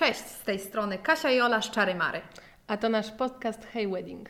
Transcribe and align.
Cześć, 0.00 0.20
z 0.20 0.44
tej 0.44 0.58
strony 0.58 0.98
Kasia 0.98 1.30
i 1.30 1.40
Ola 1.40 1.62
z 1.62 1.70
Czary 1.70 1.94
Mary. 1.94 2.20
A 2.66 2.76
to 2.76 2.88
nasz 2.88 3.10
podcast 3.10 3.64
Hey 3.64 3.88
Wedding. 3.88 4.28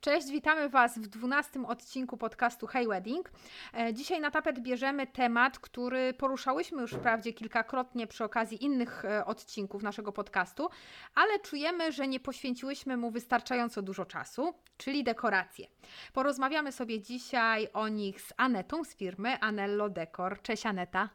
Cześć, 0.00 0.30
witamy 0.30 0.68
Was 0.68 0.98
w 0.98 1.06
12 1.06 1.66
odcinku 1.66 2.16
podcastu 2.16 2.66
Hey 2.66 2.88
Wedding. 2.88 3.30
E, 3.74 3.94
Dzisiaj 3.94 4.20
na 4.20 4.30
tapet 4.30 4.60
bierzemy 4.60 5.06
temat, 5.06 5.58
który 5.58 6.14
poruszałyśmy 6.14 6.82
już 6.82 6.92
wprawdzie 6.92 7.32
kilkakrotnie 7.32 8.06
przy 8.06 8.24
okazji 8.24 8.64
innych 8.64 9.04
e, 9.04 9.24
odcinków 9.24 9.82
naszego 9.82 10.12
podcastu, 10.12 10.68
ale 11.14 11.38
czujemy, 11.38 11.92
że 11.92 12.08
nie 12.08 12.20
poświęciłyśmy 12.20 12.96
mu 12.96 13.10
wystarczająco 13.10 13.82
dużo 13.82 14.04
czasu, 14.04 14.54
czyli 14.76 15.04
dekoracje. 15.04 15.66
Porozmawiamy 16.12 16.72
sobie 16.72 17.00
dzisiaj 17.00 17.68
o 17.72 17.88
nich 17.88 18.20
z 18.20 18.32
Anetą 18.36 18.84
z 18.84 18.94
firmy 18.96 19.40
Anello 19.40 19.88
Decor. 19.88 20.42
Cześć 20.42 20.66
Aneta. 20.66 21.08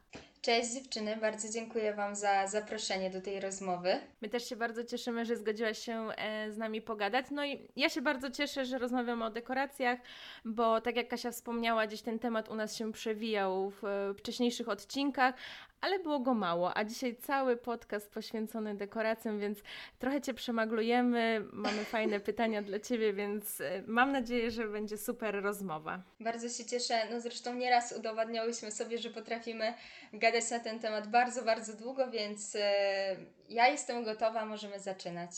Cześć 0.45 0.73
dziewczyny, 0.73 1.17
bardzo 1.17 1.49
dziękuję 1.49 1.93
Wam 1.93 2.15
za 2.15 2.47
zaproszenie 2.47 3.09
do 3.09 3.21
tej 3.21 3.39
rozmowy. 3.39 3.99
My 4.21 4.29
też 4.29 4.49
się 4.49 4.55
bardzo 4.55 4.83
cieszymy, 4.83 5.25
że 5.25 5.37
zgodziłaś 5.37 5.79
się 5.79 6.07
e, 6.17 6.51
z 6.51 6.57
nami 6.57 6.81
pogadać. 6.81 7.25
No 7.31 7.45
i 7.45 7.67
ja 7.75 7.89
się 7.89 8.01
bardzo 8.01 8.31
cieszę, 8.31 8.65
że 8.65 8.77
rozmawiamy 8.77 9.25
o 9.25 9.29
dekoracjach, 9.29 9.99
bo 10.45 10.81
tak 10.81 10.95
jak 10.95 11.07
Kasia 11.07 11.31
wspomniała, 11.31 11.87
gdzieś 11.87 12.01
ten 12.01 12.19
temat 12.19 12.49
u 12.49 12.55
nas 12.55 12.75
się 12.75 12.91
przewijał 12.91 13.69
w 13.69 13.83
e, 13.85 14.13
wcześniejszych 14.13 14.69
odcinkach, 14.69 15.35
ale 15.81 15.99
było 15.99 16.19
go 16.19 16.33
mało, 16.33 16.77
a 16.77 16.83
dzisiaj 16.83 17.15
cały 17.15 17.57
podcast 17.57 18.11
poświęcony 18.11 18.75
dekoracjom, 18.75 19.39
więc 19.39 19.59
trochę 19.99 20.21
Cię 20.21 20.33
przemaglujemy, 20.33 21.45
mamy 21.53 21.85
fajne 21.85 22.19
pytania 22.29 22.61
dla 22.61 22.79
Ciebie, 22.79 23.13
więc 23.13 23.61
e, 23.61 23.83
mam 23.87 24.11
nadzieję, 24.11 24.51
że 24.51 24.67
będzie 24.67 24.97
super 24.97 25.43
rozmowa. 25.43 26.03
Bardzo 26.19 26.49
się 26.49 26.65
cieszę, 26.65 27.09
no 27.11 27.21
zresztą 27.21 27.53
nieraz 27.53 27.97
udowadniałyśmy 27.97 28.71
sobie, 28.71 28.97
że 28.97 29.09
potrafimy 29.09 29.73
gadać 30.13 30.51
na 30.51 30.59
ten 30.59 30.79
temat 30.79 31.07
bardzo, 31.07 31.43
bardzo 31.43 31.73
długo, 31.73 32.11
więc 32.11 32.55
e, 32.55 33.15
ja 33.49 33.67
jestem 33.67 34.03
gotowa, 34.03 34.45
możemy 34.45 34.79
zaczynać. 34.79 35.31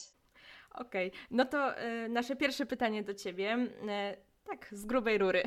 Okej, 0.77 1.11
no 1.31 1.45
to 1.45 1.77
e, 1.77 2.09
nasze 2.09 2.35
pierwsze 2.35 2.65
pytanie 2.65 3.03
do 3.03 3.13
Ciebie. 3.13 3.58
E, 3.89 4.27
tak, 4.49 4.67
z 4.71 4.85
grubej 4.85 5.17
rury. 5.17 5.43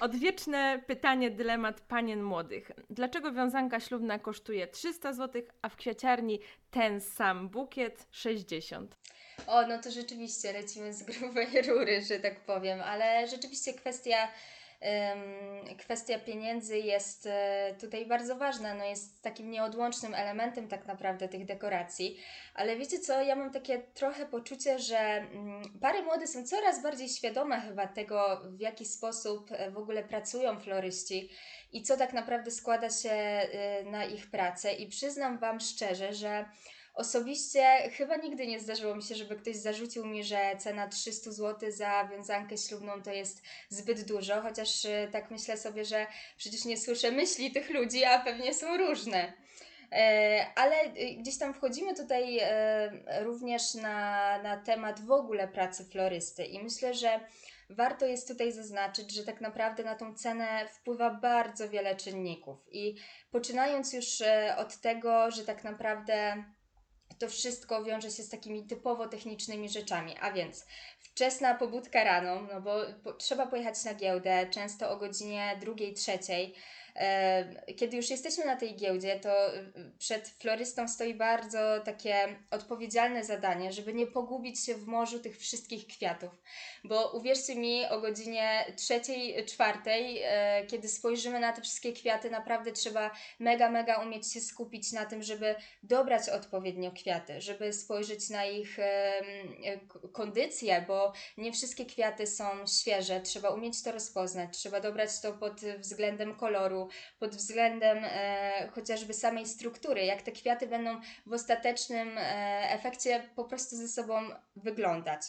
Odwieczne 0.00 0.82
pytanie, 0.86 1.30
dylemat 1.30 1.80
panien 1.80 2.22
młodych. 2.22 2.70
Dlaczego 2.90 3.32
wiązanka 3.32 3.80
ślubna 3.80 4.18
kosztuje 4.18 4.66
300 4.66 5.12
zł, 5.12 5.42
a 5.62 5.68
w 5.68 5.76
kwiaciarni 5.76 6.40
ten 6.70 7.00
sam 7.00 7.48
bukiet 7.48 8.06
60? 8.10 8.96
O, 9.46 9.66
no 9.66 9.78
to 9.78 9.90
rzeczywiście 9.90 10.52
lecimy 10.52 10.92
z 10.92 11.02
grubej 11.02 11.62
rury, 11.68 12.02
że 12.02 12.18
tak 12.18 12.40
powiem, 12.40 12.80
ale 12.80 13.26
rzeczywiście 13.28 13.74
kwestia, 13.74 14.28
kwestia 15.78 16.18
pieniędzy 16.18 16.78
jest 16.78 17.26
e, 17.26 17.74
tutaj 17.80 18.06
bardzo 18.06 18.36
ważna, 18.36 18.74
no 18.74 18.84
jest 18.84 19.22
takim 19.22 19.50
nieodłącznym 19.50 20.14
elementem 20.14 20.68
tak 20.68 20.86
naprawdę 20.86 21.28
tych 21.28 21.44
dekoracji, 21.44 22.18
ale 22.54 22.76
wiecie 22.76 22.98
co, 22.98 23.22
ja 23.22 23.36
mam 23.36 23.52
takie 23.52 23.78
trochę 23.78 24.26
poczucie, 24.26 24.78
że 24.78 24.98
mm, 24.98 25.62
pary 25.80 26.02
młode 26.02 26.26
są 26.26 26.46
coraz 26.46 26.82
bardziej 26.82 27.08
świadome 27.08 27.60
chyba 27.60 27.86
tego, 27.86 28.40
w 28.44 28.60
jaki 28.60 28.86
sposób 28.86 29.50
e, 29.52 29.70
w 29.70 29.78
ogóle 29.78 30.04
pracują 30.04 30.60
floryści 30.60 31.30
i 31.72 31.82
co 31.82 31.96
tak 31.96 32.12
naprawdę 32.12 32.50
składa 32.50 32.90
się 32.90 33.10
e, 33.10 33.84
na 33.84 34.04
ich 34.04 34.30
pracę. 34.30 34.72
I 34.72 34.88
przyznam 34.88 35.38
Wam 35.38 35.60
szczerze, 35.60 36.14
że 36.14 36.44
Osobiście 36.94 37.90
chyba 37.96 38.16
nigdy 38.16 38.46
nie 38.46 38.60
zdarzyło 38.60 38.96
mi 38.96 39.02
się, 39.02 39.14
żeby 39.14 39.36
ktoś 39.36 39.56
zarzucił 39.56 40.06
mi, 40.06 40.24
że 40.24 40.56
cena 40.58 40.88
300 40.88 41.32
zł 41.32 41.72
za 41.72 42.08
wiązankę 42.08 42.58
ślubną 42.58 43.02
to 43.02 43.12
jest 43.12 43.42
zbyt 43.68 44.04
dużo, 44.04 44.42
chociaż 44.42 44.84
y, 44.84 45.08
tak 45.12 45.30
myślę 45.30 45.56
sobie, 45.56 45.84
że 45.84 46.06
przecież 46.36 46.64
nie 46.64 46.76
słyszę 46.76 47.10
myśli 47.10 47.52
tych 47.52 47.70
ludzi, 47.70 48.04
a 48.04 48.18
pewnie 48.18 48.54
są 48.54 48.76
różne. 48.76 49.32
E, 49.92 50.46
Ale 50.54 50.84
y, 50.84 51.14
gdzieś 51.18 51.38
tam 51.38 51.54
wchodzimy 51.54 51.94
tutaj 51.94 52.38
e, 52.42 53.24
również 53.24 53.74
na, 53.74 54.38
na 54.42 54.56
temat 54.56 55.00
w 55.00 55.10
ogóle 55.10 55.48
pracy 55.48 55.84
florysty 55.84 56.44
i 56.44 56.62
myślę, 56.62 56.94
że 56.94 57.20
warto 57.70 58.06
jest 58.06 58.28
tutaj 58.28 58.52
zaznaczyć, 58.52 59.14
że 59.14 59.24
tak 59.24 59.40
naprawdę 59.40 59.84
na 59.84 59.94
tą 59.94 60.14
cenę 60.14 60.68
wpływa 60.68 61.10
bardzo 61.10 61.68
wiele 61.68 61.96
czynników 61.96 62.58
i 62.72 62.96
poczynając 63.30 63.92
już 63.92 64.20
e, 64.20 64.56
od 64.58 64.76
tego, 64.76 65.30
że 65.30 65.44
tak 65.44 65.64
naprawdę 65.64 66.44
to 67.18 67.28
wszystko 67.28 67.84
wiąże 67.84 68.10
się 68.10 68.22
z 68.22 68.28
takimi 68.28 68.66
typowo 68.66 69.08
technicznymi 69.08 69.68
rzeczami, 69.68 70.14
a 70.20 70.32
więc 70.32 70.66
wczesna 71.00 71.54
pobudka 71.54 72.04
rano, 72.04 72.42
no 72.52 72.60
bo 72.60 72.80
po, 73.04 73.12
trzeba 73.12 73.46
pojechać 73.46 73.84
na 73.84 73.94
giełdę, 73.94 74.46
często 74.50 74.90
o 74.90 74.96
godzinie 74.96 75.56
drugiej, 75.60 75.94
trzeciej. 75.94 76.54
Kiedy 77.76 77.96
już 77.96 78.10
jesteśmy 78.10 78.44
na 78.44 78.56
tej 78.56 78.76
giełdzie, 78.76 79.20
to 79.20 79.54
y, 79.54 79.72
przed 79.98 80.28
florystą 80.28 80.88
stoi 80.88 81.14
bardzo 81.14 81.58
takie 81.84 82.36
odpowiedzialne 82.50 83.24
zadanie, 83.24 83.72
żeby 83.72 83.94
nie 83.94 84.06
pogubić 84.06 84.64
się 84.64 84.74
w 84.74 84.86
morzu 84.86 85.20
tych 85.20 85.38
wszystkich 85.38 85.86
kwiatów. 85.86 86.30
Bo 86.84 87.10
uwierzcie 87.12 87.56
mi, 87.56 87.86
o 87.86 88.00
godzinie 88.00 88.72
trzeciej, 88.76 89.46
czwartej, 89.46 90.20
e, 90.22 90.66
kiedy 90.66 90.88
spojrzymy 90.88 91.40
na 91.40 91.52
te 91.52 91.62
wszystkie 91.62 91.92
kwiaty, 91.92 92.30
naprawdę 92.30 92.72
trzeba 92.72 93.10
mega, 93.38 93.70
mega 93.70 94.02
umieć 94.02 94.32
się 94.32 94.40
skupić 94.40 94.92
na 94.92 95.06
tym, 95.06 95.22
żeby 95.22 95.54
dobrać 95.82 96.28
odpowiednio 96.28 96.92
kwiaty, 96.92 97.40
żeby 97.40 97.72
spojrzeć 97.72 98.30
na 98.30 98.44
ich 98.44 98.78
e, 98.78 99.22
kondycję, 100.12 100.84
bo 100.88 101.12
nie 101.36 101.52
wszystkie 101.52 101.86
kwiaty 101.86 102.26
są 102.26 102.44
świeże, 102.66 103.20
trzeba 103.20 103.50
umieć 103.50 103.82
to 103.82 103.92
rozpoznać, 103.92 104.58
trzeba 104.58 104.80
dobrać 104.80 105.20
to 105.20 105.32
pod 105.32 105.60
względem 105.60 106.36
koloru, 106.36 106.83
pod 107.18 107.36
względem 107.36 107.98
e, 108.02 108.68
chociażby 108.74 109.14
samej 109.14 109.46
struktury, 109.46 110.04
jak 110.04 110.22
te 110.22 110.32
kwiaty 110.32 110.66
będą 110.66 111.00
w 111.26 111.32
ostatecznym 111.32 112.18
e, 112.18 112.22
efekcie 112.70 113.30
po 113.36 113.44
prostu 113.44 113.76
ze 113.76 113.88
sobą 113.88 114.22
wyglądać. 114.56 115.22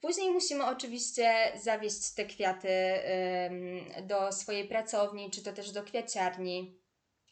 Później 0.00 0.30
musimy 0.30 0.66
oczywiście 0.66 1.52
zawieźć 1.62 2.14
te 2.14 2.24
kwiaty 2.24 2.68
em, 2.68 4.06
do 4.06 4.32
swojej 4.32 4.68
pracowni, 4.68 5.30
czy 5.30 5.42
to 5.42 5.52
też 5.52 5.72
do 5.72 5.82
kwiaciarni. 5.82 6.78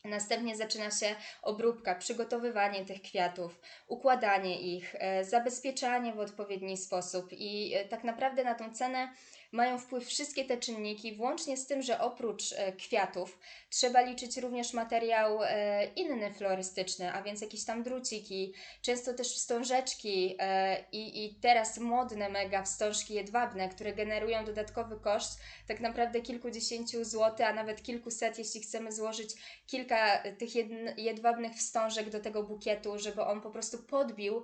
Następnie 0.04 0.56
zaczyna 0.56 0.90
się 0.90 1.14
obróbka, 1.42 1.94
przygotowywanie 1.94 2.84
tych 2.84 3.02
kwiatów, 3.02 3.60
układanie 3.86 4.60
ich, 4.60 4.94
e, 4.98 5.24
zabezpieczanie 5.24 6.12
w 6.12 6.20
odpowiedni 6.20 6.76
sposób 6.76 7.32
i 7.32 7.74
e, 7.74 7.84
tak 7.84 8.04
naprawdę 8.04 8.44
na 8.44 8.54
tą 8.54 8.74
cenę 8.74 9.12
mają 9.52 9.78
wpływ 9.78 10.06
wszystkie 10.06 10.44
te 10.44 10.56
czynniki, 10.56 11.16
włącznie 11.16 11.56
z 11.56 11.66
tym, 11.66 11.82
że 11.82 12.00
oprócz 12.00 12.52
e, 12.52 12.72
kwiatów 12.72 13.38
trzeba 13.70 14.00
liczyć 14.00 14.36
również 14.36 14.72
materiał 14.72 15.38
e, 15.42 15.84
inny 15.84 16.34
florystyczny, 16.34 17.12
a 17.12 17.22
więc 17.22 17.40
jakieś 17.40 17.64
tam 17.64 17.82
druciki, 17.82 18.52
często 18.82 19.14
też 19.14 19.34
wstążeczki 19.34 20.36
e, 20.38 20.84
i, 20.92 21.24
i 21.24 21.34
teraz 21.34 21.78
modne 21.78 22.28
mega 22.28 22.62
wstążki 22.62 23.14
jedwabne, 23.14 23.68
które 23.68 23.92
generują 23.92 24.44
dodatkowy 24.44 25.00
koszt 25.00 25.40
tak 25.68 25.80
naprawdę 25.80 26.20
kilkudziesięciu 26.20 27.04
złotych, 27.04 27.46
a 27.46 27.52
nawet 27.52 27.82
kilkuset, 27.82 28.38
jeśli 28.38 28.60
chcemy 28.60 28.92
złożyć 28.92 29.30
kilka 29.66 30.22
tych 30.38 30.50
jedwabnych 30.96 31.52
wstążek 31.52 32.10
do 32.10 32.20
tego 32.20 32.42
bukietu, 32.42 32.98
żeby 32.98 33.22
on 33.22 33.40
po 33.40 33.50
prostu 33.50 33.78
podbił, 33.78 34.42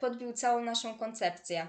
podbił 0.00 0.32
całą 0.32 0.64
naszą 0.64 0.98
koncepcję. 0.98 1.68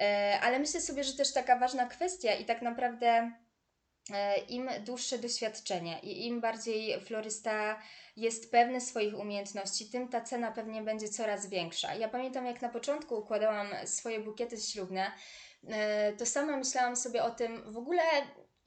E, 0.00 0.38
Ale 0.42 0.58
myślę 0.58 0.80
sobie, 0.80 1.04
że 1.04 1.12
też 1.12 1.32
taka 1.32 1.58
ważna 1.58 1.86
kwestia 1.86 2.34
i 2.34 2.44
tak 2.44 2.62
naprawdę 2.62 3.32
e, 4.12 4.38
im 4.38 4.70
dłuższe 4.84 5.18
doświadczenie 5.18 6.00
i 6.02 6.26
im 6.26 6.40
bardziej 6.40 7.00
florysta 7.00 7.82
jest 8.16 8.50
pewny 8.50 8.80
swoich 8.80 9.18
umiejętności, 9.18 9.90
tym 9.90 10.08
ta 10.08 10.20
cena 10.20 10.52
pewnie 10.52 10.82
będzie 10.82 11.08
coraz 11.08 11.46
większa. 11.46 11.94
Ja 11.94 12.08
pamiętam, 12.08 12.46
jak 12.46 12.62
na 12.62 12.68
początku 12.68 13.18
układałam 13.18 13.68
swoje 13.84 14.20
bukiety 14.20 14.56
ślubne, 14.56 15.12
e, 15.68 16.12
to 16.12 16.26
sama 16.26 16.56
myślałam 16.56 16.96
sobie 16.96 17.22
o 17.22 17.30
tym 17.30 17.72
w 17.72 17.76
ogóle. 17.76 18.02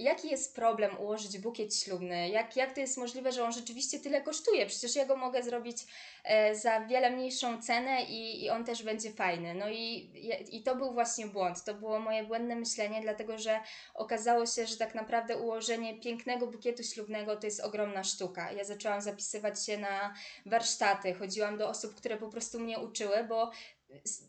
Jaki 0.03 0.29
jest 0.29 0.55
problem 0.55 0.99
ułożyć 0.99 1.39
bukiet 1.39 1.75
ślubny? 1.75 2.29
Jak, 2.29 2.55
jak 2.55 2.73
to 2.73 2.79
jest 2.79 2.97
możliwe, 2.97 3.31
że 3.31 3.43
on 3.43 3.53
rzeczywiście 3.53 3.99
tyle 3.99 4.21
kosztuje? 4.21 4.65
Przecież 4.65 4.95
ja 4.95 5.05
go 5.05 5.15
mogę 5.15 5.43
zrobić 5.43 5.77
e, 6.23 6.55
za 6.55 6.81
wiele 6.81 7.11
mniejszą 7.11 7.61
cenę 7.61 8.03
i, 8.03 8.43
i 8.43 8.49
on 8.49 8.65
też 8.65 8.83
będzie 8.83 9.11
fajny. 9.11 9.53
No 9.53 9.69
i, 9.69 10.11
i 10.51 10.63
to 10.63 10.75
był 10.75 10.93
właśnie 10.93 11.27
błąd. 11.27 11.63
To 11.63 11.73
było 11.73 11.99
moje 11.99 12.23
błędne 12.23 12.55
myślenie, 12.55 13.01
dlatego 13.01 13.37
że 13.37 13.59
okazało 13.93 14.45
się, 14.45 14.67
że 14.67 14.77
tak 14.77 14.95
naprawdę 14.95 15.37
ułożenie 15.37 15.99
pięknego 15.99 16.47
bukietu 16.47 16.83
ślubnego 16.83 17.35
to 17.35 17.47
jest 17.47 17.59
ogromna 17.59 18.03
sztuka. 18.03 18.51
Ja 18.51 18.63
zaczęłam 18.63 19.01
zapisywać 19.01 19.65
się 19.65 19.77
na 19.77 20.13
warsztaty, 20.45 21.13
chodziłam 21.13 21.57
do 21.57 21.69
osób, 21.69 21.95
które 21.95 22.17
po 22.17 22.29
prostu 22.29 22.59
mnie 22.59 22.79
uczyły, 22.79 23.23
bo 23.23 23.51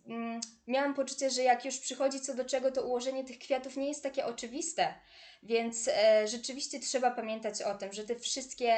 mm, 0.06 0.40
miałam 0.66 0.94
poczucie, 0.94 1.30
że 1.30 1.42
jak 1.42 1.64
już 1.64 1.78
przychodzi 1.78 2.20
co 2.20 2.34
do 2.34 2.44
czego, 2.44 2.72
to 2.72 2.86
ułożenie 2.86 3.24
tych 3.24 3.38
kwiatów 3.38 3.76
nie 3.76 3.88
jest 3.88 4.02
takie 4.02 4.26
oczywiste. 4.26 4.94
Więc 5.44 5.88
e, 5.88 6.29
rzeczywiście 6.29 6.81
trzeba 6.81 7.11
pamiętać 7.11 7.62
o 7.62 7.75
tym, 7.75 7.93
że 7.93 8.05
te 8.05 8.17
wszystkie 8.17 8.75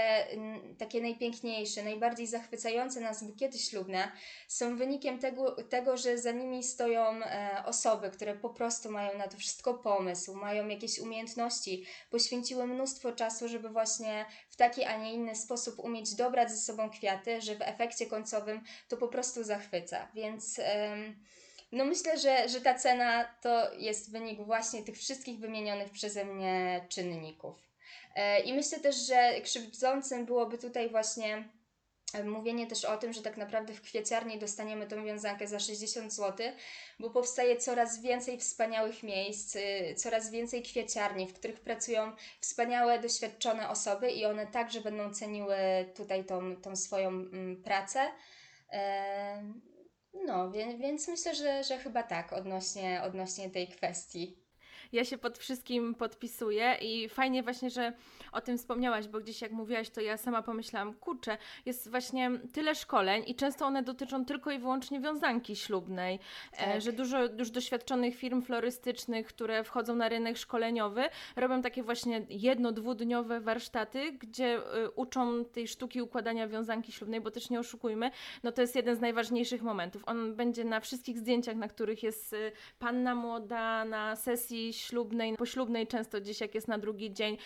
takie 0.78 1.00
najpiękniejsze, 1.00 1.82
najbardziej 1.82 2.26
zachwycające 2.26 3.00
nas 3.00 3.24
bukiety 3.24 3.58
ślubne 3.58 4.12
są 4.48 4.76
wynikiem 4.76 5.18
tego, 5.18 5.62
tego 5.62 5.96
że 5.96 6.18
za 6.18 6.32
nimi 6.32 6.64
stoją 6.64 7.24
e, 7.24 7.62
osoby, 7.66 8.10
które 8.10 8.34
po 8.34 8.50
prostu 8.50 8.90
mają 8.90 9.18
na 9.18 9.28
to 9.28 9.36
wszystko 9.36 9.74
pomysł, 9.74 10.34
mają 10.34 10.68
jakieś 10.68 10.98
umiejętności, 10.98 11.86
poświęciły 12.10 12.66
mnóstwo 12.66 13.12
czasu, 13.12 13.48
żeby 13.48 13.68
właśnie 13.68 14.26
w 14.48 14.56
taki, 14.56 14.84
a 14.84 14.96
nie 14.96 15.12
inny 15.12 15.36
sposób 15.36 15.78
umieć 15.78 16.14
dobrać 16.14 16.50
ze 16.50 16.56
sobą 16.56 16.90
kwiaty, 16.90 17.40
że 17.40 17.54
w 17.54 17.62
efekcie 17.62 18.06
końcowym 18.06 18.60
to 18.88 18.96
po 18.96 19.08
prostu 19.08 19.44
zachwyca. 19.44 20.08
Więc. 20.14 20.60
No 21.72 21.84
myślę, 21.84 22.18
że, 22.18 22.48
że 22.48 22.60
ta 22.60 22.74
cena 22.74 23.24
to 23.42 23.74
jest 23.74 24.12
wynik 24.12 24.40
właśnie 24.40 24.82
tych 24.82 24.96
wszystkich 24.96 25.38
wymienionych 25.38 25.90
przeze 25.90 26.24
mnie 26.24 26.86
czynników. 26.88 27.66
E, 28.14 28.40
I 28.40 28.52
myślę 28.52 28.80
też, 28.80 28.96
że 28.96 29.40
krzywdzącym 29.40 30.26
byłoby 30.26 30.58
tutaj 30.58 30.90
właśnie 30.90 31.48
e, 32.14 32.24
mówienie 32.24 32.66
też 32.66 32.84
o 32.84 32.96
tym, 32.96 33.12
że 33.12 33.22
tak 33.22 33.36
naprawdę 33.36 33.74
w 33.74 33.82
kwieciarni 33.82 34.38
dostaniemy 34.38 34.86
tą 34.86 35.04
wiązankę 35.04 35.48
za 35.48 35.60
60 35.60 36.12
zł, 36.12 36.46
bo 37.00 37.10
powstaje 37.10 37.56
coraz 37.56 38.02
więcej 38.02 38.38
wspaniałych 38.38 39.02
miejsc, 39.02 39.56
y, 39.56 39.94
coraz 39.96 40.30
więcej 40.30 40.62
kwieciarni, 40.62 41.28
w 41.28 41.34
których 41.34 41.60
pracują 41.60 42.12
wspaniałe, 42.40 42.98
doświadczone 42.98 43.68
osoby 43.68 44.10
i 44.10 44.24
one 44.24 44.46
także 44.46 44.80
będą 44.80 45.14
ceniły 45.14 45.56
tutaj 45.96 46.24
tą, 46.24 46.56
tą 46.56 46.76
swoją 46.76 47.08
mm, 47.08 47.62
pracę. 47.62 48.00
No, 50.24 50.50
więc, 50.50 50.80
więc 50.80 51.08
myślę, 51.08 51.34
że, 51.34 51.64
że 51.64 51.78
chyba 51.78 52.02
tak 52.02 52.32
odnośnie, 52.32 53.02
odnośnie 53.04 53.50
tej 53.50 53.68
kwestii. 53.68 54.36
Ja 54.92 55.04
się 55.04 55.18
pod 55.18 55.38
wszystkim 55.38 55.94
podpisuję 55.94 56.76
i 56.80 57.08
fajnie 57.08 57.42
właśnie, 57.42 57.70
że 57.70 57.92
o 58.32 58.40
tym 58.40 58.58
wspomniałaś, 58.58 59.08
bo 59.08 59.20
gdzieś 59.20 59.42
jak 59.42 59.52
mówiłaś, 59.52 59.90
to 59.90 60.00
ja 60.00 60.16
sama 60.16 60.42
pomyślałam, 60.42 60.94
kurczę, 60.94 61.38
jest 61.66 61.90
właśnie 61.90 62.30
tyle 62.52 62.74
szkoleń 62.74 63.22
i 63.26 63.34
często 63.34 63.66
one 63.66 63.82
dotyczą 63.82 64.24
tylko 64.24 64.50
i 64.50 64.58
wyłącznie 64.58 65.00
wiązanki 65.00 65.56
ślubnej, 65.56 66.18
e, 66.52 66.72
Tak. 66.72 66.80
że 66.82 66.92
dużo 66.92 67.24
już 67.24 67.50
doświadczonych 67.50 68.16
firm 68.16 68.42
florystycznych, 68.42 69.26
które 69.26 69.64
wchodzą 69.64 69.96
na 69.96 70.08
rynek 70.08 70.36
szkoleniowy, 70.36 71.02
robią 71.36 71.62
takie 71.62 71.82
właśnie 71.82 72.26
jedno, 72.30 72.72
dwudniowe 72.72 73.40
warsztaty, 73.40 74.12
gdzie 74.12 74.58
y, 74.58 74.90
uczą 74.90 75.44
tej 75.44 75.68
sztuki 75.68 76.02
układania 76.02 76.48
wiązanki 76.48 76.92
ślubnej, 76.92 77.20
bo 77.20 77.30
też 77.30 77.50
nie 77.50 77.60
oszukujmy, 77.60 78.10
no 78.42 78.52
to 78.52 78.60
jest 78.60 78.76
jeden 78.76 78.96
z 78.96 79.00
najważniejszych 79.00 79.62
momentów. 79.62 80.02
On 80.06 80.34
będzie 80.34 80.64
na 80.64 80.80
wszystkich 80.80 81.18
zdjęciach, 81.18 81.56
na 81.56 81.68
których 81.68 82.02
jest 82.02 82.32
y, 82.32 82.52
panna 82.78 83.14
młoda, 83.14 83.84
na 83.84 84.16
sesji 84.16 84.72
ślubnej, 84.72 85.36
poślubnej 85.36 85.86
często 85.86 86.20
gdzieś 86.20 86.40
jak 86.40 86.54
jest 86.54 86.68
na 86.68 86.78
drugi 86.78 87.12
dzień, 87.12 87.36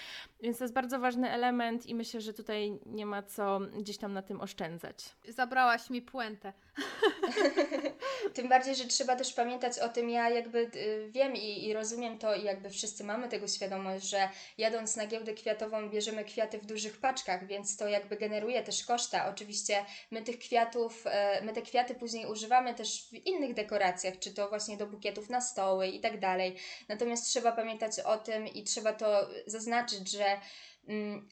więc 0.43 0.59
to 0.59 0.65
jest 0.71 0.75
bardzo 0.75 0.99
ważny 0.99 1.31
element 1.31 1.87
i 1.87 1.95
myślę, 1.95 2.21
że 2.21 2.33
tutaj 2.33 2.79
nie 2.87 3.07
ma 3.07 3.23
co 3.23 3.61
gdzieś 3.79 3.99
tam 3.99 4.13
na 4.13 4.23
tym 4.23 4.41
oszczędzać. 4.41 5.17
Zabrałaś 5.29 5.91
mi 5.91 6.03
puentę. 6.03 6.53
Tym 8.35 8.49
bardziej, 8.49 8.75
że 8.75 8.85
trzeba 8.85 9.17
też 9.17 9.33
pamiętać 9.33 9.79
o 9.79 9.89
tym, 9.89 10.11
ja 10.11 10.31
jakby 10.31 10.59
y, 10.59 11.09
wiem 11.11 11.37
i, 11.37 11.65
i 11.65 11.73
rozumiem 11.73 12.19
to 12.19 12.35
i 12.35 12.45
jakby 12.45 12.71
wszyscy 12.71 13.05
mamy 13.05 13.29
tego 13.29 13.49
świadomość, 13.49 14.05
że 14.07 14.29
jadąc 14.59 14.97
na 14.97 15.07
giełdę 15.07 15.35
kwiatową 15.35 15.91
bierzemy 15.91 16.25
kwiaty 16.25 16.59
w 16.59 16.67
dużych 16.67 17.01
paczkach, 17.01 17.47
więc 17.47 17.77
to 17.77 17.89
jakby 17.89 18.17
generuje 18.17 18.63
też 18.63 18.85
koszta. 18.85 19.29
Oczywiście 19.31 19.85
my 20.11 20.23
tych 20.23 20.39
kwiatów, 20.39 21.03
e, 21.07 21.43
my 21.43 21.53
te 21.53 21.63
kwiaty 21.63 21.95
później 21.95 22.27
używamy 22.27 22.75
też 22.75 23.09
w 23.13 23.27
innych 23.27 23.55
dekoracjach, 23.55 24.19
czy 24.19 24.35
to 24.35 24.49
właśnie 24.49 24.77
do 24.77 24.87
bukietów 24.87 25.31
na 25.31 25.41
stoły 25.41 25.89
i 25.89 26.01
tak 26.01 26.21
dalej. 26.21 26.57
Natomiast 26.89 27.27
trzeba 27.27 27.53
pamiętać 27.53 28.01
o 28.01 28.19
tym 28.19 28.49
i 28.49 28.65
trzeba 28.65 28.93
to 28.93 29.29
zaznaczyć, 29.47 30.11
że 30.11 30.41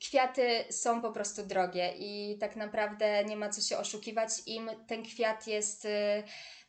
kwiaty 0.00 0.64
są 0.70 1.02
po 1.02 1.12
prostu 1.12 1.46
drogie 1.46 1.94
i 1.98 2.38
tak 2.40 2.56
naprawdę 2.56 3.24
nie 3.24 3.36
ma 3.36 3.48
co 3.48 3.60
się 3.60 3.78
oszukiwać. 3.78 4.30
Im 4.46 4.70
ten 4.86 5.02
kwiat 5.02 5.46
jest 5.46 5.84
y, 5.84 5.88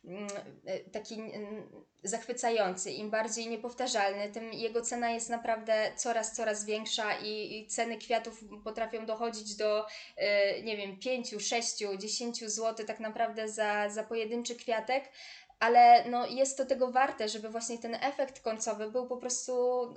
mm, 0.04 0.26
y, 0.68 0.90
taki 0.92 1.14
mm, 1.14 1.70
zachwycający, 2.04 2.90
im 2.90 3.10
bardziej 3.10 3.48
niepowtarzalny, 3.48 4.28
tym 4.28 4.52
jego 4.52 4.82
cena 4.82 5.10
jest 5.10 5.30
naprawdę 5.30 5.92
coraz, 5.96 6.36
coraz 6.36 6.64
większa 6.64 7.18
i, 7.18 7.58
i 7.58 7.66
ceny 7.66 7.98
kwiatów 7.98 8.44
potrafią 8.64 9.06
dochodzić 9.06 9.56
do, 9.56 9.86
y, 9.86 10.62
nie 10.62 10.76
wiem, 10.76 10.98
5, 10.98 11.34
6, 11.38 11.76
10 11.98 12.44
zł 12.44 12.86
tak 12.86 13.00
naprawdę 13.00 13.48
za, 13.48 13.90
za 13.90 14.02
pojedynczy 14.02 14.56
kwiatek. 14.56 15.12
Ale 15.60 16.04
no, 16.08 16.26
jest 16.26 16.56
to 16.56 16.66
tego 16.66 16.90
warte, 16.92 17.28
żeby 17.28 17.48
właśnie 17.48 17.78
ten 17.78 17.94
efekt 17.94 18.40
końcowy 18.40 18.90
był 18.90 19.06
po 19.06 19.16
prostu 19.16 19.52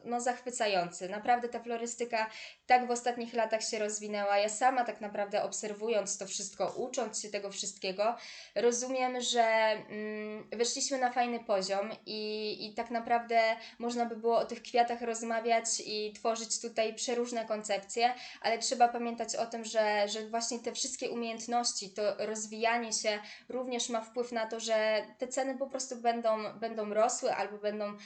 no, 0.05 0.21
zachwycający. 0.21 1.09
Naprawdę 1.09 1.49
ta 1.49 1.59
florystyka 1.59 2.29
tak 2.65 2.87
w 2.87 2.91
ostatnich 2.91 3.33
latach 3.33 3.63
się 3.63 3.79
rozwinęła. 3.79 4.37
Ja 4.37 4.49
sama 4.49 4.83
tak 4.83 5.01
naprawdę 5.01 5.43
obserwując 5.43 6.17
to 6.17 6.27
wszystko, 6.27 6.73
ucząc 6.77 7.21
się 7.21 7.29
tego 7.29 7.51
wszystkiego, 7.51 8.15
rozumiem, 8.55 9.21
że 9.21 9.43
mm, 9.43 10.49
weszliśmy 10.51 10.97
na 10.97 11.11
fajny 11.11 11.39
poziom 11.39 11.89
i, 12.05 12.57
i 12.65 12.73
tak 12.73 12.91
naprawdę 12.91 13.41
można 13.79 14.05
by 14.05 14.15
było 14.15 14.37
o 14.37 14.45
tych 14.45 14.61
kwiatach 14.61 15.01
rozmawiać 15.01 15.65
i 15.85 16.13
tworzyć 16.13 16.61
tutaj 16.61 16.93
przeróżne 16.93 17.45
koncepcje, 17.45 18.13
ale 18.41 18.57
trzeba 18.57 18.87
pamiętać 18.87 19.35
o 19.35 19.45
tym, 19.45 19.65
że, 19.65 20.07
że 20.07 20.27
właśnie 20.27 20.59
te 20.59 20.71
wszystkie 20.71 21.09
umiejętności, 21.09 21.89
to 21.89 22.01
rozwijanie 22.17 22.93
się 22.93 23.19
również 23.49 23.89
ma 23.89 24.01
wpływ 24.01 24.31
na 24.31 24.47
to, 24.47 24.59
że 24.59 25.05
te 25.17 25.27
ceny 25.27 25.52
po 25.57 25.67
prostu 25.67 25.95
będą, 25.95 26.59
będą 26.59 26.93
rosły 26.93 27.33
albo 27.33 27.57
będą 27.57 27.97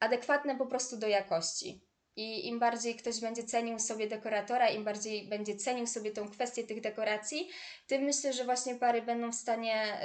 adekwatne 0.00 0.56
po 0.56 0.66
prostu 0.66 0.96
do 0.96 1.08
jakości. 1.08 1.90
I 2.16 2.48
im 2.48 2.58
bardziej 2.58 2.96
ktoś 2.96 3.20
będzie 3.20 3.44
cenił 3.44 3.78
sobie 3.78 4.08
dekoratora, 4.08 4.68
im 4.68 4.84
bardziej 4.84 5.28
będzie 5.28 5.56
cenił 5.56 5.86
sobie 5.86 6.10
tą 6.10 6.28
kwestię 6.28 6.64
tych 6.64 6.80
dekoracji, 6.80 7.48
tym 7.86 8.02
myślę, 8.02 8.32
że 8.32 8.44
właśnie 8.44 8.74
pary 8.74 9.02
będą 9.02 9.32
w 9.32 9.34
stanie 9.34 10.00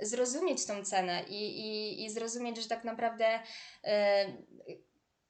y, 0.00 0.06
zrozumieć 0.06 0.66
tą 0.66 0.84
cenę 0.84 1.24
i, 1.28 1.60
i, 1.60 2.04
i 2.04 2.10
zrozumieć, 2.10 2.62
że 2.62 2.68
tak 2.68 2.84
naprawdę 2.84 3.38
y, 3.38 3.90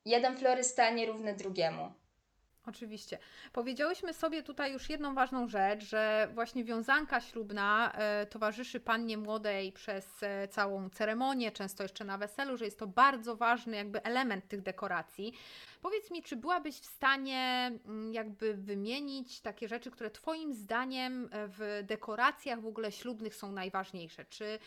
jeden 0.04 0.36
florysta 0.36 0.90
nierówny 0.90 1.34
drugiemu. 1.34 2.03
Oczywiście. 2.66 3.18
Powiedziałyśmy 3.52 4.14
sobie 4.14 4.42
tutaj 4.42 4.72
już 4.72 4.90
jedną 4.90 5.14
ważną 5.14 5.48
rzecz, 5.48 5.84
że 5.84 6.28
właśnie 6.34 6.64
wiązanka 6.64 7.20
ślubna 7.20 7.92
e, 7.92 8.26
towarzyszy 8.26 8.80
pannie 8.80 9.18
młodej 9.18 9.72
przez 9.72 10.22
e, 10.22 10.48
całą 10.48 10.90
ceremonię, 10.90 11.52
często 11.52 11.82
jeszcze 11.82 12.04
na 12.04 12.18
weselu, 12.18 12.56
że 12.56 12.64
jest 12.64 12.78
to 12.78 12.86
bardzo 12.86 13.36
ważny 13.36 13.76
jakby 13.76 14.02
element 14.02 14.48
tych 14.48 14.62
dekoracji. 14.62 15.32
Powiedz 15.82 16.10
mi, 16.10 16.22
czy 16.22 16.36
byłabyś 16.36 16.74
w 16.74 16.86
stanie 16.86 17.72
mm, 17.86 18.14
jakby 18.14 18.54
wymienić 18.54 19.40
takie 19.40 19.68
rzeczy, 19.68 19.90
które 19.90 20.10
Twoim 20.10 20.54
zdaniem 20.54 21.28
w 21.32 21.82
dekoracjach 21.82 22.60
w 22.60 22.66
ogóle 22.66 22.92
ślubnych 22.92 23.34
są 23.34 23.52
najważniejsze? 23.52 24.24
Czy 24.24 24.58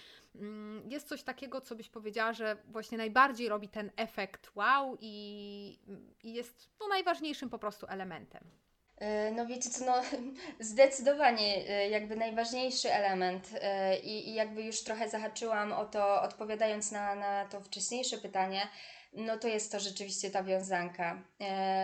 jest 0.90 1.08
coś 1.08 1.24
takiego, 1.24 1.62
co 1.62 1.76
byś 1.76 1.90
powiedziała, 1.90 2.34
że 2.34 2.58
właśnie 2.66 2.98
najbardziej 2.98 3.50
robi 3.50 3.70
ten 3.70 3.92
efekt 3.98 4.52
wow 4.56 4.98
i, 5.00 5.80
i 6.24 6.34
jest 6.34 6.70
no, 6.80 6.88
najważniejszym 6.88 7.50
po 7.50 7.60
prostu 7.60 7.86
elementem? 7.90 8.52
E, 8.98 9.32
No 9.32 9.46
wiecie 9.46 9.70
co, 9.70 9.86
no 9.86 10.02
zdecydowanie 10.60 11.70
e, 11.70 11.90
jakby 11.90 12.16
najważniejszy 12.16 12.94
element 12.94 13.50
e, 13.62 14.00
i, 14.00 14.30
i 14.30 14.34
jakby 14.34 14.64
już 14.64 14.84
trochę 14.84 15.10
zahaczyłam 15.10 15.74
o 15.74 15.86
to 15.86 16.22
odpowiadając 16.22 16.92
na, 16.92 17.16
na 17.16 17.46
to 17.46 17.62
wcześniejsze 17.62 18.18
pytanie, 18.18 18.68
no 19.14 19.38
to 19.38 19.48
jest 19.48 19.72
to 19.72 19.80
rzeczywiście 19.80 20.32
ta 20.32 20.44
wiązanka. 20.44 21.24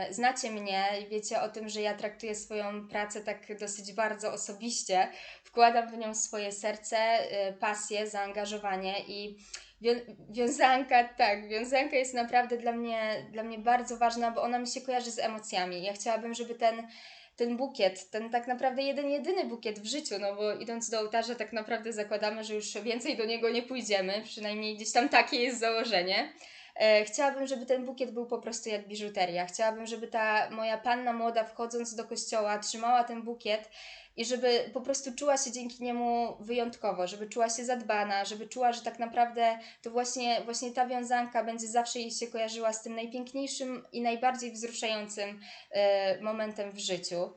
Znacie 0.10 0.52
mnie 0.52 0.86
i 1.02 1.08
wiecie 1.10 1.42
o 1.42 1.50
tym, 1.50 1.70
że 1.70 1.82
ja 1.82 1.94
traktuję 1.94 2.36
swoją 2.36 2.88
pracę 2.88 3.22
tak 3.22 3.60
dosyć 3.60 3.94
bardzo 3.94 4.34
osobiście, 4.34 5.08
wkładam 5.54 5.88
w 5.90 5.98
nią 5.98 6.16
swoje 6.16 6.52
serce, 6.52 6.98
e, 6.98 7.54
pasję, 7.54 8.08
zaangażowanie 8.08 8.96
i 9.08 9.38
Wią- 9.82 10.16
wiązanka, 10.30 11.04
tak, 11.04 11.50
wiązanka 11.50 11.96
jest 11.96 12.14
naprawdę 12.14 12.58
dla 12.58 12.72
mnie, 12.72 13.26
dla 13.32 13.44
mnie 13.44 13.60
bardzo 13.60 13.98
ważna, 13.98 14.32
bo 14.32 14.42
ona 14.42 14.60
mi 14.60 14.68
się 14.68 14.82
kojarzy 14.82 15.12
z 15.12 15.20
emocjami. 15.20 15.84
Ja 15.84 15.94
chciałabym, 15.94 16.34
żeby 16.34 16.56
ten, 16.56 16.88
ten 17.36 17.58
bukiet, 17.58 18.10
ten 18.10 18.30
tak 18.30 18.48
naprawdę 18.48 18.82
jeden, 18.82 19.10
jedyny 19.10 19.46
bukiet 19.46 19.80
w 19.80 19.86
życiu, 19.86 20.16
no 20.20 20.36
bo 20.36 20.54
idąc 20.54 20.90
do 20.90 21.00
ołtarza 21.00 21.36
tak 21.36 21.54
naprawdę 21.54 21.94
zakładamy, 21.94 22.44
że 22.44 22.56
już 22.56 22.74
więcej 22.74 23.18
do 23.18 23.26
niego 23.26 23.50
nie 23.50 23.62
pójdziemy, 23.62 24.22
przynajmniej 24.24 24.76
gdzieś 24.76 24.92
tam 24.92 25.10
takie 25.10 25.38
jest 25.38 25.60
założenie. 25.60 26.34
E, 26.76 27.06
chciałabym, 27.06 27.48
żeby 27.48 27.66
ten 27.66 27.86
bukiet 27.86 28.12
był 28.12 28.26
po 28.26 28.38
prostu 28.38 28.70
jak 28.70 28.88
biżuteria. 28.88 29.46
Chciałabym, 29.46 29.88
żeby 29.88 30.08
ta 30.08 30.50
moja 30.50 30.78
panna 30.78 31.14
młoda 31.14 31.44
wchodząc 31.44 31.96
do 31.96 32.06
kościoła 32.06 32.60
trzymała 32.60 33.04
ten 33.04 33.22
bukiet 33.22 33.70
i 34.18 34.26
żeby 34.26 34.70
po 34.74 34.82
prostu 34.82 35.16
czuła 35.16 35.38
się 35.38 35.52
dzięki 35.52 35.84
niemu 35.84 36.38
wyjątkowo, 36.40 37.08
żeby 37.08 37.30
czuła 37.30 37.50
się 37.50 37.66
zadbana, 37.66 38.26
żeby 38.26 38.48
czuła, 38.48 38.74
że 38.74 38.82
tak 38.82 39.00
naprawdę 39.00 39.60
to 39.82 39.92
właśnie, 39.92 40.42
właśnie 40.42 40.72
ta 40.72 40.88
wiązanka 40.88 41.44
będzie 41.44 41.68
zawsze 41.68 42.00
jej 42.00 42.12
się 42.12 42.28
kojarzyła 42.28 42.74
z 42.74 42.84
tym 42.84 42.96
najpiękniejszym 42.96 43.86
i 43.92 44.02
najbardziej 44.02 44.52
wzruszającym 44.52 45.40
e, 45.72 46.22
momentem 46.22 46.72
w 46.72 46.80
życiu. 46.80 47.34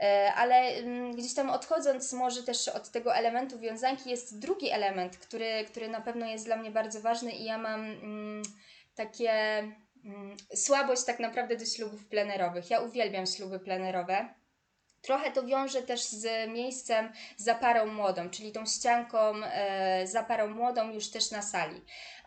E, 0.00 0.32
Ale 0.34 0.54
mm, 0.54 1.16
gdzieś 1.16 1.34
tam 1.34 1.50
odchodząc 1.50 2.12
może 2.12 2.42
też 2.42 2.68
od 2.68 2.90
tego 2.90 3.14
elementu 3.14 3.58
wiązanki 3.58 4.10
jest 4.10 4.38
drugi 4.38 4.70
element, 4.70 5.16
który, 5.16 5.64
który 5.64 5.88
na 5.88 6.00
pewno 6.00 6.26
jest 6.26 6.44
dla 6.44 6.56
mnie 6.56 6.70
bardzo 6.70 7.00
ważny 7.00 7.32
i 7.32 7.44
ja 7.44 7.58
mam 7.58 7.84
mm, 7.84 8.42
takie 8.94 9.32
mm, 10.04 10.36
słabość 10.54 11.04
tak 11.04 11.18
naprawdę 11.20 11.56
do 11.56 11.64
ślubów 11.64 12.06
plenerowych. 12.06 12.70
Ja 12.70 12.80
uwielbiam 12.80 13.26
śluby 13.26 13.60
plenerowe. 13.60 14.34
Trochę 15.02 15.30
to 15.30 15.42
wiąże 15.42 15.82
też 15.82 16.04
z 16.04 16.50
miejscem 16.50 17.12
za 17.36 17.54
parą 17.54 17.86
młodą, 17.86 18.30
czyli 18.30 18.52
tą 18.52 18.66
ścianką 18.66 19.44
e, 19.44 20.06
za 20.06 20.22
parą 20.22 20.48
młodą 20.48 20.90
już 20.90 21.10
też 21.10 21.30
na 21.30 21.42
sali. 21.42 21.80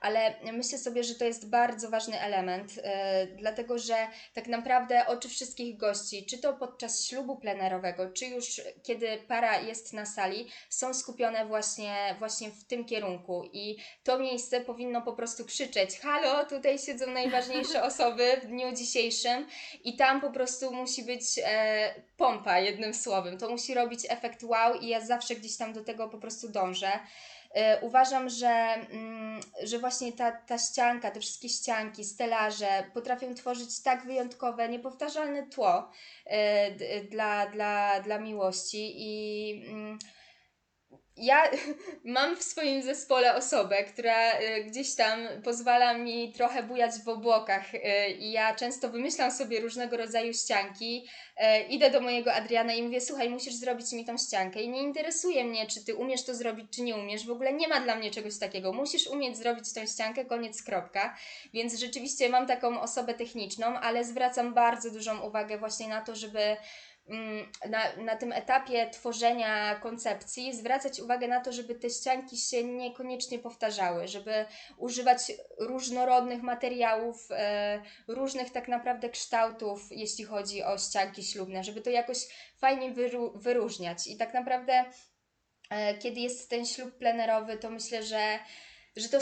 Ale 0.05 0.33
myślę 0.53 0.77
sobie, 0.77 1.03
że 1.03 1.15
to 1.15 1.25
jest 1.25 1.50
bardzo 1.50 1.89
ważny 1.89 2.21
element, 2.21 2.71
e, 2.83 3.27
dlatego 3.27 3.79
że 3.79 4.07
tak 4.33 4.47
naprawdę 4.47 5.07
oczy 5.07 5.29
wszystkich 5.29 5.77
gości, 5.77 6.25
czy 6.25 6.38
to 6.38 6.53
podczas 6.53 7.05
ślubu 7.05 7.35
plenerowego, 7.35 8.09
czy 8.12 8.25
już 8.25 8.62
kiedy 8.83 9.17
para 9.27 9.59
jest 9.59 9.93
na 9.93 10.05
sali, 10.05 10.47
są 10.69 10.93
skupione 10.93 11.45
właśnie, 11.45 12.15
właśnie 12.19 12.51
w 12.51 12.63
tym 12.63 12.85
kierunku. 12.85 13.50
I 13.53 13.77
to 14.03 14.19
miejsce 14.19 14.62
powinno 14.62 15.01
po 15.01 15.13
prostu 15.13 15.45
krzyczeć: 15.45 16.00
Halo, 16.00 16.45
tutaj 16.45 16.79
siedzą 16.79 17.07
najważniejsze 17.07 17.83
osoby 17.89 18.41
w 18.43 18.47
dniu 18.47 18.75
dzisiejszym, 18.75 19.47
i 19.83 19.95
tam 19.95 20.21
po 20.21 20.31
prostu 20.31 20.74
musi 20.74 21.03
być 21.03 21.24
e, 21.43 21.93
pompa 22.17 22.59
jednym 22.59 22.93
słowem. 22.93 23.38
To 23.38 23.50
musi 23.50 23.74
robić 23.74 24.00
efekt 24.09 24.43
wow 24.43 24.75
i 24.75 24.88
ja 24.88 25.05
zawsze 25.05 25.35
gdzieś 25.35 25.57
tam 25.57 25.74
do 25.74 25.83
tego 25.83 26.09
po 26.09 26.17
prostu 26.17 26.50
dążę. 26.50 26.91
E, 27.55 27.79
uważam, 27.81 28.29
że, 28.29 28.47
mm, 28.47 29.39
że 29.63 29.79
właśnie 29.79 30.13
ta, 30.13 30.31
ta 30.31 30.57
ścianka, 30.57 31.12
te 31.12 31.19
wszystkie 31.19 31.50
ścianki, 31.50 32.05
stelaże 32.05 32.83
potrafią 32.93 33.33
tworzyć 33.33 33.81
tak 33.81 34.05
wyjątkowe, 34.05 34.69
niepowtarzalne 34.69 35.47
tło 35.47 35.91
e, 36.25 36.71
dla, 37.01 37.45
dla, 37.45 38.00
dla 38.00 38.19
miłości 38.19 38.93
i 38.95 39.65
mm, 39.67 40.00
ja 41.25 41.51
mam 42.03 42.36
w 42.36 42.44
swoim 42.44 42.84
zespole 42.84 43.36
osobę, 43.36 43.84
która 43.84 44.39
y, 44.39 44.63
gdzieś 44.63 44.96
tam 44.96 45.20
pozwala 45.44 45.98
mi 45.98 46.34
trochę 46.34 46.63
bujać 46.63 46.91
w 47.05 47.10
obłokach 47.10 47.74
y, 47.75 47.79
i 48.20 48.32
ja 48.32 48.55
często 48.55 48.89
wymyślam 48.89 49.32
sobie 49.32 49.60
różnego 49.60 49.98
rodzaju 49.98 50.34
ścianki. 50.34 51.08
Y, 51.39 51.63
idę 51.63 51.89
do 51.89 52.01
mojego 52.01 52.34
Adriana 52.34 52.74
i 52.74 52.84
mówię, 52.84 53.01
słuchaj, 53.01 53.29
musisz 53.29 53.53
zrobić 53.53 53.91
mi 53.91 54.05
tą 54.05 54.17
ściankę 54.17 54.62
i 54.62 54.70
nie 54.70 54.84
interesuje 54.84 55.44
mnie, 55.44 55.67
czy 55.67 55.86
ty 55.86 55.96
umiesz 55.96 56.24
to 56.24 56.36
zrobić, 56.36 56.65
czy 56.75 56.82
nie 56.82 56.96
umiesz. 56.96 57.25
W 57.25 57.32
ogóle 57.32 57.53
nie 57.53 57.67
ma 57.67 57.79
dla 57.79 57.96
mnie 57.96 58.12
czegoś 58.12 58.39
takiego. 58.39 58.74
Musisz 58.74 59.08
umieć 59.08 59.38
zrobić 59.38 59.74
tą 59.74 59.86
ściankę, 59.86 60.25
koniec, 60.25 60.63
kropka. 60.63 61.17
Więc 61.53 61.79
rzeczywiście 61.79 62.29
mam 62.29 62.48
taką 62.48 62.82
osobę 62.82 63.13
techniczną, 63.13 63.65
ale 63.65 64.03
zwracam 64.03 64.53
bardzo 64.53 64.91
dużą 64.91 65.22
uwagę 65.22 65.58
właśnie 65.58 65.88
na 65.88 66.01
to, 66.01 66.15
żeby 66.15 66.58
na, 67.69 67.95
na 68.03 68.15
tym 68.15 68.31
etapie 68.31 68.89
tworzenia 68.89 69.75
koncepcji 69.75 70.55
zwracać 70.55 71.00
uwagę 71.00 71.27
na 71.27 71.41
to, 71.41 71.53
żeby 71.53 71.75
te 71.75 71.89
ścianki 71.89 72.38
się 72.38 72.63
niekoniecznie 72.63 73.39
powtarzały, 73.39 74.07
żeby 74.07 74.45
używać 74.77 75.31
różnorodnych 75.59 76.41
materiałów, 76.41 77.27
e, 77.31 77.81
różnych 78.07 78.51
tak 78.51 78.67
naprawdę 78.67 79.09
kształtów, 79.09 79.81
jeśli 79.91 80.24
chodzi 80.24 80.63
o 80.63 80.77
ścianki 80.77 81.24
ślubne, 81.24 81.63
żeby 81.63 81.81
to 81.81 81.89
jakoś 81.89 82.17
fajnie 82.57 82.91
wyru, 82.91 83.33
wyróżniać. 83.35 84.07
I 84.07 84.17
tak 84.17 84.33
naprawdę, 84.33 84.85
e, 85.69 85.97
kiedy 85.97 86.19
jest 86.19 86.50
ten 86.50 86.65
ślub 86.65 86.97
plenerowy, 86.97 87.57
to 87.57 87.69
myślę, 87.69 88.03
że 88.03 88.39
że 88.95 89.09
to, 89.09 89.19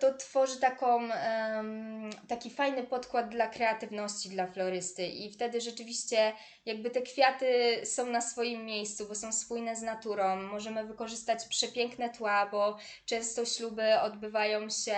to 0.00 0.14
tworzy 0.14 0.60
taką, 0.60 0.98
um, 0.98 2.10
taki 2.28 2.50
fajny 2.50 2.82
podkład 2.82 3.28
dla 3.28 3.46
kreatywności 3.46 4.28
dla 4.28 4.46
florysty 4.46 5.06
i 5.06 5.32
wtedy 5.32 5.60
rzeczywiście 5.60 6.32
jakby 6.66 6.90
te 6.90 7.02
kwiaty 7.02 7.80
są 7.84 8.06
na 8.06 8.20
swoim 8.20 8.64
miejscu, 8.64 9.08
bo 9.08 9.14
są 9.14 9.32
spójne 9.32 9.76
z 9.76 9.82
naturą. 9.82 10.36
Możemy 10.36 10.84
wykorzystać 10.84 11.44
przepiękne 11.48 12.10
tła, 12.10 12.46
bo 12.46 12.76
często 13.06 13.44
śluby 13.44 14.00
odbywają 14.00 14.70
się 14.70 14.96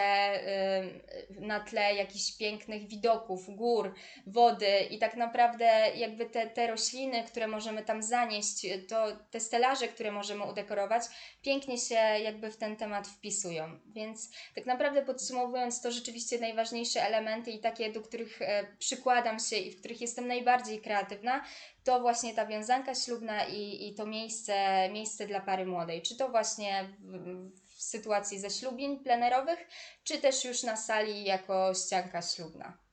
um, 1.30 1.46
na 1.46 1.60
tle 1.60 1.94
jakichś 1.94 2.36
pięknych 2.36 2.88
widoków, 2.88 3.56
gór, 3.56 3.94
wody 4.26 4.80
i 4.90 4.98
tak 4.98 5.16
naprawdę 5.16 5.64
jakby 5.96 6.26
te, 6.26 6.46
te 6.46 6.66
rośliny, 6.66 7.24
które 7.24 7.46
możemy 7.48 7.84
tam 7.84 8.02
zanieść, 8.02 8.66
to 8.88 9.06
te 9.30 9.40
stelaże, 9.40 9.88
które 9.88 10.12
możemy 10.12 10.44
udekorować, 10.44 11.02
pięknie 11.42 11.78
się 11.78 11.94
jakby 11.94 12.50
w 12.50 12.56
ten 12.56 12.76
temat 12.76 13.08
wpisują. 13.08 13.78
Więc 13.86 14.17
więc 14.18 14.30
tak 14.54 14.66
naprawdę 14.66 15.02
podsumowując, 15.02 15.80
to 15.80 15.92
rzeczywiście 15.92 16.38
najważniejsze 16.38 17.02
elementy 17.02 17.50
i 17.50 17.60
takie, 17.60 17.92
do 17.92 18.02
których 18.02 18.42
e, 18.42 18.66
przykładam 18.78 19.38
się 19.38 19.56
i 19.56 19.72
w 19.72 19.78
których 19.78 20.00
jestem 20.00 20.28
najbardziej 20.28 20.80
kreatywna, 20.80 21.44
to 21.84 22.00
właśnie 22.00 22.34
ta 22.34 22.46
wiązanka 22.46 22.94
ślubna 22.94 23.44
i, 23.44 23.88
i 23.88 23.94
to 23.94 24.06
miejsce, 24.06 24.88
miejsce 24.92 25.26
dla 25.26 25.40
pary 25.40 25.66
młodej. 25.66 26.02
Czy 26.02 26.16
to 26.16 26.28
właśnie 26.28 26.88
w, 26.98 27.50
w 27.76 27.82
sytuacji 27.82 28.38
ze 28.38 28.50
ślubin 28.50 29.02
plenerowych, 29.04 29.68
czy 30.04 30.18
też 30.18 30.44
już 30.44 30.62
na 30.62 30.76
sali 30.76 31.24
jako 31.24 31.72
ścianka 31.74 32.22
ślubna. 32.22 32.87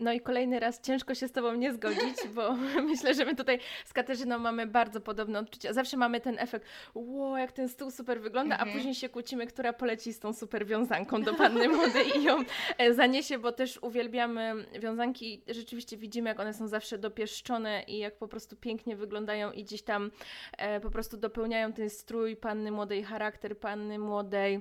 No 0.00 0.12
i 0.12 0.20
kolejny 0.20 0.60
raz 0.60 0.80
ciężko 0.80 1.14
się 1.14 1.28
z 1.28 1.32
Tobą 1.32 1.54
nie 1.54 1.72
zgodzić, 1.72 2.16
bo 2.34 2.56
myślę, 2.90 3.14
że 3.14 3.24
my 3.24 3.36
tutaj 3.36 3.58
z 3.84 3.92
Katarzyną 3.92 4.38
mamy 4.38 4.66
bardzo 4.66 5.00
podobne 5.00 5.38
odczucia. 5.38 5.72
Zawsze 5.72 5.96
mamy 5.96 6.20
ten 6.20 6.38
efekt, 6.38 6.66
wow, 6.94 7.36
jak 7.36 7.52
ten 7.52 7.68
stół 7.68 7.90
super 7.90 8.20
wygląda, 8.20 8.54
mhm. 8.54 8.70
a 8.70 8.72
później 8.72 8.94
się 8.94 9.08
kłócimy, 9.08 9.46
która 9.46 9.72
poleci 9.72 10.12
z 10.12 10.18
tą 10.18 10.32
super 10.32 10.66
wiązanką 10.66 11.22
do 11.22 11.34
panny 11.34 11.68
młodej 11.76 12.18
i 12.18 12.22
ją 12.22 12.38
e, 12.78 12.94
zaniesie, 12.94 13.38
bo 13.38 13.52
też 13.52 13.78
uwielbiamy 13.82 14.54
wiązanki. 14.80 15.42
Rzeczywiście 15.48 15.96
widzimy, 15.96 16.28
jak 16.28 16.40
one 16.40 16.54
są 16.54 16.68
zawsze 16.68 16.98
dopieszczone 16.98 17.82
i 17.82 17.98
jak 17.98 18.18
po 18.18 18.28
prostu 18.28 18.56
pięknie 18.56 18.96
wyglądają 18.96 19.52
i 19.52 19.64
gdzieś 19.64 19.82
tam 19.82 20.10
e, 20.58 20.80
po 20.80 20.90
prostu 20.90 21.16
dopełniają 21.16 21.72
ten 21.72 21.90
strój 21.90 22.36
panny 22.36 22.70
młodej, 22.70 23.04
charakter 23.04 23.58
panny 23.58 23.98
młodej 23.98 24.60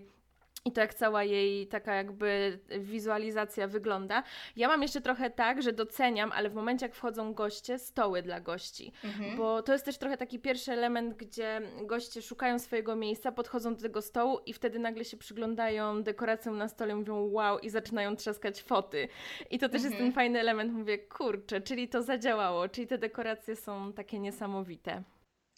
i 0.66 0.72
to 0.72 0.82
jak 0.82 0.94
cała 0.94 1.24
jej 1.24 1.68
taka 1.68 1.96
jakby 1.96 2.60
wizualizacja 2.80 3.68
wygląda. 3.68 4.24
Ja 4.56 4.68
mam 4.68 4.82
jeszcze 4.82 5.02
trochę 5.02 5.30
tak, 5.30 5.62
że 5.62 5.74
doceniam, 5.74 6.32
ale 6.32 6.50
w 6.50 6.54
momencie 6.56 6.86
jak 6.86 6.96
wchodzą 6.96 7.34
goście, 7.34 7.80
stoły 7.80 8.22
dla 8.22 8.40
gości. 8.42 8.92
Mhm. 9.04 9.38
Bo 9.38 9.62
to 9.62 9.74
jest 9.74 9.86
też 9.86 9.98
trochę 9.98 10.18
taki 10.18 10.40
pierwszy 10.40 10.72
element, 10.72 11.14
gdzie 11.14 11.62
goście 11.82 12.22
szukają 12.22 12.60
swojego 12.60 12.96
miejsca, 12.96 13.32
podchodzą 13.32 13.76
do 13.76 13.82
tego 13.82 14.02
stołu 14.02 14.40
i 14.46 14.54
wtedy 14.54 14.80
nagle 14.80 15.06
się 15.06 15.18
przyglądają 15.18 16.04
dekoracjom 16.04 16.58
na 16.58 16.68
stole, 16.68 16.96
mówią 16.96 17.30
wow 17.32 17.60
i 17.60 17.70
zaczynają 17.70 18.16
trzaskać 18.16 18.62
foty. 18.62 19.08
I 19.50 19.60
to 19.60 19.70
też 19.70 19.82
mhm. 19.82 19.94
jest 19.94 20.04
ten 20.04 20.14
fajny 20.14 20.40
element, 20.40 20.74
mówię 20.74 20.98
kurczę, 20.98 21.62
czyli 21.62 21.88
to 21.88 22.04
zadziałało, 22.04 22.70
czyli 22.70 22.88
te 22.88 22.98
dekoracje 22.98 23.56
są 23.56 23.94
takie 23.94 24.20
niesamowite. 24.20 25.04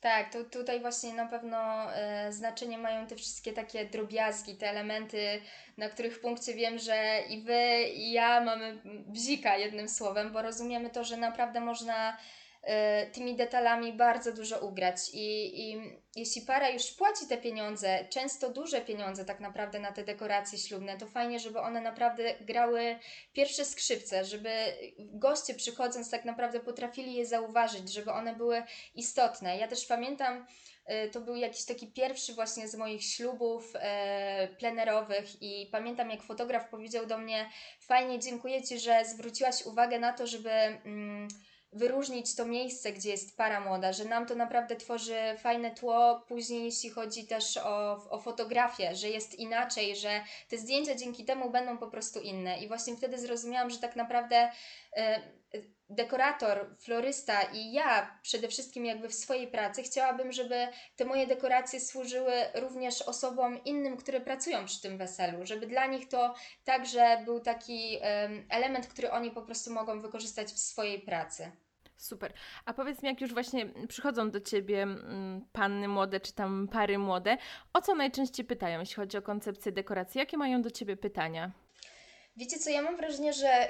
Tak, 0.01 0.33
to 0.33 0.43
tutaj 0.43 0.79
właśnie 0.79 1.13
na 1.13 1.25
pewno 1.25 1.57
e, 1.95 2.33
znaczenie 2.33 2.77
mają 2.77 3.07
te 3.07 3.15
wszystkie 3.15 3.53
takie 3.53 3.85
drobiazgi, 3.85 4.55
te 4.55 4.69
elementy, 4.69 5.41
na 5.77 5.89
których 5.89 6.21
punkcie 6.21 6.53
wiem, 6.53 6.79
że 6.79 7.21
i 7.29 7.41
wy, 7.41 7.83
i 7.95 8.11
ja 8.11 8.41
mamy 8.41 8.81
bzika 9.07 9.57
jednym 9.57 9.89
słowem, 9.89 10.31
bo 10.31 10.41
rozumiemy 10.41 10.89
to, 10.89 11.03
że 11.03 11.17
naprawdę 11.17 11.59
można 11.59 12.17
tymi 13.13 13.35
detalami 13.35 13.93
bardzo 13.93 14.33
dużo 14.33 14.59
ugrać. 14.59 14.97
I, 15.13 15.59
I 15.61 15.81
jeśli 16.15 16.41
para 16.41 16.69
już 16.69 16.91
płaci 16.91 17.27
te 17.27 17.37
pieniądze, 17.37 18.05
często 18.09 18.49
duże 18.49 18.81
pieniądze 18.81 19.25
tak 19.25 19.39
naprawdę 19.39 19.79
na 19.79 19.91
te 19.91 20.03
dekoracje 20.03 20.59
ślubne, 20.59 20.97
to 20.97 21.07
fajnie, 21.07 21.39
żeby 21.39 21.59
one 21.59 21.81
naprawdę 21.81 22.35
grały 22.41 22.99
pierwsze 23.33 23.65
skrzypce, 23.65 24.25
żeby 24.25 24.49
goście 24.99 25.53
przychodząc 25.53 26.09
tak 26.09 26.25
naprawdę 26.25 26.59
potrafili 26.59 27.13
je 27.13 27.25
zauważyć, 27.25 27.93
żeby 27.93 28.11
one 28.11 28.35
były 28.35 28.63
istotne. 28.95 29.57
Ja 29.57 29.67
też 29.67 29.85
pamiętam, 29.85 30.45
e, 30.85 31.09
to 31.09 31.21
był 31.21 31.35
jakiś 31.35 31.65
taki 31.65 31.87
pierwszy 31.87 32.33
właśnie 32.33 32.67
z 32.67 32.75
moich 32.75 33.03
ślubów 33.03 33.73
e, 33.75 34.47
plenerowych 34.59 35.41
i 35.41 35.69
pamiętam 35.71 36.09
jak 36.09 36.23
fotograf 36.23 36.69
powiedział 36.69 37.05
do 37.05 37.17
mnie 37.17 37.49
fajnie, 37.79 38.19
dziękuję 38.19 38.63
Ci, 38.63 38.79
że 38.79 39.05
zwróciłaś 39.05 39.65
uwagę 39.65 39.99
na 39.99 40.13
to, 40.13 40.27
żeby... 40.27 40.49
Wyróżnić 41.73 42.35
to 42.35 42.45
miejsce, 42.45 42.91
gdzie 42.91 43.09
jest 43.09 43.37
para 43.37 43.59
młoda, 43.59 43.93
że 43.93 44.05
nam 44.05 44.25
to 44.25 44.35
naprawdę 44.35 44.75
tworzy 44.75 45.17
fajne 45.37 45.71
tło 45.71 46.25
później, 46.27 46.63
jeśli 46.63 46.89
chodzi 46.89 47.27
też 47.27 47.57
o, 47.57 47.91
o 48.09 48.19
fotografię, 48.19 48.95
że 48.95 49.09
jest 49.09 49.35
inaczej, 49.35 49.95
że 49.95 50.21
te 50.49 50.57
zdjęcia 50.57 50.95
dzięki 50.95 51.25
temu 51.25 51.49
będą 51.49 51.77
po 51.77 51.87
prostu 51.87 52.19
inne. 52.19 52.59
I 52.59 52.67
właśnie 52.67 52.95
wtedy 52.95 53.17
zrozumiałam, 53.19 53.69
że 53.69 53.77
tak 53.77 53.95
naprawdę 53.95 54.51
y, 54.97 55.01
dekorator, 55.95 56.75
florysta 56.79 57.41
i 57.41 57.71
ja 57.71 58.19
przede 58.21 58.47
wszystkim 58.47 58.85
jakby 58.85 59.09
w 59.09 59.13
swojej 59.13 59.47
pracy 59.47 59.83
chciałabym, 59.83 60.31
żeby 60.31 60.67
te 60.95 61.05
moje 61.05 61.27
dekoracje 61.27 61.79
służyły 61.79 62.33
również 62.53 63.01
osobom 63.01 63.63
innym, 63.63 63.97
które 63.97 64.21
pracują 64.21 64.65
przy 64.65 64.81
tym 64.81 64.97
weselu, 64.97 65.45
żeby 65.45 65.67
dla 65.67 65.85
nich 65.85 66.07
to 66.07 66.35
także 66.63 67.21
był 67.25 67.39
taki 67.39 67.99
element, 68.49 68.87
który 68.87 69.11
oni 69.11 69.31
po 69.31 69.41
prostu 69.41 69.73
mogą 69.73 70.01
wykorzystać 70.01 70.47
w 70.47 70.59
swojej 70.59 70.99
pracy. 70.99 71.51
Super. 71.97 72.33
A 72.65 72.73
powiedz 72.73 73.03
mi, 73.03 73.09
jak 73.09 73.21
już 73.21 73.33
właśnie 73.33 73.65
przychodzą 73.87 74.31
do 74.31 74.41
ciebie 74.41 74.83
mm, 74.83 75.45
panny 75.51 75.87
młode 75.87 76.19
czy 76.19 76.33
tam 76.33 76.67
pary 76.71 76.97
młode, 76.97 77.37
o 77.73 77.81
co 77.81 77.95
najczęściej 77.95 78.45
pytają, 78.45 78.79
jeśli 78.79 78.95
chodzi 78.95 79.17
o 79.17 79.21
koncepcję 79.21 79.71
dekoracji? 79.71 80.19
Jakie 80.19 80.37
mają 80.37 80.61
do 80.61 80.71
ciebie 80.71 80.97
pytania? 80.97 81.51
Wiecie 82.35 82.59
co, 82.59 82.69
ja 82.69 82.81
mam 82.81 82.97
wrażenie, 82.97 83.33
że 83.33 83.67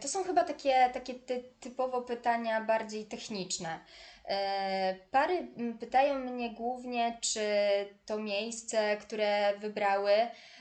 to 0.00 0.08
są 0.08 0.24
chyba 0.24 0.44
takie, 0.44 0.90
takie 0.92 1.14
ty, 1.14 1.44
typowo 1.60 2.02
pytania 2.02 2.60
bardziej 2.60 3.04
techniczne. 3.04 3.80
E, 4.28 4.94
pary 5.10 5.48
pytają 5.80 6.18
mnie 6.18 6.50
głównie, 6.50 7.18
czy 7.20 7.40
to 8.06 8.18
miejsce, 8.18 8.96
które 8.96 9.58
wybrały, 9.58 10.12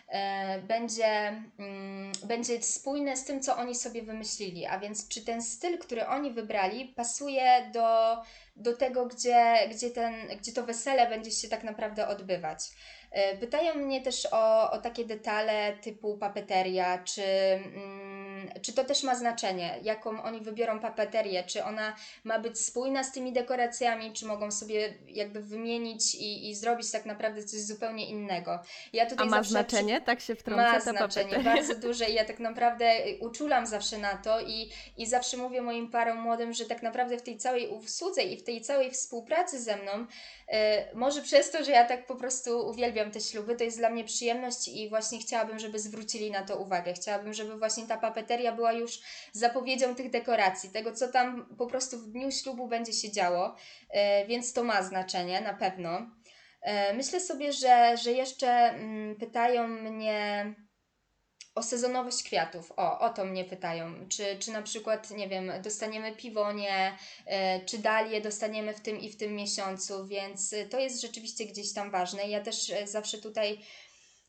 e, 0.08 0.60
będzie, 0.60 1.44
mm, 1.60 2.12
będzie 2.24 2.62
spójne 2.62 3.18
z 3.18 3.26
tym, 3.26 3.42
co 3.42 3.58
oni 3.58 3.76
sobie 3.76 4.02
wymyślili. 4.02 4.66
A 4.66 4.80
więc, 4.80 5.08
czy 5.08 5.26
ten 5.26 5.42
styl, 5.42 5.78
który 5.78 6.08
oni 6.08 6.32
wybrali, 6.32 6.86
pasuje 6.86 7.70
do, 7.74 8.18
do 8.56 8.78
tego, 8.78 9.06
gdzie, 9.06 9.56
gdzie, 9.72 9.90
ten, 9.90 10.14
gdzie 10.38 10.52
to 10.52 10.64
wesele 10.64 11.10
będzie 11.10 11.32
się 11.32 11.48
tak 11.48 11.64
naprawdę 11.64 12.08
odbywać. 12.08 12.60
E, 13.12 13.38
pytają 13.38 13.76
mnie 13.76 14.02
też 14.02 14.28
o, 14.32 14.72
o 14.72 14.78
takie 14.78 15.06
detale 15.06 15.74
typu 15.82 16.18
papeteria, 16.18 17.04
czy, 17.04 17.24
mm, 17.24 18.31
czy 18.62 18.74
to 18.74 18.84
też 18.84 19.04
ma 19.04 19.16
znaczenie, 19.16 19.80
jaką 19.84 20.24
oni 20.24 20.42
wybiorą 20.42 20.80
papeterię, 20.80 21.44
czy 21.44 21.64
ona 21.64 21.96
ma 22.24 22.40
być 22.40 22.60
spójna 22.60 23.04
z 23.04 23.12
tymi 23.12 23.34
dekoracjami, 23.34 24.14
czy 24.14 24.26
mogą 24.26 24.52
sobie 24.52 24.94
jakby 25.08 25.42
wymienić 25.42 26.16
i, 26.16 26.50
i 26.50 26.56
zrobić 26.56 26.92
tak 26.92 27.06
naprawdę 27.06 27.44
coś 27.44 27.60
zupełnie 27.60 28.10
innego. 28.10 28.60
Ja 28.94 29.06
tutaj 29.06 29.28
A 29.28 29.30
ma 29.30 29.44
znaczenie? 29.44 29.96
Przy... 29.96 30.06
Tak 30.06 30.20
się 30.20 30.36
wtrąca 30.36 30.74
Ma 30.74 30.80
znaczenie, 30.80 31.30
papeteria. 31.30 31.56
bardzo 31.56 31.76
duże 31.76 32.10
i 32.10 32.14
ja 32.14 32.26
tak 32.26 32.40
naprawdę 32.40 32.92
uczulam 33.20 33.68
zawsze 33.68 33.98
na 33.98 34.18
to 34.18 34.42
i, 34.42 34.70
i 34.98 35.06
zawsze 35.06 35.38
mówię 35.38 35.62
moim 35.62 35.92
parom 35.92 36.18
młodym, 36.18 36.54
że 36.54 36.66
tak 36.66 36.84
naprawdę 36.84 37.18
w 37.18 37.22
tej 37.22 37.38
całej 37.38 37.68
usłudze 37.68 38.22
i 38.22 38.38
w 38.38 38.44
tej 38.44 38.62
całej 38.62 38.92
współpracy 38.92 39.62
ze 39.62 39.78
mną, 39.78 39.92
yy, 39.92 40.56
może 40.94 41.22
przez 41.22 41.52
to, 41.52 41.64
że 41.64 41.72
ja 41.72 41.86
tak 41.86 42.06
po 42.06 42.16
prostu 42.16 42.68
uwielbiam 42.68 42.92
uwielbiam 42.92 43.12
te 43.12 43.22
śluby, 43.22 43.56
to 43.56 43.64
jest 43.64 43.78
dla 43.78 43.90
mnie 43.90 44.04
przyjemność 44.04 44.68
i 44.68 44.90
właśnie 44.90 45.20
chciałabym, 45.20 45.60
żeby 45.60 45.80
zwrócili 45.80 46.32
na 46.32 46.44
to 46.44 46.58
uwagę. 46.58 46.94
Chciałabym, 46.94 47.34
żeby 47.34 47.58
właśnie 47.58 47.88
ta 47.88 47.98
papeteria 47.98 48.31
była 48.56 48.74
już 48.74 49.00
zapowiedzią 49.32 49.96
tych 49.96 50.10
dekoracji, 50.10 50.70
tego 50.70 50.94
co 50.94 51.08
tam 51.08 51.56
po 51.58 51.68
prostu 51.68 51.98
w 51.98 52.12
dniu 52.12 52.32
ślubu 52.32 52.68
będzie 52.68 52.94
się 52.94 53.12
działo, 53.12 53.56
e, 53.90 54.26
więc 54.26 54.54
to 54.54 54.64
ma 54.64 54.84
znaczenie 54.84 55.42
na 55.42 55.54
pewno. 55.54 56.02
E, 56.62 56.94
myślę 56.94 57.20
sobie, 57.20 57.54
że, 57.54 57.98
że 57.98 58.12
jeszcze 58.12 58.50
mm, 58.50 59.16
pytają 59.16 59.68
mnie 59.68 60.56
o 61.56 61.64
sezonowość 61.64 62.24
kwiatów. 62.24 62.72
O, 62.78 63.00
o 63.00 63.10
to 63.10 63.26
mnie 63.26 63.46
pytają. 63.46 64.08
Czy, 64.10 64.38
czy 64.40 64.52
na 64.52 64.62
przykład, 64.62 65.12
nie 65.12 65.30
wiem, 65.30 65.52
dostaniemy 65.64 66.16
piwonie, 66.16 66.98
e, 67.26 67.66
czy 67.66 67.78
dalie 67.78 68.22
dostaniemy 68.22 68.74
w 68.74 68.82
tym 68.82 69.00
i 69.00 69.10
w 69.10 69.18
tym 69.18 69.36
miesiącu, 69.36 70.08
więc 70.08 70.56
to 70.70 70.80
jest 70.80 71.02
rzeczywiście 71.02 71.46
gdzieś 71.46 71.74
tam 71.74 71.92
ważne. 71.92 72.28
Ja 72.28 72.42
też 72.42 72.72
zawsze 72.86 73.18
tutaj 73.18 73.60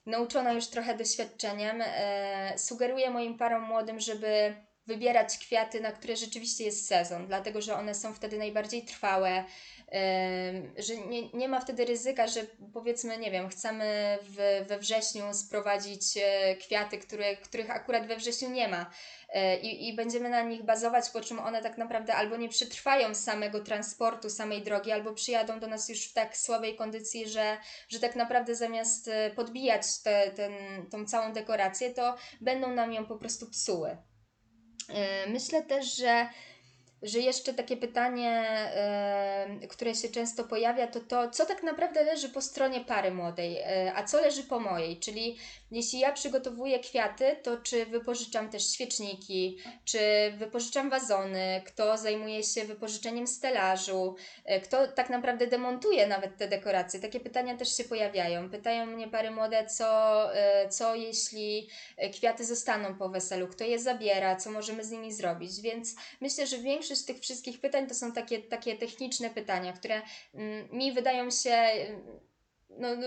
nauczona 0.06 0.52
już 0.52 0.66
trochę 0.66 0.96
doświadczeniem, 0.96 1.82
e, 1.86 2.58
sugeruję 2.58 3.10
moim 3.10 3.38
parom 3.38 3.62
młodym, 3.62 4.00
żeby 4.00 4.54
wybierać 4.86 5.38
kwiaty, 5.38 5.80
na 5.80 5.92
które 5.92 6.16
rzeczywiście 6.16 6.64
jest 6.64 6.86
sezon, 6.86 7.26
dlatego 7.26 7.60
że 7.60 7.74
one 7.76 7.94
są 7.94 8.14
wtedy 8.14 8.38
najbardziej 8.38 8.84
trwałe, 8.84 9.44
że 10.78 10.96
nie, 10.96 11.30
nie 11.30 11.48
ma 11.48 11.60
wtedy 11.60 11.84
ryzyka, 11.84 12.26
że 12.26 12.40
powiedzmy, 12.72 13.18
nie 13.18 13.30
wiem, 13.30 13.48
chcemy 13.48 14.18
w, 14.22 14.66
we 14.68 14.78
wrześniu 14.78 15.34
sprowadzić 15.34 16.02
e, 16.16 16.56
kwiaty, 16.56 16.98
które, 16.98 17.36
których 17.36 17.70
akurat 17.70 18.06
we 18.06 18.16
wrześniu 18.16 18.50
nie 18.50 18.68
ma 18.68 18.90
e, 19.28 19.56
i, 19.60 19.88
i 19.88 19.96
będziemy 19.96 20.28
na 20.28 20.42
nich 20.42 20.62
bazować, 20.62 21.10
po 21.10 21.20
czym 21.20 21.38
one 21.38 21.62
tak 21.62 21.78
naprawdę 21.78 22.14
albo 22.14 22.36
nie 22.36 22.48
przetrwają 22.48 23.14
samego 23.14 23.60
transportu, 23.60 24.30
samej 24.30 24.62
drogi, 24.62 24.92
albo 24.92 25.14
przyjadą 25.14 25.60
do 25.60 25.66
nas 25.66 25.88
już 25.88 26.04
w 26.04 26.12
tak 26.12 26.36
słabej 26.36 26.76
kondycji, 26.76 27.28
że, 27.28 27.58
że 27.88 28.00
tak 28.00 28.16
naprawdę 28.16 28.54
zamiast 28.54 29.08
e, 29.08 29.30
podbijać 29.30 30.02
te, 30.02 30.30
ten, 30.30 30.52
tą 30.90 31.04
całą 31.04 31.32
dekorację, 31.32 31.90
to 31.90 32.16
będą 32.40 32.74
nam 32.74 32.92
ją 32.92 33.06
po 33.06 33.16
prostu 33.16 33.50
psuły. 33.50 33.96
Myślę 35.28 35.62
też, 35.62 35.96
że 35.96 36.28
że 37.02 37.18
jeszcze 37.18 37.54
takie 37.54 37.76
pytanie, 37.76 38.44
które 39.68 39.94
się 39.94 40.08
często 40.08 40.44
pojawia, 40.44 40.86
to 40.86 41.00
to, 41.00 41.30
co 41.30 41.46
tak 41.46 41.62
naprawdę 41.62 42.04
leży 42.04 42.28
po 42.28 42.42
stronie 42.42 42.80
pary 42.80 43.10
młodej, 43.10 43.58
y, 43.58 43.92
a 43.94 44.02
co 44.04 44.20
leży 44.20 44.42
po 44.42 44.60
mojej. 44.60 44.96
Czyli 44.96 45.36
jeśli 45.72 45.98
ja 45.98 46.12
przygotowuję 46.12 46.80
kwiaty, 46.80 47.36
to 47.42 47.56
czy 47.56 47.86
wypożyczam 47.86 48.50
też 48.50 48.70
świeczniki, 48.70 49.58
czy 49.84 49.98
wypożyczam 50.38 50.90
wazony, 50.90 51.62
kto 51.66 51.98
zajmuje 51.98 52.42
się 52.42 52.64
wypożyczeniem 52.64 53.26
stelażu, 53.26 54.16
y, 54.50 54.60
kto 54.60 54.88
tak 54.88 55.10
naprawdę 55.10 55.46
demontuje 55.46 56.06
nawet 56.06 56.36
te 56.36 56.48
dekoracje. 56.48 57.00
Takie 57.00 57.20
pytania 57.20 57.56
też 57.56 57.76
się 57.76 57.84
pojawiają. 57.84 58.50
Pytają 58.50 58.86
mnie 58.86 59.08
pary 59.08 59.30
młode, 59.30 59.66
co, 59.66 60.30
co 60.70 60.94
jeśli 60.94 61.68
kwiaty 62.12 62.44
zostaną 62.44 62.94
po 62.94 63.08
weselu, 63.08 63.48
kto 63.48 63.64
je 63.64 63.78
zabiera, 63.78 64.36
co 64.36 64.50
możemy 64.50 64.84
z 64.84 64.90
nimi 64.90 65.12
zrobić. 65.12 65.60
Więc 65.60 65.94
myślę, 66.20 66.46
że 66.46 66.58
większość 66.58 66.92
większość 66.92 67.06
tych 67.06 67.20
wszystkich 67.20 67.60
pytań 67.60 67.86
to 67.86 67.94
są 67.94 68.12
takie, 68.12 68.38
takie 68.38 68.76
techniczne 68.76 69.30
pytania, 69.30 69.72
które 69.72 70.02
mm, 70.34 70.68
mi 70.72 70.92
wydają 70.92 71.30
się 71.30 71.56
no, 72.78 72.96
no, 72.96 73.06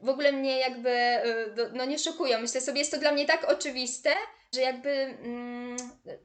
w 0.00 0.08
ogóle 0.08 0.32
mnie 0.32 0.58
jakby 0.58 0.90
y, 0.90 1.72
no, 1.74 1.84
nie 1.84 1.98
szokują. 1.98 2.40
Myślę 2.40 2.60
sobie, 2.60 2.78
jest 2.78 2.90
to 2.90 2.98
dla 2.98 3.12
mnie 3.12 3.26
tak 3.26 3.44
oczywiste, 3.44 4.10
że 4.54 4.60
jakby 4.60 4.90
mm, 4.90 5.76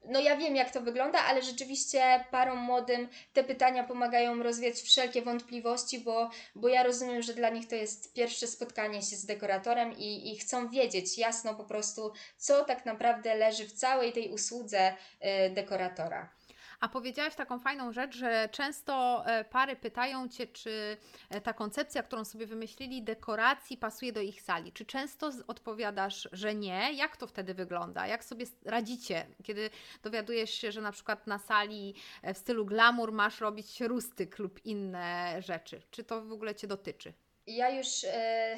no 0.05 0.19
ja 0.19 0.37
wiem 0.37 0.55
jak 0.55 0.71
to 0.71 0.81
wygląda, 0.81 1.19
ale 1.19 1.41
rzeczywiście 1.41 2.25
parom 2.31 2.57
młodym 2.57 3.07
te 3.33 3.43
pytania 3.43 3.83
pomagają 3.83 4.43
rozwiać 4.43 4.75
wszelkie 4.75 5.21
wątpliwości, 5.21 5.99
bo, 5.99 6.29
bo 6.55 6.67
ja 6.67 6.83
rozumiem, 6.83 7.21
że 7.21 7.33
dla 7.33 7.49
nich 7.49 7.67
to 7.67 7.75
jest 7.75 8.13
pierwsze 8.13 8.47
spotkanie 8.47 9.01
się 9.01 9.15
z 9.15 9.25
dekoratorem 9.25 9.97
i, 9.97 10.31
i 10.31 10.37
chcą 10.37 10.69
wiedzieć 10.69 11.17
jasno 11.17 11.55
po 11.55 11.63
prostu, 11.63 12.11
co 12.37 12.65
tak 12.65 12.85
naprawdę 12.85 13.35
leży 13.35 13.67
w 13.67 13.73
całej 13.73 14.13
tej 14.13 14.29
usłudze 14.29 14.93
y, 14.93 15.49
dekoratora. 15.49 16.36
A 16.79 16.89
powiedziałaś 16.89 17.35
taką 17.35 17.59
fajną 17.59 17.91
rzecz, 17.91 18.15
że 18.15 18.49
często 18.51 19.23
e, 19.25 19.45
pary 19.45 19.75
pytają 19.75 20.29
Cię, 20.29 20.47
czy 20.47 20.97
e, 21.29 21.41
ta 21.41 21.53
koncepcja, 21.53 22.03
którą 22.03 22.25
sobie 22.25 22.47
wymyślili, 22.47 23.03
dekoracji 23.03 23.77
pasuje 23.77 24.13
do 24.13 24.21
ich 24.21 24.41
sali. 24.41 24.73
Czy 24.73 24.85
często 24.85 25.31
odpowiadasz, 25.47 26.29
że 26.31 26.55
nie? 26.55 26.93
Jak 26.93 27.17
to 27.17 27.27
wtedy 27.27 27.53
wygląda? 27.53 28.07
Jak 28.07 28.23
sobie 28.23 28.45
radzicie, 28.65 29.27
kiedy 29.43 29.69
dowiadujesz 30.03 30.51
się, 30.51 30.71
że 30.71 30.81
na 30.81 30.91
przykład 30.91 31.27
na 31.27 31.39
sali 31.39 31.95
e, 32.21 32.33
w 32.33 32.37
stylu 32.37 32.65
glamour 32.65 33.11
masz 33.11 33.41
robić 33.41 33.81
rustyk 33.81 34.39
lub 34.39 34.65
inne 34.65 35.35
rzeczy? 35.41 35.81
Czy 35.91 36.03
to 36.03 36.21
w 36.21 36.31
ogóle 36.31 36.55
Cię 36.55 36.67
dotyczy? 36.67 37.13
Ja 37.47 37.69
już 37.69 38.03
e, 38.03 38.55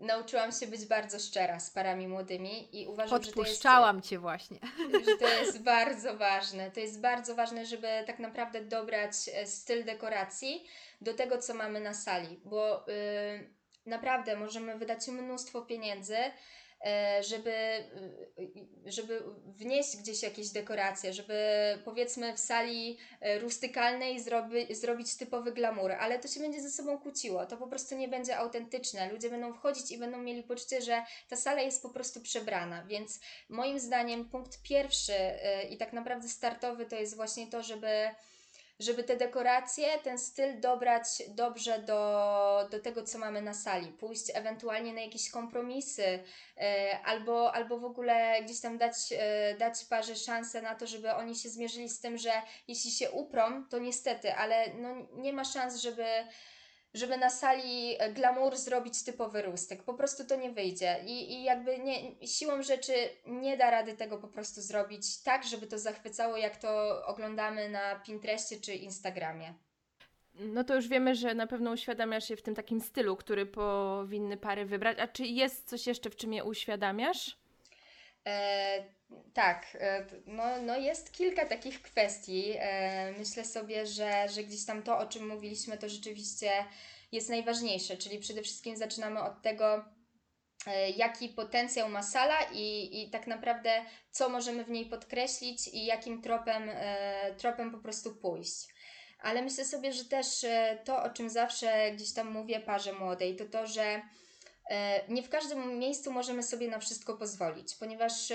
nauczyłam 0.00 0.52
się 0.52 0.66
być 0.66 0.86
bardzo 0.86 1.18
szczera 1.18 1.60
z 1.60 1.70
parami 1.70 2.08
młodymi 2.08 2.80
i 2.80 2.86
uważam, 2.86 3.22
że 3.22 3.32
to 3.32 3.42
jest... 3.42 3.62
Cię 4.02 4.18
właśnie. 4.18 4.58
Że 5.06 5.16
to 5.16 5.28
jest 5.28 5.62
bardzo 5.62 6.16
ważne. 6.16 6.70
To 6.70 6.80
jest 6.80 7.00
bardzo 7.00 7.34
ważne, 7.34 7.66
żeby 7.66 7.88
tak 8.06 8.18
naprawdę 8.18 8.64
dobrać 8.64 9.12
e, 9.34 9.46
styl 9.46 9.84
dekoracji 9.84 10.64
do 11.00 11.14
tego, 11.14 11.38
co 11.38 11.54
mamy 11.54 11.80
na 11.80 11.94
sali, 11.94 12.40
bo 12.44 12.84
yy, 12.86 13.50
naprawdę 13.86 14.36
możemy 14.36 14.78
wydać 14.78 15.08
mnóstwo 15.08 15.62
pieniędzy, 15.62 16.16
żeby, 17.20 17.50
e, 17.50 17.84
żeby 18.86 19.22
wnieść 19.46 19.96
gdzieś 19.96 20.22
jakieś 20.22 20.50
dekoracje, 20.50 21.12
żeby 21.12 21.34
powiedzmy 21.84 22.36
w 22.36 22.38
sali 22.38 22.98
e, 23.20 23.38
rustykalnej 23.38 24.20
zrobi, 24.20 24.74
zrobić 24.74 25.16
typowy 25.16 25.52
glamour, 25.52 25.92
ale 25.92 26.18
to 26.18 26.28
się 26.28 26.40
będzie 26.40 26.60
ze 26.60 26.70
sobą 26.70 26.98
kłóciło, 26.98 27.46
to 27.46 27.56
po 27.56 27.66
prostu 27.66 27.96
nie 27.96 28.08
będzie 28.08 28.36
autentyczne. 28.36 29.12
Ludzie 29.12 29.30
będą 29.30 29.52
wchodzić 29.52 29.90
i 29.90 29.98
będą 29.98 30.18
mieli 30.18 30.42
poczucie, 30.42 30.82
że 30.82 31.02
ta 31.28 31.36
sala 31.36 31.60
jest 31.60 31.82
po 31.82 31.88
prostu 31.88 32.20
przebrana, 32.20 32.84
więc 32.84 33.20
moim 33.48 33.80
zdaniem 33.80 34.28
punkt 34.28 34.62
pierwszy 34.62 35.12
i 35.70 35.76
tak 35.76 35.92
naprawdę 35.92 36.28
startowy 36.28 36.86
to 36.86 36.96
jest 36.96 37.16
właśnie 37.16 37.46
to, 37.46 37.62
żeby 37.62 37.88
żeby 38.80 39.04
te 39.04 39.16
dekoracje, 39.16 39.98
ten 39.98 40.18
styl 40.18 40.60
dobrać 40.60 41.22
dobrze 41.28 41.78
do, 41.78 42.68
do 42.70 42.80
tego, 42.80 43.02
co 43.02 43.18
mamy 43.18 43.42
na 43.42 43.54
sali. 43.54 43.92
Pójść 43.92 44.24
ewentualnie 44.34 44.92
na 44.92 45.00
jakieś 45.00 45.30
kompromisy, 45.30 46.24
e, 46.56 46.98
albo, 47.04 47.54
albo 47.54 47.78
w 47.78 47.84
ogóle 47.84 48.42
gdzieś 48.42 48.60
tam 48.60 48.78
dać, 48.78 48.94
e, 49.12 49.54
dać 49.58 49.84
parze 49.84 50.16
szansę 50.16 50.62
na 50.62 50.74
to, 50.74 50.86
żeby 50.86 51.14
oni 51.14 51.36
się 51.36 51.48
zmierzyli 51.48 51.88
z 51.88 52.00
tym, 52.00 52.18
że 52.18 52.32
jeśli 52.68 52.90
się 52.90 53.10
uprą, 53.10 53.64
to 53.70 53.78
niestety, 53.78 54.34
ale 54.34 54.74
no, 54.74 54.94
nie 55.12 55.32
ma 55.32 55.44
szans, 55.44 55.76
żeby 55.76 56.04
żeby 56.94 57.16
na 57.16 57.30
sali 57.30 57.96
e, 57.98 58.12
glamour 58.12 58.56
zrobić 58.56 59.04
typowy 59.04 59.42
rustek. 59.42 59.82
Po 59.82 59.94
prostu 59.94 60.24
to 60.24 60.36
nie 60.36 60.50
wyjdzie. 60.50 60.96
I, 61.06 61.32
i 61.32 61.44
jakby 61.44 61.78
nie, 61.78 62.26
siłą 62.26 62.62
rzeczy 62.62 62.92
nie 63.26 63.56
da 63.56 63.70
rady 63.70 63.96
tego 63.96 64.18
po 64.18 64.28
prostu 64.28 64.60
zrobić 64.60 65.22
tak, 65.22 65.46
żeby 65.46 65.66
to 65.66 65.78
zachwycało, 65.78 66.36
jak 66.36 66.56
to 66.56 67.02
oglądamy 67.06 67.68
na 67.68 67.96
Pinterestie 67.96 68.60
czy 68.60 68.74
Instagramie. 68.74 69.54
No 70.34 70.64
to 70.64 70.74
już 70.74 70.88
wiemy, 70.88 71.14
że 71.14 71.34
na 71.34 71.46
pewno 71.46 71.70
uświadamiasz 71.70 72.30
je 72.30 72.36
w 72.36 72.42
tym 72.42 72.54
takim 72.54 72.80
stylu, 72.80 73.16
który 73.16 73.46
powinny 73.46 74.36
pary 74.36 74.64
wybrać. 74.64 74.98
A 74.98 75.08
czy 75.08 75.24
jest 75.26 75.68
coś 75.68 75.86
jeszcze, 75.86 76.10
w 76.10 76.16
czym 76.16 76.32
je 76.32 76.44
uświadamiasz? 76.44 77.38
E, 78.26 78.97
tak, 79.34 79.76
e, 79.80 80.06
no, 80.26 80.62
no 80.62 80.76
jest 80.76 81.12
kilka 81.12 81.46
takich 81.46 81.82
kwestii. 81.82 82.54
E, 82.58 83.12
myślę 83.18 83.44
sobie, 83.44 83.86
że, 83.86 84.28
że 84.28 84.44
gdzieś 84.44 84.64
tam 84.64 84.82
to, 84.82 84.98
o 84.98 85.06
czym 85.06 85.28
mówiliśmy, 85.28 85.78
to 85.78 85.88
rzeczywiście 85.88 86.50
jest 87.12 87.28
najważniejsze, 87.28 87.96
czyli 87.96 88.18
przede 88.18 88.42
wszystkim 88.42 88.76
zaczynamy 88.76 89.22
od 89.22 89.42
tego, 89.42 89.84
e, 90.66 90.90
jaki 90.90 91.28
potencjał 91.28 91.88
ma 91.88 92.02
sala 92.02 92.36
i, 92.52 92.90
i 93.02 93.10
tak 93.10 93.26
naprawdę 93.26 93.84
co 94.10 94.28
możemy 94.28 94.64
w 94.64 94.70
niej 94.70 94.86
podkreślić 94.86 95.68
i 95.68 95.84
jakim 95.84 96.22
tropem, 96.22 96.70
tropem 97.38 97.70
po 97.70 97.78
prostu 97.78 98.14
pójść. 98.16 98.68
ale 99.20 99.42
myślę 99.42 99.64
sobie, 99.64 99.92
że 99.92 100.04
też 100.04 100.26
to, 100.84 101.02
o 101.02 101.10
czym 101.10 101.30
zawsze 101.30 101.92
gdzieś 101.92 102.12
tam 102.12 102.32
mówię 102.32 102.60
parze 102.60 102.92
młodej, 102.92 103.36
to 103.36 103.44
to, 103.44 103.66
że 103.66 104.02
nie 105.08 105.22
w 105.22 105.28
każdym 105.28 105.78
miejscu 105.78 106.12
możemy 106.12 106.42
sobie 106.42 106.68
na 106.68 106.78
wszystko 106.78 107.14
pozwolić, 107.16 107.74
ponieważ 107.74 108.32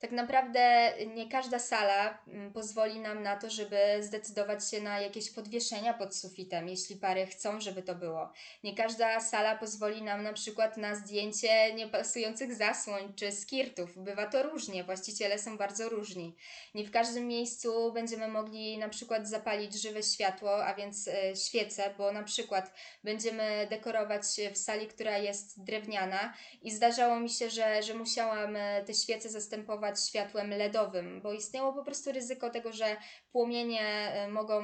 tak 0.00 0.12
naprawdę 0.12 0.92
nie 1.14 1.28
każda 1.28 1.58
sala 1.58 2.18
mm, 2.28 2.52
pozwoli 2.52 3.00
nam 3.00 3.22
na 3.22 3.36
to, 3.36 3.50
żeby 3.50 3.76
zdecydować 4.00 4.70
się 4.70 4.80
na 4.80 5.00
jakieś 5.00 5.30
podwieszenia 5.30 5.94
pod 5.94 6.16
sufitem, 6.16 6.68
jeśli 6.68 6.96
pary 6.96 7.26
chcą, 7.26 7.60
żeby 7.60 7.82
to 7.82 7.94
było. 7.94 8.32
Nie 8.64 8.74
każda 8.74 9.20
sala 9.20 9.56
pozwoli 9.56 10.02
nam 10.02 10.22
na 10.22 10.32
przykład 10.32 10.76
na 10.76 10.94
zdjęcie 10.94 11.74
niepasujących 11.74 12.54
zasłoń 12.54 13.12
czy 13.16 13.32
skirtów. 13.32 13.98
Bywa 13.98 14.26
to 14.26 14.42
różnie, 14.42 14.84
właściciele 14.84 15.38
są 15.38 15.58
bardzo 15.58 15.88
różni. 15.88 16.36
Nie 16.74 16.84
w 16.84 16.90
każdym 16.90 17.28
miejscu 17.28 17.92
będziemy 17.92 18.28
mogli 18.28 18.78
na 18.78 18.88
przykład 18.88 19.28
zapalić 19.28 19.82
żywe 19.82 20.02
światło, 20.02 20.64
a 20.64 20.74
więc 20.74 21.08
e, 21.08 21.36
świece, 21.36 21.94
bo 21.98 22.12
na 22.12 22.22
przykład 22.22 22.72
będziemy 23.04 23.66
dekorować 23.70 24.22
w 24.54 24.58
sali, 24.58 24.86
która 24.86 25.18
jest 25.18 25.64
drewniana 25.64 26.34
i 26.62 26.70
zdarzało 26.70 27.20
mi 27.20 27.30
się, 27.30 27.50
że, 27.50 27.82
że 27.82 27.94
musiałam 27.94 28.56
e, 28.56 28.84
te 28.84 28.94
świece 28.94 29.28
zastępować 29.28 29.89
światłem 29.98 30.50
LEDowym, 30.50 31.20
bo 31.20 31.32
istniało 31.32 31.72
po 31.72 31.84
prostu 31.84 32.12
ryzyko 32.12 32.50
tego, 32.50 32.72
że 32.72 32.96
płomienie 33.32 33.82
e, 34.12 34.28
mogą, 34.28 34.62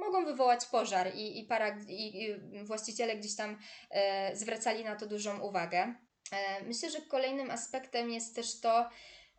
mogą 0.00 0.24
wywołać 0.24 0.66
pożar 0.66 1.14
i, 1.14 1.40
i, 1.40 1.44
para, 1.44 1.76
i, 1.88 2.18
i 2.18 2.64
właściciele 2.64 3.16
gdzieś 3.16 3.36
tam 3.36 3.58
e, 3.90 4.36
zwracali 4.36 4.84
na 4.84 4.96
to 4.96 5.06
dużą 5.06 5.40
uwagę. 5.40 5.94
E, 6.32 6.64
myślę, 6.64 6.90
że 6.90 7.00
kolejnym 7.00 7.50
aspektem 7.50 8.10
jest 8.10 8.34
też 8.34 8.60
to, 8.60 8.88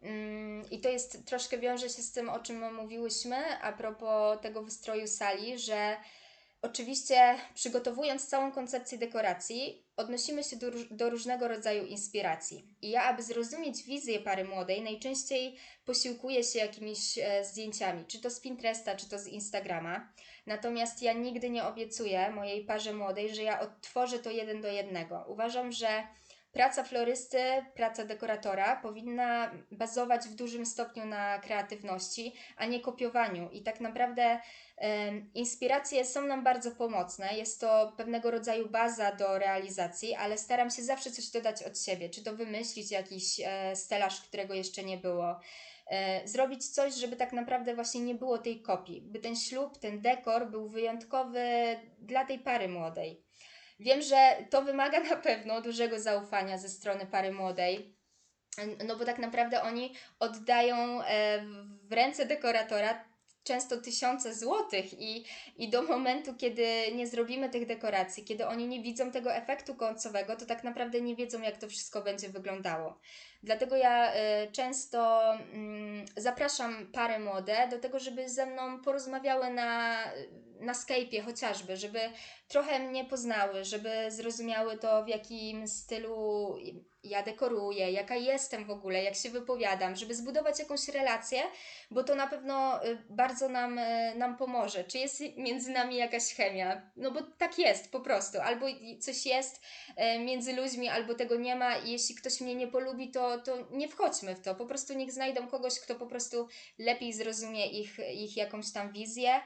mm, 0.01 0.69
i 0.71 0.81
to 0.81 0.89
jest 0.89 1.25
troszkę 1.25 1.57
wiąże 1.57 1.89
się 1.89 2.01
z 2.01 2.11
tym, 2.11 2.29
o 2.29 2.39
czym 2.39 2.73
mówiłyśmy 2.73 3.61
a 3.61 3.73
propos 3.73 4.41
tego 4.41 4.63
wystroju 4.63 5.07
sali, 5.07 5.59
że 5.59 5.97
Oczywiście, 6.65 7.35
przygotowując 7.53 8.27
całą 8.27 8.51
koncepcję 8.51 8.97
dekoracji, 8.97 9.85
odnosimy 9.97 10.43
się 10.43 10.55
do, 10.55 10.67
do, 10.91 11.09
różnego 11.09 11.47
rodzaju 11.47 11.85
inspiracji. 11.85 12.67
I 12.81 12.89
ja, 12.89 13.03
aby 13.03 13.23
zrozumieć 13.23 13.83
wizję 13.83 14.19
pary 14.19 14.45
młodej, 14.45 14.81
najczęściej 14.81 15.55
posiłkuję 15.85 16.43
się 16.43 16.59
jakimiś 16.59 17.17
e, 17.17 17.45
zdjęciami, 17.45 18.05
czy 18.05 18.21
to 18.21 18.29
z 18.29 18.39
Pinteresta, 18.39 18.95
czy 18.95 19.09
to 19.09 19.19
z 19.19 19.27
Instagrama. 19.27 20.13
Natomiast 20.45 21.01
ja 21.01 21.13
nigdy 21.13 21.49
nie 21.49 21.63
obiecuję 21.63 22.29
mojej 22.29 22.65
parze 22.65 22.93
młodej, 22.93 23.35
że 23.35 23.43
ja 23.43 23.59
odtworzę 23.59 24.19
to 24.19 24.29
jeden 24.29 24.61
do 24.61 24.67
jednego. 24.67 25.25
Uważam, 25.27 25.71
że 25.71 26.03
praca 26.55 26.83
florysty, 26.83 27.39
praca 27.75 28.05
dekoratora 28.05 28.75
powinna 28.75 29.51
bazować 29.71 30.21
w 30.27 30.35
dużym 30.35 30.65
stopniu 30.65 31.05
na 31.05 31.39
kreatywności, 31.39 32.33
a 32.57 32.65
nie 32.65 32.79
kopiowaniu. 32.79 33.49
I 33.51 33.63
tak 33.63 33.79
naprawdę 33.79 34.39
Inspiracje 35.33 36.05
są 36.05 36.27
nam 36.27 36.43
bardzo 36.43 36.71
pomocne, 36.71 37.37
jest 37.37 37.61
to 37.61 37.93
pewnego 37.97 38.31
rodzaju 38.31 38.69
baza 38.69 39.11
do 39.11 39.39
realizacji, 39.39 40.15
ale 40.15 40.37
staram 40.37 40.69
się 40.69 40.83
zawsze 40.83 41.11
coś 41.11 41.29
dodać 41.29 41.63
od 41.63 41.79
siebie, 41.79 42.09
czy 42.09 42.23
to 42.23 42.35
wymyślić 42.35 42.91
jakiś 42.91 43.39
e, 43.45 43.75
stelaż, 43.75 44.21
którego 44.21 44.53
jeszcze 44.53 44.83
nie 44.83 44.97
było, 44.97 45.39
e, 45.87 46.27
zrobić 46.27 46.67
coś, 46.67 46.93
żeby 46.93 47.15
tak 47.15 47.33
naprawdę 47.33 47.75
właśnie 47.75 48.01
nie 48.01 48.15
było 48.15 48.37
tej 48.37 48.61
kopii, 48.61 49.01
by 49.01 49.19
ten 49.19 49.35
ślub, 49.35 49.77
ten 49.77 50.01
dekor 50.01 50.51
był 50.51 50.69
wyjątkowy 50.69 51.45
dla 51.99 52.25
tej 52.25 52.39
pary 52.39 52.67
młodej. 52.67 53.24
Wiem, 53.79 54.01
że 54.01 54.45
to 54.49 54.61
wymaga 54.61 54.99
na 54.99 55.15
pewno 55.15 55.61
dużego 55.61 55.99
zaufania 55.99 56.57
ze 56.57 56.69
strony 56.69 57.05
pary 57.05 57.31
młodej, 57.31 57.95
no 58.87 58.95
bo 58.95 59.05
tak 59.05 59.19
naprawdę 59.19 59.61
oni 59.61 59.95
oddają 60.19 61.03
e, 61.03 61.41
w 61.83 61.93
ręce 61.93 62.25
dekoratora 62.25 63.14
często 63.45 63.77
tysiące 63.77 64.35
złotych 64.35 65.01
i, 65.01 65.25
i 65.57 65.69
do 65.69 65.81
momentu, 65.81 66.33
kiedy 66.33 66.67
nie 66.95 67.07
zrobimy 67.07 67.49
tych 67.49 67.65
dekoracji, 67.65 68.23
kiedy 68.23 68.47
oni 68.47 68.67
nie 68.67 68.81
widzą 68.81 69.11
tego 69.11 69.33
efektu 69.33 69.75
końcowego, 69.75 70.35
to 70.35 70.45
tak 70.45 70.63
naprawdę 70.63 71.01
nie 71.01 71.15
wiedzą, 71.15 71.41
jak 71.41 71.57
to 71.57 71.67
wszystko 71.67 72.01
będzie 72.01 72.29
wyglądało. 72.29 72.99
Dlatego 73.43 73.75
ja 73.75 74.13
y, 74.13 74.51
często 74.51 75.33
y, 75.35 76.21
zapraszam 76.21 76.91
pary 76.93 77.19
młode 77.19 77.67
do 77.71 77.79
tego, 77.79 77.99
żeby 77.99 78.29
ze 78.29 78.45
mną 78.45 78.81
porozmawiały 78.81 79.49
na, 79.49 79.97
na 80.59 80.73
Skype'ie 80.73 81.21
chociażby, 81.21 81.77
żeby 81.77 81.99
trochę 82.47 82.79
mnie 82.79 83.05
poznały, 83.05 83.63
żeby 83.63 84.11
zrozumiały 84.11 84.77
to, 84.77 85.03
w 85.03 85.07
jakim 85.07 85.67
stylu 85.67 86.55
ja 87.05 87.23
dekoruję, 87.23 87.91
jaka 87.91 88.15
jestem 88.15 88.65
w 88.65 88.71
ogóle, 88.71 89.03
jak 89.03 89.15
się 89.15 89.29
wypowiadam, 89.29 89.95
żeby 89.95 90.15
zbudować 90.15 90.59
jakąś 90.59 90.87
relację, 90.87 91.41
bo 91.91 92.03
to 92.03 92.15
na 92.15 92.27
pewno 92.27 92.85
y, 92.85 92.97
bardzo 93.09 93.49
nam, 93.49 93.77
y, 93.77 94.13
nam 94.15 94.37
pomoże. 94.37 94.83
Czy 94.83 94.97
jest 94.97 95.23
między 95.37 95.71
nami 95.71 95.95
jakaś 95.95 96.33
chemia? 96.33 96.91
No 96.95 97.11
bo 97.11 97.21
tak 97.37 97.59
jest 97.59 97.91
po 97.91 97.99
prostu. 97.99 98.37
Albo 98.41 98.65
coś 98.99 99.25
jest 99.25 99.61
y, 100.15 100.19
między 100.19 100.53
ludźmi, 100.53 100.89
albo 100.89 101.13
tego 101.13 101.35
nie 101.35 101.55
ma 101.55 101.77
i 101.77 101.91
jeśli 101.91 102.15
ktoś 102.15 102.41
mnie 102.41 102.55
nie 102.55 102.67
polubi, 102.67 103.11
to, 103.11 103.37
to 103.39 103.57
nie 103.71 103.87
wchodźmy 103.87 104.35
w 104.35 104.41
to. 104.41 104.55
Po 104.55 104.65
prostu 104.65 104.93
niech 104.93 105.11
znajdą 105.11 105.47
kogoś, 105.47 105.79
kto 105.79 105.95
po 105.95 106.05
prostu 106.05 106.47
lepiej 106.79 107.13
zrozumie 107.13 107.67
ich, 107.67 107.97
ich 108.13 108.37
jakąś 108.37 108.71
tam 108.71 108.91
wizję 108.91 109.41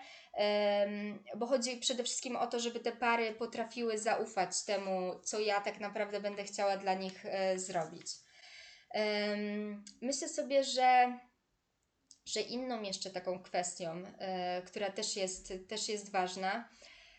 bo 1.38 1.48
chodzi 1.48 1.78
przede 1.78 2.04
wszystkim 2.04 2.36
o 2.36 2.48
to, 2.48 2.60
żeby 2.60 2.80
te 2.80 2.92
pary 2.92 3.32
potrafiły 3.32 3.98
zaufać 3.98 4.64
temu, 4.64 5.20
co 5.24 5.40
ja 5.40 5.62
tak 5.62 5.80
naprawdę 5.80 6.22
będę 6.22 6.44
chciała 6.44 6.78
dla 6.78 6.94
nich 6.94 7.26
e, 7.26 7.60
zrobić. 7.60 8.08
Myślę 10.02 10.30
sobie, 10.30 10.64
że, 10.64 11.20
że 12.26 12.42
inną 12.42 12.82
jeszcze 12.82 13.10
taką 13.10 13.44
kwestią, 13.44 14.04
e, 14.20 14.62
która 14.62 14.92
też 14.92 15.16
jest, 15.16 15.54
też 15.68 15.90
jest 15.90 16.12
ważna, 16.12 16.70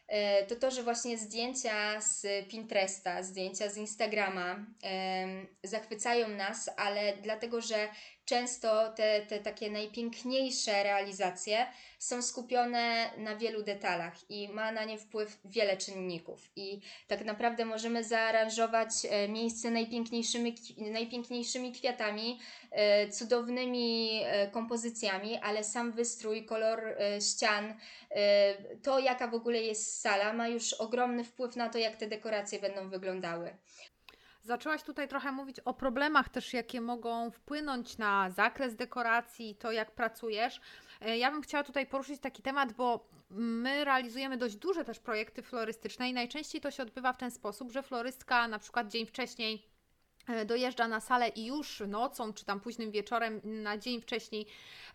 e, 0.08 0.46
to 0.46 0.56
to, 0.56 0.70
że 0.70 0.82
właśnie 0.82 1.18
zdjęcia 1.18 2.00
z 2.00 2.26
Pinteresta, 2.48 3.22
zdjęcia 3.22 3.68
z 3.68 3.76
Instagrama 3.76 4.66
zachwycają 5.64 6.28
nas, 6.28 6.70
ale 6.76 7.16
dlatego, 7.16 7.60
że 7.60 7.88
często 8.30 8.92
te, 8.92 9.26
te 9.26 9.38
takie 9.38 9.70
najpiękniejsze 9.70 10.82
realizacje 10.82 11.66
są 11.98 12.22
skupione 12.22 13.10
na 13.16 13.36
wielu 13.36 13.62
detalach 13.62 14.30
i 14.30 14.48
ma 14.48 14.72
na 14.72 14.84
nie 14.84 14.98
wpływ 14.98 15.38
wiele 15.44 15.76
czynników. 15.76 16.50
I 16.56 16.80
tak 17.08 17.24
naprawdę 17.24 17.64
możemy 17.64 18.04
zaaranżować 18.04 18.90
e, 19.10 19.28
miejsce 19.28 19.70
najpiękniejszymi, 19.70 20.54
najpiękniejszymi 20.78 21.72
kwiatami, 21.72 22.38
e, 22.70 23.08
cudownymi 23.08 24.20
e, 24.24 24.48
kompozycjami, 24.48 25.38
ale 25.38 25.64
sam 25.64 25.92
wystrój, 25.92 26.44
kolor 26.44 26.96
ścian, 27.20 27.74
to 28.82 28.98
jaka 28.98 29.28
w 29.28 29.34
ogóle 29.34 29.62
jest 29.62 30.00
sala, 30.00 30.32
ma 30.32 30.48
już 30.48 30.72
ogromny 30.72 31.24
wpływ 31.24 31.56
na 31.56 31.68
to, 31.68 31.78
jak 31.78 31.96
te 31.96 32.06
dekoracje 32.06 32.58
będą 32.58 32.90
wyglądały. 32.90 33.56
Zaczęłaś 34.42 34.82
tutaj 34.82 35.08
trochę 35.08 35.32
mówić 35.32 35.60
o 35.60 35.74
problemach 35.74 36.28
też, 36.28 36.52
jakie 36.52 36.80
mogą 36.80 37.30
wpłynąć 37.30 37.98
na 37.98 38.30
zakres 38.30 38.76
dekoracji, 38.76 39.54
to 39.54 39.72
jak 39.72 39.90
pracujesz. 39.90 40.60
E, 41.00 41.18
ja 41.18 41.30
bym 41.30 41.42
chciała 41.42 41.64
tutaj 41.64 41.86
poruszyć 41.86 42.20
taki 42.20 42.42
temat, 42.42 42.72
bo 42.72 43.08
my 43.30 43.84
realizujemy 43.84 44.36
dość 44.36 44.56
duże 44.56 44.84
też 44.84 44.98
projekty 44.98 45.42
florystyczne 45.42 46.10
i 46.10 46.12
najczęściej 46.12 46.60
to 46.60 46.70
się 46.70 46.82
odbywa 46.82 47.12
w 47.12 47.18
ten 47.18 47.30
sposób, 47.30 47.72
że 47.72 47.82
florystka 47.82 48.48
na 48.48 48.58
przykład 48.58 48.88
dzień 48.88 49.06
wcześniej 49.06 49.70
dojeżdża 50.44 50.88
na 50.88 51.00
salę 51.00 51.28
i 51.28 51.46
już 51.46 51.82
nocą 51.88 52.32
czy 52.32 52.44
tam 52.44 52.60
późnym 52.60 52.90
wieczorem 52.90 53.40
na 53.44 53.78
dzień 53.78 54.00
wcześniej 54.00 54.46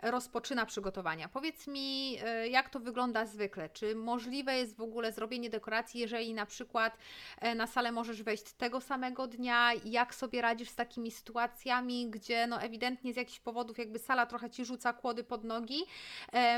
rozpoczyna 0.02 0.65
przygotowania. 0.65 1.30
Powiedz 1.30 1.67
mi, 1.67 2.17
e, 2.26 2.48
jak 2.48 2.69
to 2.69 2.80
wygląda 2.80 3.26
zwykle? 3.26 3.69
Czy 3.69 3.95
możliwe 3.95 4.58
jest 4.58 4.76
w 4.76 4.82
ogóle 4.82 5.12
zrobienie 5.12 5.50
dekoracji, 5.50 6.00
jeżeli 6.00 6.34
na 6.34 6.45
przykład 6.45 6.98
e, 7.39 7.56
na 7.56 7.67
salę 7.67 7.91
możesz 7.91 8.24
wejść 8.24 8.52
tego 8.52 8.82
samego 8.82 9.28
dnia? 9.28 9.71
Jak 9.86 10.15
sobie 10.15 10.41
radzisz 10.41 10.69
z 10.69 10.76
takimi 10.76 11.12
sytuacjami, 11.12 12.10
gdzie 12.10 12.48
no 12.48 12.62
ewidentnie 12.62 13.13
z 13.13 13.15
jakichś 13.15 13.39
powodów 13.39 13.78
jakby 13.78 14.00
sala 14.00 14.26
trochę 14.26 14.50
Ci 14.50 14.65
rzuca 14.65 14.93
kłody 14.93 15.24
pod 15.24 15.43
nogi? 15.43 15.86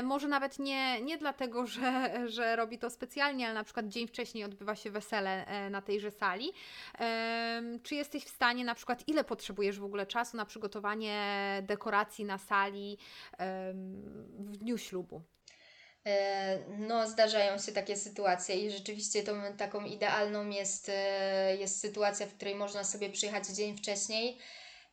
Może 0.02 0.28
nawet 0.28 0.58
nie, 0.58 1.02
nie 1.02 1.18
dlatego, 1.18 1.66
że, 1.66 2.20
że 2.28 2.56
robi 2.56 2.78
to 2.78 2.90
specjalnie, 2.90 3.46
ale 3.46 3.54
na 3.54 3.64
przykład 3.64 3.88
dzień 3.88 4.06
wcześniej 4.06 4.44
odbywa 4.44 4.76
się 4.76 4.90
wesele 4.90 5.46
na 5.70 5.82
tejże 5.82 6.10
sali. 6.10 6.52
Czy 7.82 7.94
jesteś 7.94 8.24
w 8.24 8.28
stanie 8.28 8.64
na 8.68 8.74
przykład, 8.74 9.08
ile 9.08 9.24
potrzebujesz 9.24 9.78
w 9.78 9.84
ogóle 9.84 10.06
czasu 10.06 10.36
na 10.36 10.46
przygotowanie 10.46 11.22
dekoracji 11.62 12.24
na 12.24 12.38
sali 12.38 12.98
w 14.38 14.56
dniu 14.56 14.78
ślubu? 14.78 15.22
E, 16.06 16.58
no, 16.78 17.08
zdarzają 17.08 17.58
się 17.58 17.72
takie 17.72 17.96
sytuacje 17.96 18.54
i 18.56 18.70
rzeczywiście 18.70 19.22
tą 19.22 19.32
taką 19.56 19.84
idealną 19.84 20.48
jest, 20.48 20.88
e, 20.88 21.56
jest 21.56 21.80
sytuacja, 21.80 22.26
w 22.26 22.34
której 22.34 22.54
można 22.54 22.84
sobie 22.84 23.10
przyjechać 23.10 23.46
dzień 23.46 23.76
wcześniej 23.76 24.38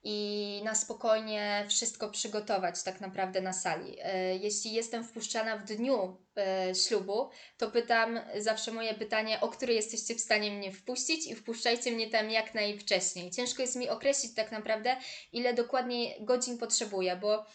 i 0.07 0.61
na 0.63 0.75
spokojnie 0.75 1.65
wszystko 1.69 2.09
przygotować 2.09 2.83
tak 2.83 3.01
naprawdę 3.01 3.41
na 3.41 3.53
sali. 3.53 3.97
E, 4.01 4.35
jeśli 4.35 4.73
jestem 4.73 5.03
wpuszczana 5.03 5.57
w 5.57 5.63
dniu 5.63 6.17
e, 6.37 6.75
ślubu, 6.75 7.29
to 7.57 7.71
pytam 7.71 8.19
zawsze 8.37 8.71
moje 8.71 8.93
pytanie, 8.93 9.41
o 9.41 9.49
które 9.49 9.73
jesteście 9.73 10.15
w 10.15 10.21
stanie 10.21 10.51
mnie 10.51 10.71
wpuścić 10.71 11.27
i 11.27 11.35
wpuszczajcie 11.35 11.91
mnie 11.91 12.09
tam 12.09 12.29
jak 12.29 12.53
najwcześniej. 12.53 13.31
Ciężko 13.31 13.61
jest 13.61 13.75
mi 13.75 13.89
określić 13.89 14.35
tak 14.35 14.51
naprawdę, 14.51 14.97
ile 15.31 15.53
dokładnie 15.53 16.15
godzin 16.19 16.57
potrzebuję, 16.57 17.15
bo 17.15 17.45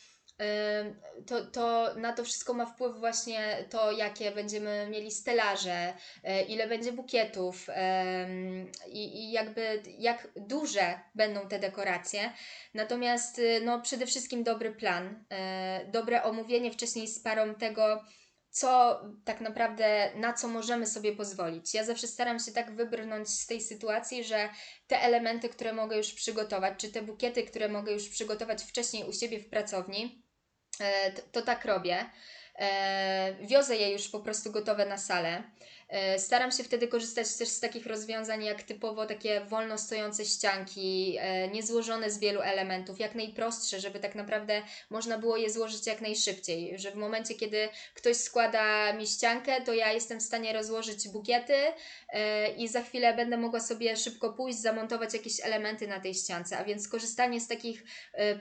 to, 1.26 1.44
to 1.46 1.94
na 1.96 2.12
to 2.12 2.24
wszystko 2.24 2.54
ma 2.54 2.66
wpływ 2.66 2.96
właśnie 2.96 3.64
to, 3.70 3.92
jakie 3.92 4.30
będziemy 4.30 4.88
mieli 4.90 5.10
stelaże, 5.10 5.94
e, 6.24 6.42
ile 6.42 6.68
będzie 6.68 6.92
bukietów 6.92 7.66
i, 8.88 9.24
i 9.24 9.32
jakby 9.32 9.82
jak 9.98 10.28
duże 10.36 11.00
będą 11.14 11.48
te 11.48 11.58
dekoracje. 11.58 12.32
Natomiast 12.74 13.38
y, 13.38 13.60
no, 13.64 13.80
przede 13.80 14.06
wszystkim 14.06 14.44
dobry 14.44 14.72
plan, 14.74 15.24
e, 15.30 15.86
dobre 15.92 16.22
omówienie 16.22 16.72
wcześniej 16.72 17.08
z 17.08 17.22
parą 17.22 17.54
tego, 17.54 18.04
co 18.50 19.00
tak 19.24 19.40
naprawdę, 19.40 20.10
na 20.16 20.32
co 20.32 20.48
możemy 20.48 20.86
sobie 20.86 21.16
pozwolić. 21.16 21.74
Ja 21.74 21.84
zawsze 21.84 22.06
staram 22.06 22.38
się 22.38 22.52
tak 22.52 22.74
wybrnąć 22.76 23.28
z 23.28 23.46
tej 23.46 23.60
sytuacji, 23.60 24.24
że 24.24 24.48
te 24.86 25.02
elementy, 25.02 25.48
które 25.48 25.72
mogę 25.72 25.96
już 25.96 26.12
przygotować, 26.12 26.74
czy 26.78 26.92
te 26.92 27.02
bukiety, 27.02 27.42
które 27.42 27.68
mogę 27.68 27.92
już 27.92 28.08
przygotować 28.08 28.62
wcześniej 28.62 29.08
u 29.08 29.12
siebie 29.12 29.40
w 29.40 29.48
pracowni, 29.48 30.29
to, 31.16 31.22
to 31.32 31.42
tak 31.42 31.64
robię. 31.64 32.06
E, 32.58 33.34
wiozę 33.42 33.76
je 33.76 33.92
już 33.92 34.08
po 34.08 34.20
prostu 34.20 34.52
gotowe 34.52 34.86
na 34.86 34.98
salę. 34.98 35.42
E, 35.90 36.18
staram 36.18 36.52
się 36.52 36.64
wtedy 36.64 36.88
korzystać 36.88 37.34
też 37.34 37.48
z 37.48 37.60
takich 37.60 37.86
rozwiązań 37.86 38.44
jak 38.44 38.62
typowo 38.62 39.06
takie 39.06 39.40
wolno 39.40 39.78
stojące 39.78 40.24
ścianki, 40.24 41.16
e, 41.18 41.48
niezłożone 41.48 42.10
z 42.10 42.18
wielu 42.18 42.40
elementów, 42.40 43.00
jak 43.00 43.14
najprostsze, 43.14 43.80
żeby 43.80 44.00
tak 44.00 44.14
naprawdę 44.14 44.62
można 44.90 45.18
było 45.18 45.36
je 45.36 45.50
złożyć 45.50 45.86
jak 45.86 46.00
najszybciej. 46.00 46.78
Że 46.78 46.90
w 46.90 46.94
momencie, 46.94 47.34
kiedy 47.34 47.68
ktoś 47.94 48.16
składa 48.16 48.92
mi 48.92 49.06
ściankę, 49.06 49.60
to 49.60 49.74
ja 49.74 49.92
jestem 49.92 50.20
w 50.20 50.22
stanie 50.22 50.52
rozłożyć 50.52 51.08
bukiety 51.08 51.56
e, 52.08 52.50
i 52.52 52.68
za 52.68 52.82
chwilę 52.82 53.14
będę 53.14 53.36
mogła 53.36 53.60
sobie 53.60 53.96
szybko 53.96 54.32
pójść, 54.32 54.58
zamontować 54.58 55.14
jakieś 55.14 55.40
elementy 55.40 55.86
na 55.86 56.00
tej 56.00 56.14
ściance. 56.14 56.58
A 56.58 56.64
więc 56.64 56.88
korzystanie 56.88 57.40
z 57.40 57.48
takich 57.48 57.84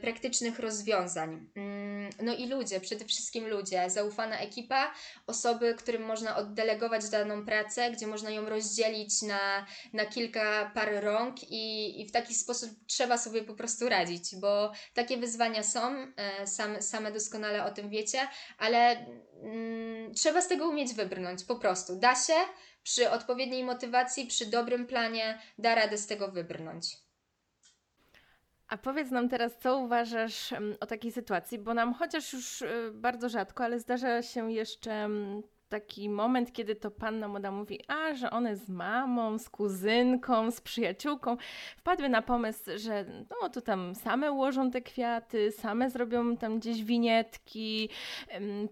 praktycznych 0.02 0.60
rozwiązań. 0.60 1.48
Mm, 1.56 2.10
no 2.22 2.36
i 2.36 2.48
ludzie, 2.48 2.80
przede 2.80 3.06
wszystkim 3.06 3.48
ludzie, 3.48 3.90
zaufana 3.90 4.40
ekipa, 4.40 4.94
osoby, 5.28 5.76
którym 5.78 6.06
można 6.06 6.38
oddelegować 6.38 7.10
daną 7.10 7.39
pracę, 7.46 7.92
gdzie 7.92 8.08
można 8.08 8.30
ją 8.30 8.50
rozdzielić 8.50 9.22
na, 9.22 9.66
na 9.94 10.06
kilka 10.06 10.72
par 10.74 11.04
rąk 11.04 11.36
i, 11.44 12.02
i 12.02 12.08
w 12.08 12.12
taki 12.12 12.36
sposób 12.36 12.70
trzeba 12.88 13.18
sobie 13.18 13.44
po 13.44 13.54
prostu 13.54 13.90
radzić, 13.90 14.36
bo 14.36 14.72
takie 14.94 15.18
wyzwania 15.18 15.64
są, 15.64 15.96
e, 16.16 16.48
same, 16.48 16.82
same 16.82 17.12
doskonale 17.12 17.66
o 17.66 17.72
tym 17.72 17.90
wiecie, 17.90 18.20
ale 18.58 19.06
mm, 19.44 20.14
trzeba 20.14 20.42
z 20.42 20.48
tego 20.48 20.70
umieć 20.70 20.94
wybrnąć, 20.94 21.44
po 21.44 21.56
prostu. 21.56 22.00
Da 22.00 22.16
się, 22.16 22.34
przy 22.84 23.10
odpowiedniej 23.10 23.64
motywacji, 23.64 24.28
przy 24.28 24.46
dobrym 24.46 24.88
planie, 24.88 25.40
da 25.58 25.76
radę 25.76 25.98
z 25.98 26.08
tego 26.08 26.32
wybrnąć. 26.32 26.98
A 28.70 28.78
powiedz 28.78 29.12
nam 29.12 29.30
teraz, 29.30 29.58
co 29.60 29.78
uważasz 29.78 30.54
o 30.80 30.86
takiej 30.86 31.12
sytuacji, 31.12 31.60
bo 31.60 31.74
nam 31.74 31.94
chociaż 31.94 32.34
już 32.34 32.62
y, 32.62 32.92
bardzo 32.94 33.30
rzadko, 33.30 33.64
ale 33.64 33.80
zdarza 33.80 34.22
się 34.22 34.52
jeszcze 34.52 35.10
taki 35.70 36.10
moment, 36.10 36.54
kiedy 36.54 36.76
to 36.76 36.92
panna 36.92 37.28
młoda 37.28 37.52
mówi, 37.52 37.80
a 37.88 38.14
że 38.14 38.32
one 38.32 38.56
z 38.56 38.70
mamą, 38.70 39.38
z 39.38 39.50
kuzynką, 39.50 40.52
z 40.52 40.62
przyjaciółką 40.62 41.38
wpadły 41.78 42.10
na 42.10 42.22
pomysł, 42.22 42.64
że 42.76 43.06
no 43.30 43.50
to 43.50 43.62
tam 43.62 43.96
same 43.96 44.32
ułożą 44.32 44.72
te 44.72 44.82
kwiaty, 44.82 45.52
same 45.52 45.90
zrobią 45.90 46.38
tam 46.38 46.60
gdzieś 46.60 46.84
winietki, 46.84 47.90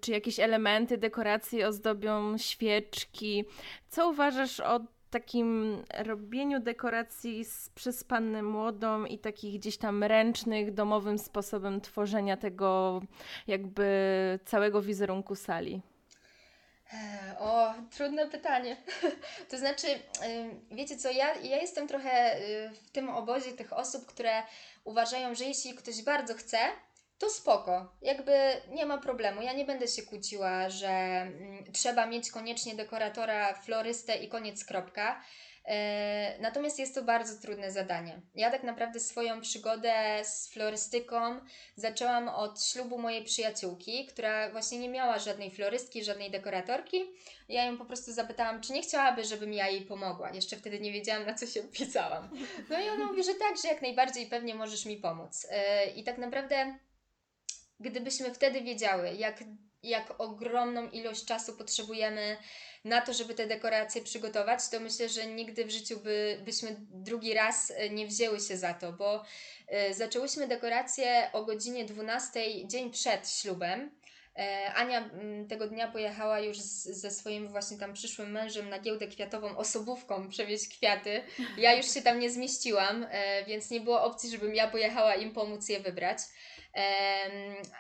czy 0.02 0.12
jakieś 0.12 0.40
elementy 0.40 0.98
dekoracji 0.98 1.64
ozdobią 1.64 2.38
świeczki. 2.38 3.46
Co 3.88 4.10
uważasz 4.10 4.60
o 4.60 4.80
takim 5.10 5.78
robieniu 5.98 6.60
dekoracji 6.60 7.46
z, 7.46 7.70
przez 7.70 8.04
pannę 8.04 8.44
młodą 8.44 9.06
i 9.06 9.18
takich 9.18 9.60
gdzieś 9.60 9.78
tam 9.78 10.04
ręcznych, 10.04 10.74
domowym 10.74 11.18
sposobem 11.18 11.82
tworzenia 11.82 12.38
tego 12.38 13.02
jakby 13.48 13.86
całego 14.46 14.82
wizerunku 14.82 15.36
sali? 15.36 15.82
O, 17.40 17.74
trudne 17.92 18.28
pytanie. 18.28 18.78
to 19.50 19.58
znaczy, 19.58 19.88
wiecie 20.72 20.98
co, 20.98 21.12
ja, 21.12 21.36
ja 21.36 21.58
jestem 21.58 21.88
trochę 21.88 22.40
y, 22.40 22.70
w 22.70 22.92
tym 22.92 23.10
obozie 23.10 23.52
tych 23.52 23.74
osób, 23.74 24.06
które 24.06 24.44
uważają, 24.84 25.36
że 25.36 25.46
jeśli 25.46 25.76
ktoś 25.76 26.02
bardzo 26.04 26.34
chce, 26.34 26.58
to 27.18 27.30
spoko, 27.30 27.92
jakby 28.02 28.34
nie 28.70 28.86
ma 28.86 28.98
problemu. 28.98 29.42
Ja 29.42 29.54
nie 29.54 29.66
będę 29.66 29.88
się 29.88 30.02
kłóciła, 30.02 30.70
że 30.70 30.90
mm, 30.90 31.74
trzeba 31.74 32.06
mieć 32.06 32.32
koniecznie 32.32 32.76
dekoratora, 32.76 33.54
florystę 33.54 34.16
i 34.16 34.30
koniec 34.30 34.66
kropka. 34.66 35.22
E, 35.68 36.38
natomiast 36.40 36.80
jest 36.80 36.96
to 36.96 37.04
bardzo 37.04 37.42
trudne 37.42 37.72
zadanie. 37.72 38.22
Ja 38.36 38.52
tak 38.52 38.64
naprawdę 38.64 39.00
swoją 39.00 39.42
przygodę 39.42 40.20
z 40.24 40.50
florystyką 40.54 41.40
zaczęłam 41.76 42.30
od 42.30 42.64
ślubu 42.64 42.98
mojej 42.98 43.24
przyjaciółki, 43.24 44.06
która 44.06 44.52
właśnie 44.52 44.80
nie 44.80 44.90
miała 44.90 45.20
żadnej 45.20 45.52
florystki, 45.52 46.04
żadnej 46.04 46.32
dekoratorki. 46.32 46.98
Ja 47.50 47.66
ją 47.66 47.78
po 47.78 47.86
prostu 47.86 48.14
zapytałam, 48.14 48.62
czy 48.62 48.74
nie 48.74 48.82
chciałaby, 48.82 49.24
żebym 49.26 49.54
ja 49.54 49.70
jej 49.70 49.82
pomogła. 49.82 50.32
Jeszcze 50.32 50.56
wtedy 50.56 50.80
nie 50.80 50.92
wiedziałam, 50.92 51.26
na 51.26 51.34
co 51.34 51.46
się 51.46 51.64
wpisałam. 51.64 52.30
No 52.70 52.80
i 52.80 52.90
ona 52.90 53.06
mówi, 53.06 53.24
że 53.24 53.34
tak, 53.34 53.58
że 53.62 53.68
jak 53.68 53.82
najbardziej 53.82 54.26
pewnie 54.26 54.56
możesz 54.56 54.86
mi 54.86 54.98
pomóc. 54.98 55.48
E, 55.50 55.86
I 55.86 56.04
tak 56.04 56.18
naprawdę, 56.18 56.78
gdybyśmy 57.80 58.34
wtedy 58.34 58.62
wiedziały, 58.62 59.14
jak, 59.14 59.44
jak 59.90 60.22
ogromną 60.22 60.90
ilość 60.90 61.26
czasu 61.26 61.54
potrzebujemy 61.54 62.38
na 62.86 63.02
to, 63.02 63.14
żeby 63.14 63.34
te 63.34 63.48
dekoracje 63.48 64.02
przygotować, 64.02 64.70
to 64.70 64.80
myślę, 64.80 65.10
że 65.10 65.28
nigdy 65.28 65.66
w 65.66 65.72
życiu 65.72 66.00
by, 66.00 66.42
byśmy 66.46 66.76
drugi 66.80 67.34
raz 67.34 67.72
e, 67.76 67.90
nie 67.90 68.08
wzięły 68.08 68.40
się 68.40 68.58
za 68.58 68.74
to, 68.74 68.94
bo 68.94 69.24
y, 69.90 69.94
zaczęłyśmy 69.94 70.48
dekoracje 70.48 71.30
o 71.34 71.46
godzinie 71.46 71.86
12 71.86 72.68
dzień 72.68 72.92
przed 72.92 73.30
ślubem. 73.30 73.92
E, 74.38 74.74
Ania 74.74 74.98
m, 75.00 75.48
tego 75.48 75.68
dnia 75.68 75.88
pojechała 75.88 76.40
już 76.40 76.58
z, 76.58 76.84
ze 76.84 77.12
swoim 77.12 77.48
właśnie 77.48 77.78
tam 77.78 77.94
przyszłym 77.94 78.32
mężem 78.32 78.70
na 78.70 78.80
giełdę 78.80 79.08
kwiatową 79.08 79.58
osobówką 79.58 80.30
przewieźć 80.30 80.78
kwiaty. 80.78 81.24
Ja 81.58 81.74
już 81.76 81.94
się 81.94 82.02
tam 82.02 82.20
nie 82.20 82.32
zmieściłam, 82.32 83.08
e, 83.12 83.46
więc 83.46 83.70
nie 83.70 83.82
było 83.82 84.04
opcji, 84.04 84.30
żebym 84.30 84.56
ja 84.56 84.68
pojechała 84.68 85.16
im 85.16 85.34
pomóc 85.34 85.70
je 85.70 85.80
wybrać. 85.80 86.18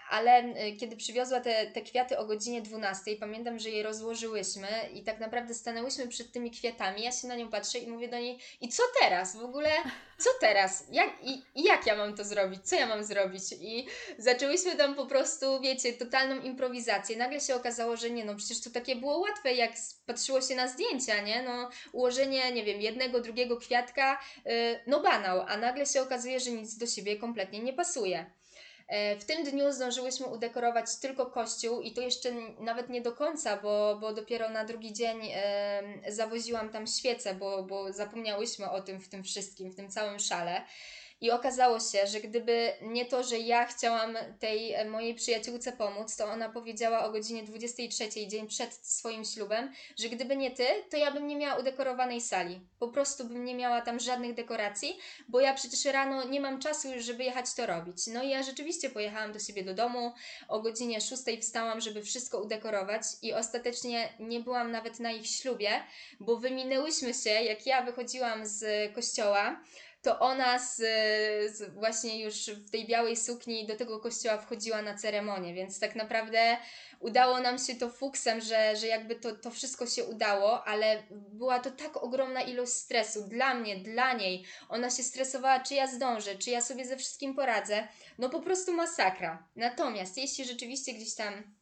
Ale 0.09 0.43
y, 0.43 0.77
kiedy 0.79 0.95
przywiozła 0.95 1.39
te, 1.39 1.67
te 1.71 1.81
kwiaty 1.81 2.17
o 2.17 2.25
godzinie 2.25 2.61
12, 2.61 3.15
pamiętam, 3.15 3.59
że 3.59 3.69
je 3.69 3.83
rozłożyłyśmy 3.83 4.67
i 4.93 5.03
tak 5.03 5.19
naprawdę 5.19 5.53
stanęłyśmy 5.53 6.07
przed 6.07 6.31
tymi 6.31 6.51
kwiatami. 6.51 7.03
Ja 7.03 7.11
się 7.11 7.27
na 7.27 7.35
nią 7.35 7.49
patrzę 7.49 7.79
i 7.79 7.87
mówię 7.87 8.07
do 8.07 8.19
niej: 8.19 8.39
I 8.61 8.69
co 8.69 8.83
teraz? 8.99 9.35
W 9.35 9.43
ogóle, 9.43 9.69
co 10.17 10.29
teraz? 10.39 10.83
Jak, 10.91 11.09
i, 11.23 11.43
jak 11.55 11.85
ja 11.85 11.95
mam 11.95 12.15
to 12.15 12.23
zrobić? 12.23 12.69
Co 12.69 12.75
ja 12.75 12.87
mam 12.87 13.03
zrobić? 13.03 13.43
I 13.61 13.87
zaczęłyśmy 14.17 14.75
tam 14.75 14.95
po 14.95 15.05
prostu, 15.05 15.61
wiecie, 15.61 15.93
totalną 15.93 16.41
improwizację. 16.41 17.17
Nagle 17.17 17.39
się 17.39 17.55
okazało, 17.55 17.97
że 17.97 18.09
nie, 18.09 18.25
no 18.25 18.35
przecież 18.35 18.61
to 18.61 18.69
takie 18.69 18.95
było 18.95 19.17
łatwe, 19.17 19.53
jak 19.53 19.71
patrzyło 20.05 20.41
się 20.41 20.55
na 20.55 20.67
zdjęcia, 20.67 21.21
nie? 21.21 21.43
No, 21.43 21.69
ułożenie, 21.91 22.51
nie 22.51 22.63
wiem, 22.63 22.81
jednego, 22.81 23.19
drugiego 23.19 23.57
kwiatka, 23.57 24.19
yy, 24.45 24.51
no 24.87 24.99
banał, 24.99 25.45
a 25.47 25.57
nagle 25.57 25.85
się 25.85 26.01
okazuje, 26.01 26.39
że 26.39 26.51
nic 26.51 26.77
do 26.77 26.87
siebie 26.87 27.17
kompletnie 27.17 27.59
nie 27.59 27.73
pasuje. 27.73 28.36
E, 28.87 29.15
w 29.15 29.25
tym 29.25 29.43
dniu 29.43 29.71
zdążyłyśmy 29.71 30.25
udekorować 30.25 30.95
tylko 30.95 31.25
kościół 31.25 31.81
i 31.81 31.91
to 31.91 32.01
jeszcze 32.01 32.31
nawet 32.59 32.89
nie 32.89 33.01
do 33.01 33.11
końca, 33.11 33.57
bo, 33.57 33.97
bo 34.01 34.13
dopiero 34.13 34.49
na 34.49 34.65
drugi 34.65 34.93
dzień 34.93 35.19
e, 35.33 35.83
zawoziłam 36.07 36.69
tam 36.69 36.87
świecę, 36.87 37.35
bo, 37.35 37.63
bo 37.63 37.93
zapomniałyśmy 37.93 38.71
o 38.71 38.81
tym 38.81 38.99
w 38.99 39.09
tym 39.09 39.23
wszystkim, 39.23 39.71
w 39.71 39.75
tym 39.75 39.89
całym 39.89 40.19
szale. 40.19 40.61
I 41.21 41.31
okazało 41.31 41.79
się, 41.79 42.07
że 42.07 42.19
gdyby 42.21 42.73
nie 42.81 43.05
to, 43.05 43.23
że 43.23 43.39
ja 43.39 43.65
chciałam 43.65 44.17
tej 44.39 44.73
e, 44.73 44.85
mojej 44.85 45.15
przyjaciółce 45.15 45.71
pomóc, 45.71 46.15
to 46.15 46.25
ona 46.25 46.49
powiedziała 46.49 47.05
o 47.05 47.11
godzinie 47.11 47.43
23, 47.43 48.27
dzień 48.27 48.47
przed 48.47 48.73
swoim 48.73 49.25
ślubem, 49.25 49.73
że 49.99 50.09
gdyby 50.09 50.37
nie 50.37 50.51
ty, 50.51 50.65
to 50.89 50.97
ja 50.97 51.11
bym 51.11 51.27
nie 51.27 51.35
miała 51.35 51.59
udekorowanej 51.59 52.21
sali. 52.21 52.61
Po 52.79 52.87
prostu 52.87 53.25
bym 53.25 53.45
nie 53.45 53.55
miała 53.55 53.81
tam 53.81 53.99
żadnych 53.99 54.33
dekoracji, 54.33 54.97
bo 55.27 55.39
ja 55.39 55.53
przecież 55.53 55.85
rano 55.85 56.23
nie 56.23 56.41
mam 56.41 56.59
czasu 56.59 56.93
już, 56.93 57.03
żeby 57.03 57.23
jechać 57.23 57.53
to 57.53 57.65
robić. 57.65 58.07
No 58.07 58.23
i 58.23 58.29
ja 58.29 58.43
rzeczywiście 58.43 58.89
pojechałam 58.89 59.31
do 59.33 59.39
siebie 59.39 59.63
do 59.63 59.73
domu, 59.73 60.13
o 60.47 60.61
godzinie 60.61 61.01
6 61.01 61.23
wstałam, 61.41 61.81
żeby 61.81 62.03
wszystko 62.03 62.41
udekorować 62.41 63.03
i 63.21 63.33
ostatecznie 63.33 64.09
nie 64.19 64.39
byłam 64.39 64.71
nawet 64.71 64.99
na 64.99 65.11
ich 65.11 65.27
ślubie, 65.27 65.71
bo 66.19 66.35
wyminęłyśmy 66.35 67.13
się, 67.13 67.29
jak 67.29 67.65
ja 67.65 67.81
wychodziłam 67.81 68.45
z 68.45 68.93
kościoła, 68.93 69.61
to 70.01 70.19
ona 70.19 70.59
z, 70.59 70.75
z, 71.55 71.73
właśnie 71.73 72.23
już 72.23 72.35
w 72.49 72.71
tej 72.71 72.87
białej 72.87 73.17
sukni 73.17 73.67
do 73.67 73.75
tego 73.75 73.99
kościoła 73.99 74.37
wchodziła 74.37 74.81
na 74.81 74.97
ceremonię, 74.97 75.53
więc 75.53 75.79
tak 75.79 75.95
naprawdę 75.95 76.57
udało 76.99 77.39
nam 77.39 77.57
się 77.57 77.75
to 77.75 77.89
fuksem, 77.89 78.41
że, 78.41 78.75
że 78.75 78.87
jakby 78.87 79.15
to, 79.15 79.35
to 79.35 79.51
wszystko 79.51 79.87
się 79.87 80.03
udało, 80.03 80.67
ale 80.67 81.03
była 81.11 81.59
to 81.59 81.71
tak 81.71 81.97
ogromna 81.97 82.41
ilość 82.41 82.71
stresu 82.71 83.27
dla 83.27 83.53
mnie, 83.53 83.75
dla 83.75 84.13
niej. 84.13 84.45
Ona 84.69 84.89
się 84.89 85.03
stresowała, 85.03 85.59
czy 85.59 85.73
ja 85.73 85.87
zdążę, 85.87 86.35
czy 86.35 86.49
ja 86.49 86.61
sobie 86.61 86.85
ze 86.85 86.97
wszystkim 86.97 87.35
poradzę. 87.35 87.87
No 88.17 88.29
po 88.29 88.39
prostu 88.39 88.73
masakra. 88.73 89.47
Natomiast 89.55 90.17
jeśli 90.17 90.45
rzeczywiście 90.45 90.93
gdzieś 90.93 91.15
tam 91.15 91.56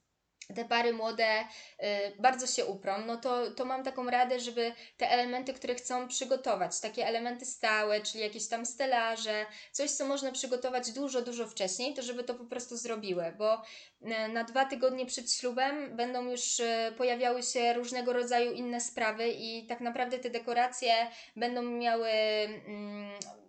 te 0.55 0.65
pary 0.65 0.93
młode 0.93 1.41
y, 1.41 1.85
bardzo 2.19 2.47
się 2.47 2.65
uprą, 2.65 3.05
no 3.05 3.17
to, 3.17 3.51
to 3.51 3.65
mam 3.65 3.83
taką 3.83 4.09
radę, 4.09 4.39
żeby 4.39 4.73
te 4.97 5.11
elementy, 5.11 5.53
które 5.53 5.75
chcą 5.75 6.07
przygotować, 6.07 6.79
takie 6.79 7.07
elementy 7.07 7.45
stałe, 7.45 8.01
czyli 8.01 8.23
jakieś 8.23 8.47
tam 8.47 8.65
stelaże, 8.65 9.45
coś, 9.71 9.91
co 9.91 10.05
można 10.05 10.31
przygotować 10.31 10.91
dużo, 10.91 11.21
dużo 11.21 11.47
wcześniej, 11.47 11.93
to 11.93 12.01
żeby 12.01 12.23
to 12.23 12.35
po 12.35 12.45
prostu 12.45 12.77
zrobiły, 12.77 13.33
bo 13.37 13.61
y, 14.01 14.27
na 14.33 14.43
dwa 14.43 14.65
tygodnie 14.65 15.05
przed 15.05 15.31
ślubem 15.31 15.95
będą 15.95 16.29
już 16.29 16.59
y, 16.59 16.93
pojawiały 16.97 17.43
się 17.43 17.73
różnego 17.73 18.13
rodzaju 18.13 18.51
inne 18.51 18.81
sprawy 18.81 19.27
i 19.29 19.65
tak 19.67 19.81
naprawdę 19.81 20.19
te 20.19 20.29
dekoracje 20.29 20.93
będą 21.35 21.61
miały. 21.61 22.09
Mm, 22.09 23.44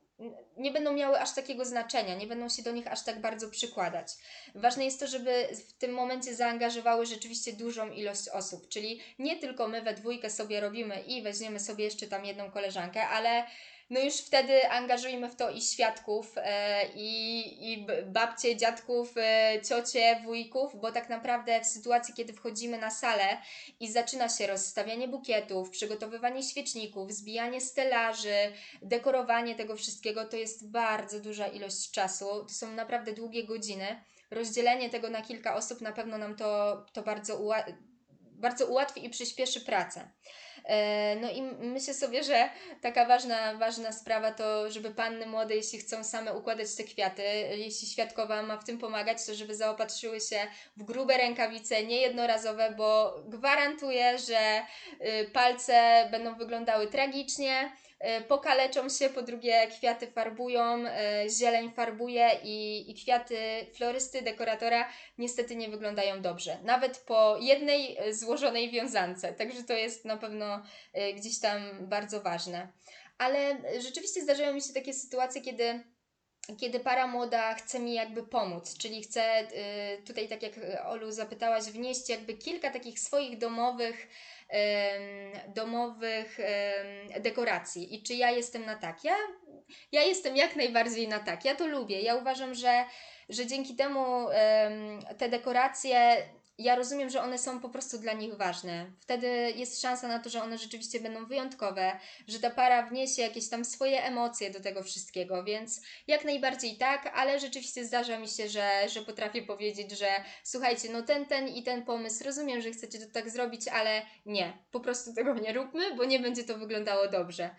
nie 0.57 0.71
będą 0.71 0.93
miały 0.93 1.21
aż 1.21 1.35
takiego 1.35 1.65
znaczenia, 1.65 2.15
nie 2.15 2.27
będą 2.27 2.49
się 2.49 2.63
do 2.63 2.73
nich 2.73 2.87
aż 2.93 3.05
tak 3.05 3.21
bardzo 3.21 3.51
przykładać. 3.51 4.09
Ważne 4.55 4.85
jest 4.85 5.01
to, 5.01 5.07
żeby 5.07 5.49
w 5.69 5.73
tym 5.73 5.93
momencie 5.93 6.35
zaangażowały 6.35 7.07
rzeczywiście 7.07 7.53
dużą 7.53 7.91
ilość 7.91 8.29
osób, 8.29 8.69
czyli 8.69 9.01
nie 9.19 9.37
tylko 9.37 9.69
my 9.69 9.83
we 9.83 9.95
dwójkę 9.95 10.31
sobie 10.31 10.61
robimy 10.61 11.01
i 11.01 11.23
weźmiemy 11.23 11.61
sobie 11.61 11.85
jeszcze 11.85 12.07
tam 12.07 12.25
jedną 12.25 12.51
koleżankę, 12.51 13.09
ale 13.09 13.47
no 13.91 14.01
już 14.01 14.15
wtedy 14.15 14.71
angażujmy 14.71 15.29
w 15.29 15.37
to 15.37 15.51
i 15.51 15.61
świadków, 15.61 16.33
e, 16.37 16.89
i, 16.95 17.73
i 17.73 17.87
babcie, 18.07 18.57
dziadków, 18.57 19.13
e, 19.17 19.61
ciocie, 19.69 20.21
wujków, 20.25 20.81
bo 20.81 20.93
tak 20.93 21.09
naprawdę 21.09 21.61
w 21.61 21.67
sytuacji, 21.67 22.15
kiedy 22.15 22.33
wchodzimy 22.33 22.79
na 22.79 22.91
salę 22.91 23.39
i 23.81 23.93
zaczyna 23.93 24.29
się 24.29 24.47
rozstawianie 24.47 25.09
bukietów, 25.09 25.71
przygotowywanie 25.71 26.43
świeczników, 26.43 27.13
zbijanie 27.13 27.61
stelaży, 27.61 28.53
dekorowanie 28.83 29.55
tego 29.55 29.77
wszystkiego, 29.77 30.25
to 30.25 30.37
jest 30.37 30.71
bardzo 30.71 31.21
duża 31.21 31.47
ilość 31.47 31.91
czasu. 31.91 32.45
To 32.45 32.55
są 32.55 32.73
naprawdę 32.73 33.13
długie 33.13 33.45
godziny. 33.45 34.03
Rozdzielenie 34.31 34.91
tego 34.91 35.11
na 35.11 35.23
kilka 35.23 35.57
osób 35.57 35.81
na 35.81 35.93
pewno 35.93 36.19
nam 36.19 36.37
to, 36.37 36.83
to 36.93 37.03
bardzo, 37.03 37.39
uła- 37.39 37.73
bardzo 38.21 38.67
ułatwi 38.67 39.05
i 39.05 39.11
przyspieszy 39.11 39.61
pracę. 39.61 40.11
E, 40.67 41.17
no 41.17 41.31
i 41.31 41.43
myślę 41.43 41.95
sobie, 41.95 42.25
że 42.25 42.51
taka 42.81 43.05
ważna, 43.05 43.55
ważna 43.55 43.93
sprawa 43.93 44.33
to, 44.33 44.71
żeby 44.71 44.91
panny 44.91 45.27
młode, 45.27 45.57
jeśli 45.57 45.79
chcą 45.79 46.05
same 46.05 46.35
układać 46.35 46.75
te 46.75 46.85
kwiaty, 46.85 47.23
jeśli 47.57 47.89
świadkowa 47.89 48.43
ma 48.43 48.57
w 48.57 48.65
tym 48.65 48.79
pomagać, 48.79 49.27
to 49.27 49.35
żeby 49.35 49.55
zaopatrzyły 49.55 50.21
się 50.21 50.39
w 50.77 50.83
grube 50.83 51.17
rękawice, 51.17 51.85
niejednorazowe, 51.85 52.75
bo 52.77 53.21
gwarantuję, 53.29 54.19
że 54.19 54.61
y, 55.23 55.31
palce 55.33 56.09
będą 56.11 56.35
wyglądały 56.35 56.87
tragicznie, 56.87 57.73
pokaleczą 58.29 58.89
się, 58.89 59.09
po 59.09 59.23
drugie 59.23 59.67
kwiaty 59.67 60.07
farbują, 60.07 60.87
e, 60.87 61.25
zieleń 61.31 61.73
farbuje 61.73 62.31
i, 62.45 62.91
i 62.91 62.95
kwiaty 62.95 63.37
florysty, 63.75 64.23
dekoratora 64.23 64.89
niestety 65.19 65.57
nie 65.57 65.69
wyglądają 65.69 66.23
dobrze. 66.23 66.59
Nawet 66.65 66.99
po 66.99 67.39
jednej 67.41 67.97
e, 67.99 68.15
złożonej 68.15 68.71
wiązance, 68.71 69.33
także 69.33 69.63
to 69.63 69.73
jest 69.73 70.05
na 70.05 70.17
pewno 70.17 70.63
gdzieś 71.17 71.41
tam 71.41 71.89
bardzo 71.89 72.21
ważne. 72.21 72.73
Ale 73.19 73.57
rzeczywiście 73.81 74.23
zdarzają 74.23 74.55
mi 74.55 74.63
się 74.63 74.73
takie 74.75 74.93
sytuacje, 74.93 75.41
kiedy 75.41 75.85
kiedy 76.61 76.81
para 76.81 77.07
młoda 77.07 77.55
chce 77.55 77.79
mi 77.79 77.95
jakby 77.95 78.27
pomóc, 78.27 78.79
czyli 78.79 79.03
chce 79.03 79.49
tutaj, 80.07 80.29
tak 80.29 80.43
jak 80.43 80.53
Olu 80.85 81.13
zapytałaś, 81.13 81.65
wnieść 81.65 82.09
jakby 82.09 82.35
kilka 82.35 82.71
takich 82.71 83.01
swoich 83.01 83.39
domowych 83.39 84.09
domowych 85.49 86.39
dekoracji. 87.21 87.95
I 87.95 88.03
czy 88.03 88.15
ja 88.15 88.31
jestem 88.31 88.65
na 88.65 88.77
tak? 88.77 89.05
Ja, 89.05 89.17
ja 89.93 90.03
jestem 90.03 90.37
jak 90.37 90.57
najbardziej 90.57 91.09
na 91.09 91.19
tak. 91.19 91.45
Ja 91.45 91.55
to 91.55 91.67
lubię. 91.67 92.01
Ja 92.01 92.15
uważam, 92.15 92.55
że, 92.55 92.85
że 93.29 93.47
dzięki 93.47 93.77
temu 93.77 94.27
te 95.19 95.29
dekoracje 95.29 96.17
ja 96.59 96.77
rozumiem, 96.77 97.11
że 97.11 97.23
one 97.23 97.39
są 97.39 97.61
po 97.61 97.69
prostu 97.69 97.99
dla 97.99 98.13
nich 98.13 98.35
ważne. 98.35 98.87
Wtedy 99.01 99.53
jest 99.57 99.81
szansa 99.81 100.09
na 100.09 100.19
to, 100.19 100.31
że 100.31 100.43
one 100.43 100.59
rzeczywiście 100.59 101.01
będą 101.01 101.27
wyjątkowe, 101.27 101.93
że 102.29 102.41
ta 102.41 102.51
para 102.51 102.87
wniesie 102.87 103.23
jakieś 103.23 103.49
tam 103.49 103.65
swoje 103.65 104.05
emocje 104.05 104.51
do 104.51 104.61
tego 104.61 104.83
wszystkiego, 104.83 105.45
więc 105.45 105.81
jak 106.07 106.25
najbardziej 106.25 106.77
tak, 106.77 107.13
ale 107.15 107.41
rzeczywiście 107.41 107.85
zdarza 107.85 108.19
mi 108.19 108.29
się, 108.29 108.49
że, 108.49 108.89
że 108.89 109.03
potrafię 109.03 109.43
powiedzieć, 109.43 109.99
że 109.99 110.09
słuchajcie, 110.43 110.89
no 110.93 111.03
ten, 111.03 111.27
ten 111.27 111.49
i 111.49 111.63
ten 111.63 111.85
pomysł, 111.85 112.25
rozumiem, 112.25 112.61
że 112.61 112.71
chcecie 112.71 112.99
to 112.99 113.13
tak 113.13 113.31
zrobić, 113.31 113.69
ale 113.69 114.03
nie, 114.27 114.59
po 114.71 114.81
prostu 114.81 115.15
tego 115.15 115.35
nie 115.45 115.53
róbmy, 115.53 115.95
bo 115.95 116.05
nie 116.05 116.21
będzie 116.21 116.45
to 116.45 116.59
wyglądało 116.59 117.09
dobrze. 117.09 117.51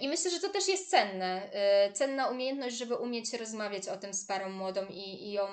I 0.00 0.08
myślę, 0.08 0.30
że 0.30 0.40
to 0.40 0.48
też 0.48 0.68
jest 0.68 0.90
cenne. 0.90 1.50
Yy, 1.86 1.92
cenna 1.92 2.28
umiejętność, 2.28 2.76
żeby 2.76 2.96
umieć 2.96 3.32
rozmawiać 3.32 3.88
o 3.88 3.96
tym 3.96 4.14
z 4.14 4.26
parą 4.26 4.50
młodą 4.50 4.86
i, 4.86 5.28
i 5.28 5.32
ją 5.32 5.48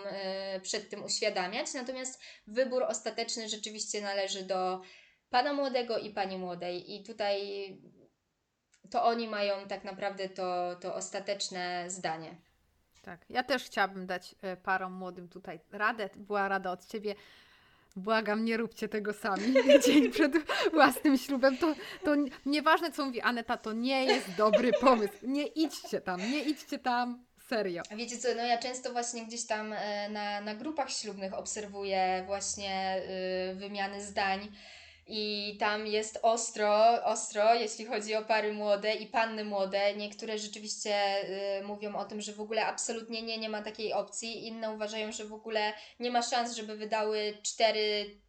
yy, 0.54 0.62
przed 0.62 0.90
tym 0.90 1.04
uświadamiać. 1.04 1.74
Natomiast 1.74 2.22
wybór 2.48 2.84
ostateczny 2.84 3.50
rzeczywiście 3.50 4.02
należy 4.02 4.44
do 4.44 4.82
pana 5.30 5.54
młodego 5.54 5.98
i 5.98 6.10
pani 6.10 6.38
młodej. 6.38 6.96
I 6.96 7.04
tutaj 7.04 7.42
to 8.92 9.04
oni 9.04 9.28
mają 9.28 9.68
tak 9.68 9.84
naprawdę 9.84 10.30
to, 10.30 10.76
to 10.82 10.96
ostateczne 10.96 11.86
zdanie. 11.88 12.36
Tak, 13.02 13.26
ja 13.30 13.44
też 13.44 13.64
chciałabym 13.64 14.08
dać 14.08 14.36
parom 14.64 14.94
młodym 14.94 15.30
tutaj 15.30 15.60
radę. 15.72 16.10
Była 16.16 16.48
rada 16.48 16.72
od 16.72 16.86
ciebie 16.86 17.16
Błagam, 17.98 18.46
nie 18.46 18.58
róbcie 18.58 18.90
tego 18.90 19.14
sami 19.14 19.54
dzień 19.86 20.12
przed 20.12 20.34
własnym 20.74 21.18
ślubem. 21.18 21.58
To, 21.58 21.76
to 22.04 22.16
nieważne, 22.46 22.92
co 22.92 23.06
mówi 23.06 23.22
Aneta, 23.22 23.58
to 23.58 23.74
nie 23.74 24.06
jest 24.06 24.36
dobry 24.38 24.72
pomysł. 24.82 25.14
Nie 25.24 25.46
idźcie 25.46 26.02
tam, 26.02 26.20
nie 26.20 26.44
idźcie 26.44 26.80
tam. 26.80 27.28
Serio. 27.48 27.84
Wiecie 27.96 28.18
co, 28.18 28.28
no 28.36 28.44
ja 28.44 28.58
często 28.58 28.92
właśnie 28.92 29.26
gdzieś 29.26 29.46
tam 29.46 29.74
e, 29.74 30.10
na, 30.10 30.42
na 30.42 30.56
grupach 30.56 30.92
ślubnych 30.92 31.34
obserwuję 31.34 32.24
właśnie 32.26 33.02
y, 33.52 33.56
wymiany 33.56 34.04
zdań 34.04 34.52
i 35.08 35.58
tam 35.60 35.88
jest 35.88 36.20
ostro, 36.22 37.04
ostro, 37.04 37.54
jeśli 37.54 37.86
chodzi 37.86 38.16
o 38.16 38.26
pary 38.26 38.54
młode 38.54 38.94
i 38.94 39.08
panny 39.08 39.46
młode. 39.46 39.96
Niektóre 39.96 40.38
rzeczywiście 40.38 40.94
y, 41.60 41.64
mówią 41.64 41.96
o 41.96 42.06
tym, 42.06 42.22
że 42.22 42.34
w 42.34 42.42
ogóle 42.42 42.66
absolutnie 42.66 43.22
nie, 43.22 43.38
nie 43.38 43.50
ma 43.50 43.62
takiej 43.62 43.94
opcji. 43.94 44.48
Inne 44.48 44.72
uważają, 44.72 45.12
że 45.12 45.26
w 45.26 45.34
ogóle 45.34 45.74
nie 46.00 46.12
ma 46.12 46.22
szans, 46.22 46.56
żeby 46.56 46.78
wydały 46.78 47.38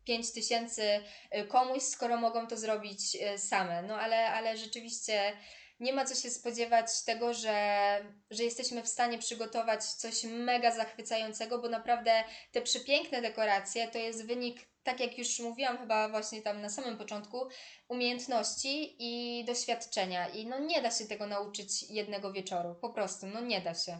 4-5 0.06 0.34
tysięcy 0.34 0.82
y, 0.82 1.44
komuś, 1.44 1.82
skoro 1.82 2.16
mogą 2.16 2.46
to 2.46 2.56
zrobić 2.56 3.16
y, 3.34 3.38
same. 3.38 3.82
No 3.82 3.96
ale, 3.96 4.30
ale 4.30 4.56
rzeczywiście 4.56 5.32
nie 5.80 5.92
ma 5.92 6.04
co 6.04 6.14
się 6.14 6.30
spodziewać 6.30 7.02
tego, 7.04 7.34
że, 7.34 8.00
że 8.30 8.44
jesteśmy 8.44 8.82
w 8.82 8.88
stanie 8.88 9.18
przygotować 9.18 9.84
coś 9.84 10.24
mega 10.24 10.70
zachwycającego, 10.70 11.58
bo 11.58 11.68
naprawdę 11.68 12.24
te 12.52 12.62
przepiękne 12.62 13.22
dekoracje 13.22 13.88
to 13.88 13.98
jest 13.98 14.26
wynik 14.26 14.68
tak 14.88 15.00
jak 15.00 15.18
już 15.18 15.40
mówiłam 15.40 15.78
chyba 15.78 16.08
właśnie 16.08 16.42
tam 16.42 16.60
na 16.60 16.68
samym 16.68 16.98
początku, 16.98 17.46
umiejętności 17.88 18.96
i 18.98 19.44
doświadczenia. 19.44 20.28
I 20.28 20.46
no 20.46 20.58
nie 20.58 20.82
da 20.82 20.90
się 20.90 21.06
tego 21.06 21.26
nauczyć 21.26 21.82
jednego 21.90 22.32
wieczoru. 22.32 22.74
Po 22.74 22.90
prostu, 22.90 23.26
no 23.26 23.40
nie 23.40 23.60
da 23.60 23.74
się. 23.74 23.98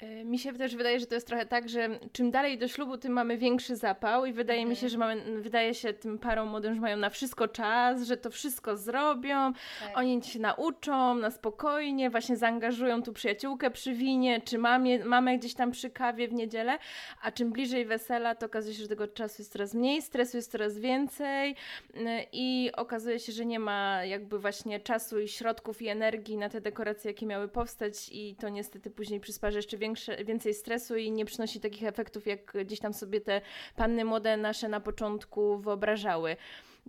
E, 0.00 0.24
mi 0.24 0.38
się 0.38 0.52
też 0.52 0.76
wydaje, 0.76 1.00
że 1.00 1.06
to 1.06 1.14
jest 1.14 1.26
trochę 1.26 1.46
tak, 1.46 1.68
że 1.68 1.88
czym 2.12 2.30
dalej 2.30 2.58
do 2.58 2.68
ślubu, 2.68 2.98
tym 2.98 3.12
mamy 3.12 3.38
większy 3.38 3.76
zapał 3.76 4.26
i 4.26 4.32
wydaje 4.32 4.66
mi 4.66 4.76
się, 4.76 4.86
mhm. 4.86 4.90
że 4.90 4.98
mamy, 4.98 5.40
wydaje 5.42 5.74
się 5.74 5.92
tym 5.92 6.18
parom 6.18 6.48
młodym, 6.48 6.74
że 6.74 6.80
mają 6.80 6.96
na 6.96 7.10
wszystko 7.10 7.48
czas, 7.48 8.02
że 8.02 8.16
to 8.16 8.30
wszystko 8.30 8.76
zrobią, 8.76 9.52
tak. 9.52 9.98
oni 9.98 10.22
się 10.22 10.38
nauczą 10.38 11.14
na 11.14 11.30
spokojnie, 11.30 12.10
właśnie 12.10 12.36
zaangażują 12.36 13.02
tu 13.02 13.12
przyjaciółkę 13.12 13.70
przy 13.70 13.94
winie, 13.94 14.40
czy 14.40 14.58
mamie, 14.58 15.04
mamę 15.04 15.38
gdzieś 15.38 15.54
tam 15.54 15.70
przy 15.70 15.90
kawie 15.90 16.28
w 16.28 16.32
niedzielę, 16.32 16.78
a 17.22 17.32
czym 17.32 17.52
bliżej 17.52 17.84
wesela, 17.84 18.34
to 18.34 18.46
okazuje 18.46 18.74
się, 18.74 18.82
że 18.82 18.88
tego 18.88 19.08
czasu 19.08 19.34
jest 19.38 19.52
coraz 19.52 19.74
mniej, 19.74 20.02
stresu 20.02 20.36
jest 20.36 20.52
coraz 20.52 20.78
więcej 20.78 21.56
e, 21.94 22.26
i 22.32 22.70
okazuje 22.76 23.18
się, 23.18 23.32
że 23.32 23.46
nie 23.46 23.58
ma 23.58 24.04
jakby 24.04 24.38
właśnie 24.38 24.80
czasu 24.80 25.20
i 25.20 25.28
środków 25.28 25.82
i 25.82 25.88
energii 25.88 26.36
na 26.36 26.48
te 26.48 26.60
dekoracje, 26.60 27.10
jakie 27.10 27.26
miały 27.26 27.48
powstać 27.48 28.08
i 28.12 28.34
to 28.34 28.48
niestety 28.48 28.90
później 28.90 29.20
przysparza 29.20 29.58
jeszcze 29.58 29.76
więcej 29.76 29.89
większe, 29.90 30.24
więcej 30.24 30.54
stresu 30.54 30.96
i 30.96 31.10
nie 31.10 31.24
przynosi 31.24 31.60
takich 31.60 31.84
efektów, 31.84 32.26
jak 32.26 32.52
gdzieś 32.52 32.80
tam 32.80 32.94
sobie 32.94 33.20
te 33.20 33.40
panny 33.76 34.04
młode 34.04 34.36
nasze 34.36 34.68
na 34.68 34.80
początku 34.80 35.58
wyobrażały 35.58 36.36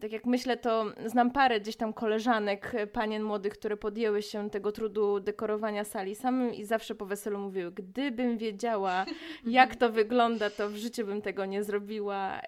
tak 0.01 0.11
jak 0.11 0.25
myślę, 0.25 0.57
to 0.57 0.85
znam 1.05 1.31
parę 1.31 1.59
gdzieś 1.59 1.75
tam 1.75 1.93
koleżanek, 1.93 2.71
panien 2.93 3.23
młodych, 3.23 3.53
które 3.53 3.77
podjęły 3.77 4.21
się 4.21 4.49
tego 4.49 4.71
trudu 4.71 5.19
dekorowania 5.19 5.83
sali 5.83 6.15
samym 6.15 6.53
i 6.53 6.63
zawsze 6.65 6.95
po 6.95 7.05
weselu 7.05 7.39
mówiły, 7.39 7.71
gdybym 7.71 8.37
wiedziała, 8.37 9.05
jak 9.45 9.75
to 9.75 9.89
wygląda, 9.89 10.49
to 10.49 10.69
w 10.69 10.75
życiu 10.75 11.05
bym 11.05 11.21
tego 11.21 11.45
nie 11.45 11.63
zrobiła. 11.63 12.41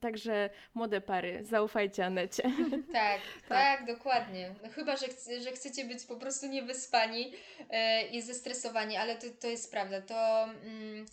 Także 0.00 0.50
młode 0.74 1.00
pary, 1.00 1.44
zaufajcie 1.44 2.06
Anecie. 2.06 2.42
Tak, 2.92 3.20
tak, 3.48 3.48
tak, 3.48 3.86
dokładnie. 3.86 4.54
No 4.62 4.68
chyba, 4.68 4.96
że, 4.96 5.06
że 5.40 5.52
chcecie 5.52 5.84
być 5.84 6.04
po 6.04 6.16
prostu 6.16 6.46
niewyspani 6.46 7.30
yy, 7.30 8.02
i 8.12 8.22
zestresowani, 8.22 8.96
ale 8.96 9.16
to, 9.16 9.26
to 9.40 9.46
jest 9.46 9.70
prawda. 9.70 10.00
To... 10.00 10.42
Mm, 10.44 11.06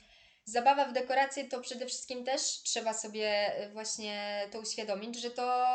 zabawa 0.52 0.86
w 0.86 0.94
dekoracje 0.94 1.46
to 1.46 1.62
przede 1.62 1.86
wszystkim 1.86 2.26
też 2.26 2.42
trzeba 2.64 2.94
sobie 2.94 3.54
y, 3.66 3.70
właśnie 3.70 4.48
to 4.52 4.60
uświadomić, 4.60 5.22
że 5.22 5.32
to, 5.32 5.66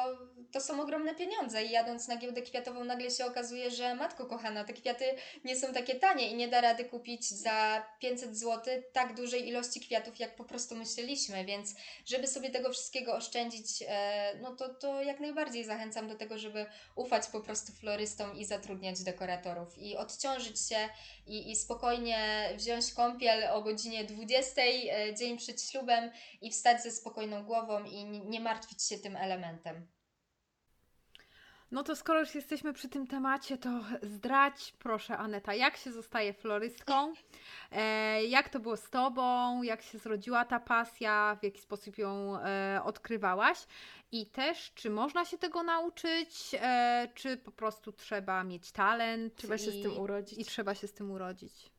to 0.53 0.61
są 0.61 0.83
ogromne 0.83 1.15
pieniądze 1.15 1.65
i 1.65 1.71
jadąc 1.71 2.09
na 2.09 2.17
giełdę 2.17 2.43
kwiatową 2.43 2.85
nagle 2.85 3.11
się 3.11 3.27
okazuje, 3.27 3.71
że 3.71 3.95
matko 3.95 4.27
kochana, 4.27 4.65
te 4.65 4.73
kwiaty 4.73 5.05
nie 5.45 5.57
są 5.57 5.73
takie 5.73 5.95
tanie 5.95 6.31
i 6.31 6.35
nie 6.35 6.49
da 6.49 6.61
rady 6.61 6.85
kupić 6.85 7.29
za 7.29 7.87
500 7.99 8.39
zł 8.39 8.83
tak 8.93 9.15
dużej 9.17 9.49
ilości 9.49 9.81
kwiatów, 9.81 10.19
jak 10.19 10.37
po 10.37 10.45
prostu 10.45 10.77
myśleliśmy, 10.77 11.45
więc 11.45 11.75
żeby 12.07 12.27
sobie 12.27 12.51
tego 12.51 12.73
wszystkiego 12.73 13.17
oszczędzić, 13.17 13.67
e, 13.89 14.35
no 14.43 14.57
to, 14.57 14.75
to 14.75 15.03
jak 15.03 15.21
najbardziej 15.21 15.65
zachęcam 15.65 16.09
do 16.09 16.15
tego, 16.15 16.39
żeby 16.39 16.67
ufać 16.97 17.27
po 17.27 17.41
prostu 17.41 17.73
florystom 17.73 18.37
i 18.37 18.45
zatrudniać 18.45 19.03
dekoratorów 19.03 19.79
i 19.79 19.97
odciążyć 19.97 20.69
się 20.69 20.89
i, 21.27 21.51
i 21.51 21.57
spokojnie 21.57 22.51
wziąć 22.57 22.93
kąpiel 22.93 23.45
o 23.51 23.63
godzinie 23.63 24.05
20 24.05 24.64
e, 24.65 25.15
dzień 25.15 25.39
przed 25.39 25.63
ślubem 25.63 26.11
i 26.41 26.51
wstać 26.51 26.83
ze 26.83 26.91
spokojną 26.91 27.45
głową 27.45 27.85
i 27.85 28.05
nie, 28.05 28.41
martwić 28.41 28.83
się 28.83 28.99
tym 28.99 29.17
elementem. 29.17 29.87
No 31.71 31.83
to 31.83 31.97
skoro 31.97 32.21
już 32.21 32.35
jesteśmy 32.35 32.73
przy 32.73 32.89
tym 32.89 33.07
temacie, 33.07 33.59
to 33.59 33.69
zdradź 34.03 34.73
proszę 34.79 35.17
Aneta, 35.17 35.55
jak 35.55 35.77
się 35.77 35.93
zostaje 35.93 36.33
florystką? 36.33 37.13
E, 37.73 38.25
jak 38.25 38.49
to 38.49 38.61
było 38.61 38.77
z 38.77 38.91
Tobą? 38.91 39.63
Jak 39.63 39.83
się 39.83 39.99
zrodziła 39.99 40.45
ta 40.45 40.61
pasja? 40.61 41.37
W 41.41 41.45
jaki 41.45 41.61
sposób 41.61 41.99
ją 41.99 42.39
e, 42.39 42.81
odkrywałaś? 42.85 43.59
I 44.13 44.27
też, 44.27 44.73
czy 44.75 44.91
można 44.91 45.25
się 45.25 45.39
tego 45.39 45.63
nauczyć? 45.63 46.55
E, 46.61 47.09
czy 47.15 47.37
po 47.37 47.51
prostu 47.51 47.93
trzeba 47.93 48.45
mieć 48.45 48.73
talent? 48.73 49.35
Trzeba 49.35 49.59
się 49.59 49.71
i, 49.71 49.81
z 49.81 49.83
tym 49.83 49.99
urodzić. 49.99 50.39
I 50.39 50.45
trzeba 50.45 50.75
się 50.75 50.87
z 50.87 50.93
tym 50.93 51.11
urodzić. 51.11 51.74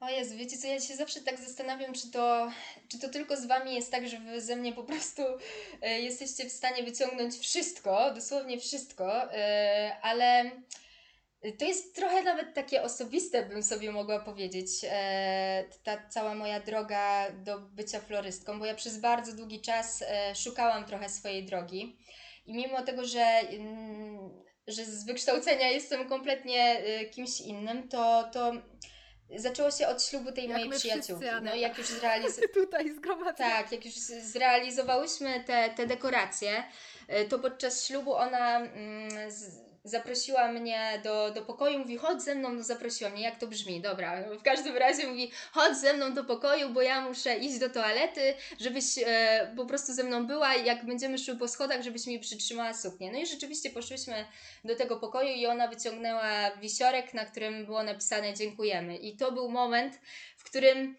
O 0.00 0.08
Jezu, 0.08 0.36
wiecie 0.36 0.58
co, 0.58 0.66
ja 0.66 0.80
się 0.80 0.96
zawsze 0.96 1.20
tak 1.20 1.40
zastanawiam, 1.40 1.92
czy 1.92 2.10
to, 2.10 2.50
czy 2.88 2.98
to 2.98 3.08
tylko 3.08 3.36
z 3.36 3.46
Wami 3.46 3.74
jest 3.74 3.90
tak, 3.90 4.08
że 4.08 4.18
Wy 4.18 4.40
ze 4.40 4.56
mnie 4.56 4.72
po 4.72 4.84
prostu 4.84 5.22
e, 5.82 6.00
jesteście 6.00 6.48
w 6.48 6.52
stanie 6.52 6.82
wyciągnąć 6.82 7.38
wszystko, 7.38 8.14
dosłownie 8.14 8.60
wszystko, 8.60 9.32
e, 9.32 9.96
ale 10.02 10.50
to 11.58 11.64
jest 11.64 11.96
trochę 11.96 12.22
nawet 12.22 12.54
takie 12.54 12.82
osobiste, 12.82 13.46
bym 13.46 13.62
sobie 13.62 13.92
mogła 13.92 14.20
powiedzieć, 14.20 14.68
e, 14.84 15.64
ta 15.84 16.08
cała 16.08 16.34
moja 16.34 16.60
droga 16.60 17.30
do 17.30 17.60
bycia 17.60 18.00
florystką, 18.00 18.58
bo 18.58 18.66
ja 18.66 18.74
przez 18.74 18.98
bardzo 19.00 19.32
długi 19.32 19.60
czas 19.60 20.02
e, 20.02 20.34
szukałam 20.34 20.84
trochę 20.84 21.08
swojej 21.08 21.44
drogi 21.44 21.96
i 22.46 22.54
mimo 22.54 22.82
tego, 22.82 23.04
że, 23.04 23.24
mm, 23.50 24.30
że 24.66 24.84
z 24.84 25.04
wykształcenia 25.04 25.68
jestem 25.68 26.08
kompletnie 26.08 26.62
e, 26.62 27.04
kimś 27.04 27.40
innym, 27.40 27.88
to, 27.88 28.30
to 28.32 28.52
zaczęło 29.36 29.70
się 29.70 29.88
od 29.88 30.04
ślubu 30.04 30.32
tej 30.32 30.44
Jak 30.44 30.52
mojej 30.52 30.68
my 30.68 30.78
wszyscy, 30.78 30.98
przyjaciółki. 30.98 31.26
No 31.42 31.54
jak 31.54 31.78
już 31.78 31.86
zrealiz... 31.86 32.40
Tutaj. 32.54 32.94
Tak, 33.36 33.72
jak 33.72 33.84
już 33.84 33.94
zrealizowałyśmy 34.22 35.44
te, 35.44 35.70
te 35.70 35.86
dekoracje, 35.86 36.64
y, 37.22 37.28
to 37.28 37.38
podczas 37.38 37.86
ślubu 37.86 38.14
ona 38.14 38.58
mm, 38.58 39.30
z, 39.30 39.69
zaprosiła 39.84 40.52
mnie 40.52 41.00
do, 41.04 41.30
do 41.30 41.42
pokoju, 41.42 41.78
mówi 41.78 41.96
chodź 41.96 42.22
ze 42.22 42.34
mną, 42.34 42.52
no 42.52 42.62
zaprosiła 42.62 43.10
mnie, 43.10 43.22
jak 43.22 43.38
to 43.38 43.46
brzmi, 43.46 43.80
dobra, 43.80 44.22
w 44.38 44.42
każdym 44.42 44.76
razie 44.76 45.06
mówi 45.06 45.30
chodź 45.52 45.76
ze 45.76 45.92
mną 45.92 46.14
do 46.14 46.24
pokoju, 46.24 46.68
bo 46.68 46.82
ja 46.82 47.00
muszę 47.00 47.36
iść 47.36 47.58
do 47.58 47.70
toalety, 47.70 48.34
żebyś 48.60 48.84
e, 49.06 49.52
po 49.56 49.66
prostu 49.66 49.92
ze 49.92 50.04
mną 50.04 50.26
była. 50.26 50.54
Jak 50.54 50.86
będziemy 50.86 51.18
szły 51.18 51.36
po 51.36 51.48
schodach, 51.48 51.82
żebyś 51.82 52.06
mi 52.06 52.20
przytrzymała 52.20 52.74
suknię. 52.74 53.12
No 53.12 53.18
i 53.18 53.26
rzeczywiście 53.26 53.70
poszłyśmy 53.70 54.24
do 54.64 54.76
tego 54.76 54.96
pokoju 54.96 55.28
i 55.28 55.46
ona 55.46 55.68
wyciągnęła 55.68 56.50
wisiorek, 56.56 57.14
na 57.14 57.24
którym 57.24 57.66
było 57.66 57.82
napisane 57.82 58.34
dziękujemy. 58.34 58.96
I 58.96 59.16
to 59.16 59.32
był 59.32 59.50
moment, 59.50 60.00
w 60.36 60.44
którym 60.44 60.96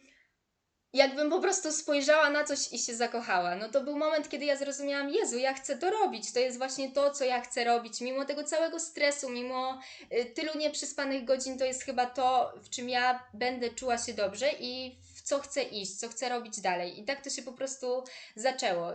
jakbym 0.93 1.29
po 1.29 1.39
prostu 1.39 1.71
spojrzała 1.71 2.29
na 2.29 2.43
coś 2.43 2.73
i 2.73 2.79
się 2.79 2.95
zakochała. 2.95 3.55
No 3.55 3.69
to 3.69 3.83
był 3.83 3.97
moment, 3.97 4.29
kiedy 4.29 4.45
ja 4.45 4.57
zrozumiałam, 4.57 5.09
Jezu, 5.09 5.37
ja 5.37 5.53
chcę 5.53 5.77
to 5.77 5.91
robić, 5.91 6.33
to 6.33 6.39
jest 6.39 6.57
właśnie 6.57 6.91
to, 6.91 7.11
co 7.11 7.25
ja 7.25 7.41
chcę 7.41 7.63
robić, 7.63 8.01
mimo 8.01 8.25
tego 8.25 8.43
całego 8.43 8.79
stresu, 8.79 9.29
mimo 9.29 9.79
y, 10.13 10.25
tylu 10.25 10.57
nieprzespanych 10.57 11.25
godzin, 11.25 11.57
to 11.57 11.65
jest 11.65 11.83
chyba 11.83 12.05
to, 12.05 12.53
w 12.63 12.69
czym 12.69 12.89
ja 12.89 13.27
będę 13.33 13.69
czuła 13.69 13.97
się 13.97 14.13
dobrze 14.13 14.51
i 14.59 14.95
w 15.15 15.21
co 15.21 15.39
chcę 15.39 15.63
iść, 15.63 15.95
co 15.95 16.09
chcę 16.09 16.29
robić 16.29 16.61
dalej. 16.61 16.99
I 16.99 17.03
tak 17.05 17.23
to 17.23 17.29
się 17.29 17.41
po 17.41 17.51
prostu 17.51 18.03
zaczęło. 18.35 18.87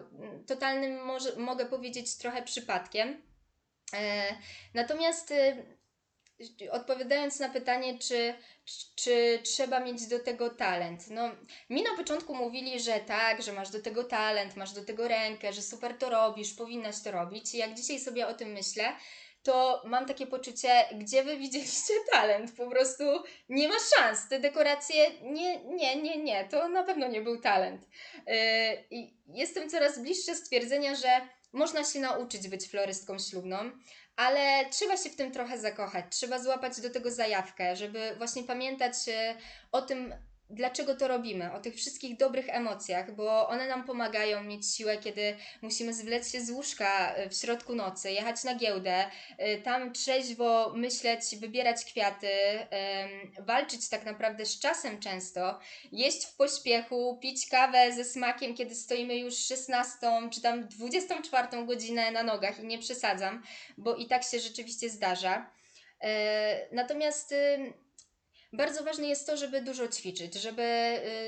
Totalnym, 0.46 1.04
może, 1.04 1.36
mogę 1.36 1.66
powiedzieć, 1.66 2.16
trochę 2.16 2.42
przypadkiem. 2.42 3.22
E, 3.92 4.34
natomiast 4.74 5.30
y, 5.30 5.75
odpowiadając 6.70 7.40
na 7.40 7.48
pytanie, 7.48 7.98
czy, 7.98 8.34
czy, 8.96 9.40
trzeba 9.42 9.80
mieć 9.80 10.06
do 10.06 10.18
tego 10.18 10.50
talent. 10.50 11.10
No, 11.10 11.30
mi 11.70 11.82
na 11.82 11.96
początku 11.96 12.34
mówili, 12.34 12.80
że 12.80 13.00
tak, 13.00 13.42
że 13.42 13.52
masz 13.52 13.70
do 13.70 13.82
tego 13.82 14.04
talent, 14.04 14.56
masz 14.56 14.72
do 14.72 14.84
tego 14.84 15.08
rękę, 15.08 15.52
że 15.52 15.62
super 15.62 15.98
to 15.98 16.10
robisz, 16.10 16.54
powinnaś 16.54 17.02
to 17.02 17.10
robić. 17.10 17.54
I 17.54 17.58
jak 17.58 17.74
dzisiaj 17.74 17.98
sobie 17.98 18.26
o 18.26 18.34
tym 18.34 18.52
myślę, 18.52 18.92
to 19.42 19.82
mam 19.84 20.06
takie 20.06 20.26
poczucie, 20.26 20.84
gdzie 20.94 21.24
wy 21.24 21.36
widzieliście 21.36 21.94
talent? 22.12 22.52
Po 22.56 22.70
prostu 22.70 23.04
nie 23.48 23.68
ma 23.68 23.74
szans. 23.94 24.28
Te 24.28 24.40
dekoracje, 24.40 25.10
nie, 25.22 25.64
nie, 25.64 26.02
nie, 26.02 26.22
nie, 26.22 26.44
to 26.44 26.68
na 26.68 26.82
pewno 26.82 27.08
nie 27.08 27.20
był 27.20 27.40
talent. 27.40 27.82
Yy, 28.26 29.10
jestem 29.26 29.70
coraz 29.70 29.98
bliższa 29.98 30.34
stwierdzenia, 30.34 30.94
że 30.94 31.08
można 31.56 31.84
się 31.84 32.00
nauczyć 32.00 32.48
być 32.48 32.68
florystką 32.68 33.18
ślubną, 33.18 33.56
ale 34.16 34.70
trzeba 34.70 34.96
się 34.96 35.10
w 35.10 35.16
tym 35.16 35.32
trochę 35.32 35.58
zakochać, 35.58 36.04
trzeba 36.10 36.38
złapać 36.38 36.80
do 36.80 36.90
tego 36.90 37.10
zajawkę, 37.10 37.76
żeby 37.76 38.14
właśnie 38.18 38.44
pamiętać 38.44 38.94
e, 39.08 39.36
o 39.72 39.82
tym, 39.82 40.14
dlaczego 40.50 40.94
to 40.94 41.08
robimy, 41.08 41.52
o 41.52 41.60
tych 41.60 41.74
wszystkich 41.74 42.16
dobrych 42.16 42.48
emocjach, 42.48 43.14
bo 43.14 43.48
one 43.48 43.68
nam 43.68 43.84
pomagają 43.84 44.44
mieć 44.44 44.74
siłę, 44.74 44.98
kiedy 44.98 45.36
musimy 45.62 45.94
zwlec 45.94 46.32
się 46.32 46.40
z 46.40 46.50
łóżka 46.50 47.14
e, 47.14 47.30
w 47.30 47.34
środku 47.34 47.74
nocy, 47.74 48.12
jechać 48.12 48.44
na 48.44 48.54
giełdę, 48.54 49.04
e, 49.38 49.58
tam 49.58 49.92
trzeźwo 49.92 50.72
myśleć, 50.76 51.36
wybierać 51.36 51.84
kwiaty, 51.84 52.28
walczyć 53.38 53.88
tak 53.88 54.04
naprawdę 54.04 54.46
z 54.46 54.60
czasem 54.60 55.00
często, 55.00 55.58
jeść 55.92 56.24
w 56.26 56.36
pośpiechu, 56.36 57.18
pić 57.22 57.48
kawę 57.48 57.92
ze 57.92 58.04
smakiem, 58.04 58.54
kiedy 58.54 58.74
stoimy 58.74 59.16
już 59.16 59.38
16 59.38 60.30
czy 60.32 60.40
tam 60.40 60.68
24 60.68 61.66
godzinę 61.66 62.10
na 62.10 62.22
nogach 62.22 62.60
i 62.60 62.66
nie 62.66 62.78
przesadzam, 62.78 63.42
bo 63.78 63.94
i 63.94 64.06
tak 64.06 64.24
się 64.24 64.40
rzeczywiście 64.40 64.90
zdarza. 64.90 65.50
E, 66.00 66.74
Natomiast 66.74 67.34
bardzo 68.52 68.84
ważne 68.84 69.06
jest 69.06 69.26
to, 69.26 69.36
żeby 69.36 69.60
dużo 69.60 69.88
ćwiczyć, 69.88 70.34
żeby 70.34 70.62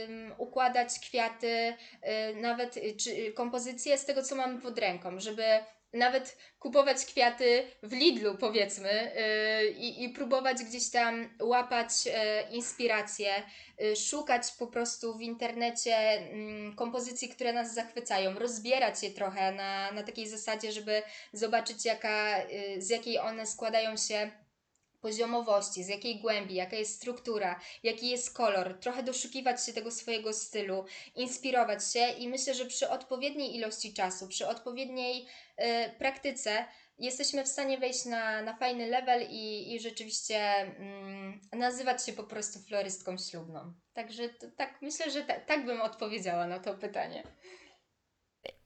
ym, 0.09 0.35
układać 0.39 0.99
kwiaty, 0.99 1.75
y, 2.33 2.37
nawet 2.37 2.77
y, 2.77 2.97
czy 2.97 3.11
y, 3.11 3.33
kompozycje 3.33 3.99
z 3.99 4.05
tego, 4.05 4.23
co 4.23 4.37
mamy 4.37 4.61
pod 4.61 4.79
ręką, 4.79 5.21
żeby 5.21 5.45
nawet 5.93 6.39
kupować 6.59 7.05
kwiaty 7.05 7.67
w 7.83 7.93
Lidlu, 7.93 8.37
powiedzmy, 8.37 9.13
y, 9.17 9.69
i, 9.69 10.09
próbować 10.09 10.65
gdzieś 10.65 10.91
tam 10.91 11.37
łapać 11.43 11.91
e, 12.07 12.51
inspiracje, 12.51 13.31
y, 13.83 13.97
szukać 13.97 14.43
po 14.59 14.67
prostu 14.67 15.19
w 15.19 15.21
internecie 15.21 15.97
mm, 15.97 16.77
kompozycji, 16.77 17.29
które 17.29 17.53
nas 17.53 17.75
zachwycają, 17.75 18.39
rozbierać 18.39 19.03
je 19.03 19.11
trochę 19.11 19.53
na, 19.53 19.93
na 19.93 20.03
takiej 20.03 20.29
zasadzie, 20.29 20.73
żeby 20.73 21.03
zobaczyć, 21.33 21.85
jaka, 21.85 22.37
z 22.79 22.91
jakiej 22.91 23.19
one 23.19 23.47
składają 23.47 23.97
się 23.97 24.31
poziomowości, 25.01 25.85
z 25.85 25.89
jakiej 25.89 26.21
głębi, 26.21 26.55
jaka 26.55 26.77
jest 26.77 26.95
struktura, 26.95 27.61
jaki 27.83 28.11
jest 28.11 28.37
kolor, 28.37 28.79
trochę 28.81 29.03
doszukiwać 29.03 29.67
się 29.67 29.73
tego 29.73 29.91
swojego 29.91 30.33
stylu, 30.33 30.85
inspirować 31.15 31.93
się 31.93 32.11
i 32.11 32.29
myślę, 32.29 32.55
że 32.55 32.67
przy 32.67 32.91
odpowiedniej 32.91 33.57
ilości 33.57 33.95
czasu, 33.95 34.29
przy 34.29 34.49
odpowiedniej 34.49 35.27
e, 35.57 35.91
praktyce 35.91 36.65
jesteśmy 36.99 37.45
w 37.45 37.49
stanie 37.49 37.79
wejść 37.79 38.05
na, 38.05 38.43
na 38.43 38.57
fajny 38.57 38.87
level 38.87 39.27
i, 39.31 39.75
i 39.75 39.81
rzeczywiście 39.81 40.39
mm, 40.39 41.41
nazywać 41.53 42.07
się 42.07 42.13
po 42.13 42.25
prostu 42.25 42.59
florystką 42.59 43.19
ślubną. 43.19 43.75
Także 43.93 44.29
to, 44.29 44.47
tak 44.57 44.83
myślę, 44.83 45.11
że 45.11 45.23
ta, 45.23 45.41
tak 45.41 45.67
bym 45.67 45.81
odpowiedziała 45.81 46.47
na 46.47 46.59
to 46.59 46.75
pytanie. 46.75 47.23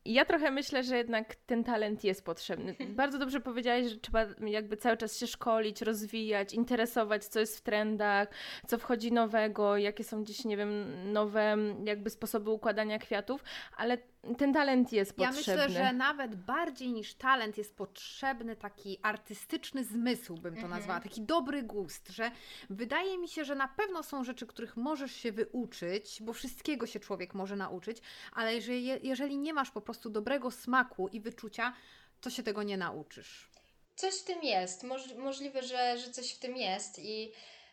Ja 0.05 0.25
trochę 0.25 0.51
myślę, 0.51 0.83
że 0.85 0.97
jednak 0.97 1.35
ten 1.35 1.65
talent 1.65 2.05
jest 2.05 2.25
potrzebny. 2.25 2.77
Bardzo 2.89 3.19
dobrze 3.19 3.41
powiedziałaś, 3.41 3.87
że 3.87 3.97
trzeba 3.97 4.25
jakby 4.47 4.77
cały 4.77 4.97
czas 4.97 5.19
się 5.19 5.27
szkolić, 5.27 5.83
rozwijać, 5.83 6.55
interesować, 6.55 7.25
co 7.25 7.41
jest 7.41 7.59
w 7.59 7.61
trendach, 7.61 8.29
co 8.67 8.79
wchodzi 8.79 9.13
nowego, 9.13 9.77
jakie 9.77 10.05
są 10.05 10.23
gdzieś, 10.23 10.45
nie 10.45 10.57
wiem, 10.57 10.85
nowe 11.13 11.57
jakby 11.85 12.11
sposoby 12.11 12.51
układania 12.51 12.99
kwiatów, 12.99 13.45
ale 13.77 13.99
ten 14.39 14.53
talent 14.53 14.93
jest 14.93 15.19
Ja 15.19 15.29
potrzebny. 15.29 15.63
myślę, 15.67 15.85
że 15.85 15.93
nawet 15.93 16.35
bardziej 16.37 16.93
niż 16.93 17.15
talent 17.15 17.59
jest 17.59 17.77
potrzebny 17.77 18.57
taki 18.57 18.99
artystyczny 19.03 19.85
zmysł, 19.85 20.35
bym 20.35 20.55
to 20.55 20.61
Mhm. 20.63 20.71
nazwała, 20.71 21.01
taki 21.01 21.23
dobry 21.23 21.63
gust, 21.63 22.09
że 22.09 22.31
wydaje 22.71 23.19
mi 23.19 23.29
się, 23.29 23.45
że 23.45 23.55
na 23.55 23.69
pewno 23.69 24.03
są 24.03 24.25
rzeczy, 24.25 24.47
których 24.47 24.77
możesz 24.77 25.13
się 25.13 25.33
wyuczyć, 25.33 26.19
bo 26.23 26.33
wszystkiego 26.33 26.87
się 26.87 27.01
człowiek 27.01 27.35
może 27.35 27.57
nauczyć, 27.57 27.99
ale 28.33 28.55
jeżeli, 28.55 28.87
jeżeli 29.09 29.39
nie 29.39 29.55
masz 29.55 29.71
po 29.71 29.81
prostu 29.81 29.92
dobrego 30.11 30.51
smaku 30.51 31.09
i 31.09 31.21
wyczucia, 31.21 31.73
to 32.21 32.31
się 32.31 32.43
tego 32.43 32.63
nie 32.63 32.77
nauczysz. 32.77 33.51
Coś 33.97 34.15
w 34.15 34.25
tym 34.25 34.43
jest. 34.43 34.83
Moż, 34.83 35.15
możliwe, 35.15 35.63
że, 35.63 35.99
że 35.99 36.11
coś 36.11 36.33
w 36.35 36.39
tym 36.39 36.57
jest 36.57 36.99
i 36.99 37.33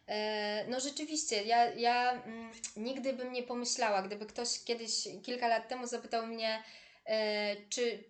E, 0.10 0.66
no 0.68 0.80
rzeczywiście, 0.80 1.44
ja, 1.44 1.66
ja 1.74 2.12
mm, 2.12 2.52
nigdy 2.78 3.14
bym 3.14 3.34
nie 3.34 3.44
pomyślała, 3.44 4.02
gdyby 4.02 4.26
ktoś 4.26 4.64
kiedyś, 4.64 5.08
kilka 5.24 5.48
lat 5.48 5.68
temu 5.68 5.88
zapytał 5.88 6.28
mnie, 6.28 6.64
e, 7.06 7.56
czy, 7.70 8.04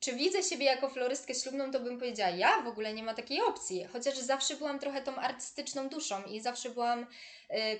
czy 0.00 0.12
widzę 0.12 0.42
siebie 0.42 0.64
jako 0.64 0.88
florystkę 0.88 1.34
ślubną, 1.34 1.70
to 1.70 1.80
bym 1.80 1.98
powiedziała, 1.98 2.30
ja 2.30 2.62
w 2.62 2.66
ogóle 2.66 2.92
nie 2.92 3.02
ma 3.02 3.14
takiej 3.14 3.40
opcji. 3.42 3.84
Chociaż 3.92 4.18
zawsze 4.18 4.56
byłam 4.56 4.78
trochę 4.78 5.02
tą 5.02 5.16
artystyczną 5.16 5.88
duszą 5.88 6.22
i 6.24 6.40
zawsze 6.40 6.70
byłam 6.70 7.06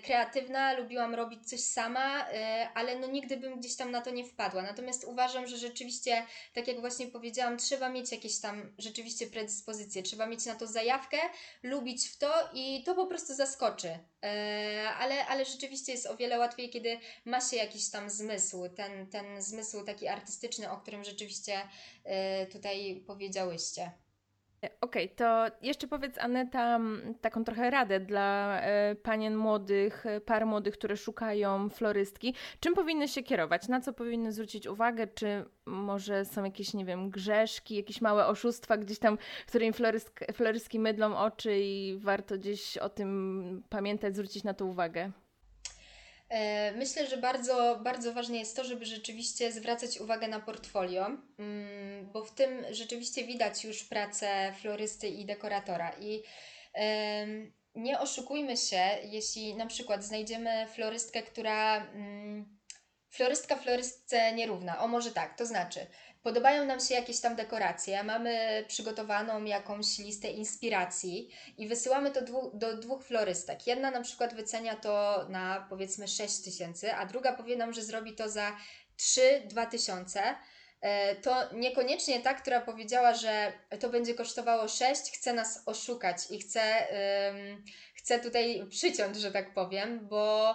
kreatywna, 0.03 0.73
lubiłam 0.73 1.15
robić 1.15 1.49
coś 1.49 1.61
sama, 1.61 2.31
e, 2.31 2.69
ale 2.75 2.99
no 2.99 3.07
nigdy 3.07 3.37
bym 3.37 3.61
gdzieś 3.61 3.77
tam 3.77 3.91
na 3.91 4.01
to 4.01 4.11
nie 4.11 4.25
wpadła. 4.25 4.63
Natomiast 4.63 5.05
uważam, 5.05 5.47
że 5.47 5.59
rzeczywiście, 5.59 6.27
tak 6.55 6.69
jak 6.69 6.81
właśnie 6.81 7.07
powiedziałam, 7.07 7.59
trzeba 7.59 7.89
mieć 7.89 8.13
jakieś 8.13 8.41
tam 8.41 8.73
rzeczywiście 8.79 9.27
predyspozycje, 9.27 10.03
trzeba 10.03 10.27
mieć 10.27 10.47
na 10.47 10.55
to 10.55 10.67
zajawkę, 10.67 11.19
lubić 11.63 12.09
w 12.09 12.19
to 12.19 12.49
i 12.55 12.83
to 12.85 12.95
po 12.95 13.07
prostu 13.07 13.35
zaskoczy. 13.35 13.99
E, 14.25 14.91
ale, 14.99 15.27
ale 15.27 15.45
rzeczywiście 15.45 15.93
jest 15.93 16.07
o 16.07 16.17
wiele 16.17 16.39
łatwiej, 16.39 16.71
kiedy 16.71 16.99
ma 17.25 17.41
się 17.41 17.57
jakiś 17.57 17.91
tam 17.91 18.11
zmysł, 18.11 18.69
ten, 18.69 19.07
ten 19.07 19.43
zmysł 19.43 19.85
taki 19.85 20.09
artystyczny, 20.09 20.71
o 20.71 20.77
którym 20.77 21.05
rzeczywiście 21.05 21.61
tutaj 22.53 23.05
powiedziałyście. 23.07 23.93
Okej, 24.81 25.09
to 25.09 25.47
jeszcze 25.63 25.89
powiedz 25.89 26.19
Aneta 26.19 26.81
taką 27.21 27.45
trochę 27.45 27.71
radę 27.71 28.01
dla 28.01 28.61
e, 28.61 28.95
panien 28.95 29.37
młodych, 29.37 30.07
e, 30.07 30.21
par 30.21 30.47
młodych, 30.47 30.75
które 30.75 30.97
szukają 30.97 31.69
florystki. 31.69 32.35
Czym 32.61 32.75
powinny 32.75 33.09
się 33.09 33.23
kierować? 33.23 33.69
Na 33.69 33.81
co 33.81 33.93
powinny 33.93 34.33
zwrócić 34.33 34.67
uwagę? 34.67 35.07
Czy 35.07 35.45
może 35.67 36.25
są 36.25 36.45
jakieś, 36.45 36.75
nie 36.75 36.85
wiem, 36.85 37.11
grzeszki, 37.11 37.77
jakieś 37.77 38.01
małe 38.01 38.27
oszustwa 38.27 38.77
gdzieś 38.77 38.99
tam, 38.99 39.19
którymi 39.47 39.73
florystki 40.35 40.79
mydlą 40.79 41.17
oczy 41.17 41.59
i 41.59 41.99
warto 41.99 42.39
gdzieś 42.39 42.77
o 42.77 42.89
tym 42.89 43.63
pamiętać, 43.69 44.15
zwrócić 44.17 44.45
na 44.45 44.55
to 44.55 44.67
uwagę? 44.67 45.13
E, 46.29 46.73
Myślę, 46.73 47.07
że 47.07 47.17
bardzo, 47.17 47.81
bardzo 47.83 48.13
ważne 48.13 48.37
jest 48.37 48.57
to, 48.57 48.65
żeby 48.65 48.87
rzeczywiście 48.87 49.53
zwracać 49.53 50.01
uwagę 50.01 50.29
na 50.29 50.41
portfolio, 50.41 51.07
mm, 51.39 52.11
bo 52.13 52.25
w 52.25 52.35
tym 52.35 52.65
rzeczywiście 52.71 53.25
widać 53.25 53.65
już 53.65 53.85
pracę 53.85 54.55
florysty 54.61 55.09
i 55.09 55.25
dekoratora. 55.25 55.93
I 56.01 56.23
nie 57.75 58.01
oszukujmy 58.01 58.57
się, 58.57 58.81
jeśli 59.05 59.55
na 59.55 59.67
przykład 59.67 60.05
znajdziemy 60.05 60.67
florystkę, 60.75 61.23
która. 61.23 61.87
mm, 61.87 62.59
Florystka 63.11 63.57
florystce 63.57 64.33
nierówna. 64.33 64.79
O, 64.81 64.89
może 64.89 65.11
tak, 65.13 65.39
to 65.39 65.47
znaczy, 65.47 65.87
podobają 66.23 66.65
nam 66.65 66.81
się 66.81 66.95
jakieś 66.95 67.21
tam 67.21 67.37
dekoracje, 67.37 68.05
mamy 68.05 68.65
przygotowaną 68.69 69.45
jakąś 69.45 69.99
listę 69.99 70.31
inspiracji 70.31 71.31
i 71.59 71.69
wysyłamy 71.69 72.11
to 72.11 72.23
dwu, 72.23 72.51
do 72.55 72.77
dwóch 72.77 73.05
florystek. 73.05 73.67
Jedna 73.67 73.91
na 73.91 74.01
przykład 74.01 74.35
wycenia 74.35 74.77
to 74.77 75.27
na 75.29 75.67
powiedzmy 75.71 76.09
6 76.09 76.45
tysięcy, 76.45 76.95
a 76.95 77.07
druga 77.07 77.33
powie 77.33 77.57
nam, 77.57 77.73
że 77.73 77.83
zrobi 77.83 78.15
to 78.15 78.29
za 78.29 78.57
3-2 78.99 79.67
tysiące. 79.71 80.23
E, 80.81 81.17
To 81.17 81.55
niekoniecznie 81.55 82.21
ta, 82.21 82.35
która 82.35 82.61
powiedziała, 82.61 83.15
że 83.15 83.53
to 83.81 83.89
będzie 83.89 84.15
kosztowało 84.15 84.69
6, 84.69 85.03
chce 85.13 85.33
nas 85.33 85.63
oszukać 85.67 86.19
i 86.31 86.41
chce, 86.41 86.87
ym, 87.29 87.65
chce 87.95 88.21
tutaj 88.21 88.67
przyciąć, 88.71 89.17
że 89.17 89.33
tak 89.33 89.55
powiem, 89.55 90.09
bo 90.09 90.55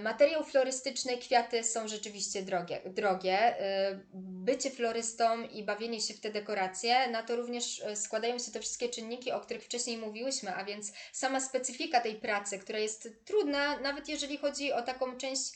Materiał 0.00 0.44
florystyczny, 0.44 1.18
kwiaty 1.18 1.64
są 1.64 1.88
rzeczywiście 1.88 2.42
drogie. 2.42 2.80
drogie. 2.86 3.60
E, 3.60 4.00
Bycie 4.14 4.70
florystą 4.70 5.42
i 5.42 5.64
bawienie 5.64 6.00
się 6.00 6.14
w 6.14 6.20
te 6.20 6.30
dekoracje, 6.30 7.08
na 7.08 7.22
to 7.22 7.36
również 7.36 7.82
e, 7.82 7.96
składają 7.96 8.38
się 8.38 8.52
te 8.52 8.60
wszystkie 8.60 8.88
czynniki, 8.88 9.32
o 9.32 9.40
których 9.40 9.64
wcześniej 9.64 9.98
mówiłyśmy, 9.98 10.54
a 10.54 10.64
więc 10.64 10.92
sama 11.12 11.40
specyfika 11.40 12.00
tej 12.00 12.14
pracy, 12.14 12.58
która 12.58 12.78
jest 12.78 13.08
trudna, 13.24 13.78
nawet 13.78 14.08
jeżeli 14.08 14.38
chodzi 14.38 14.72
o 14.72 14.82
taką 14.82 15.16
część 15.16 15.52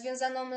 związaną 0.00 0.50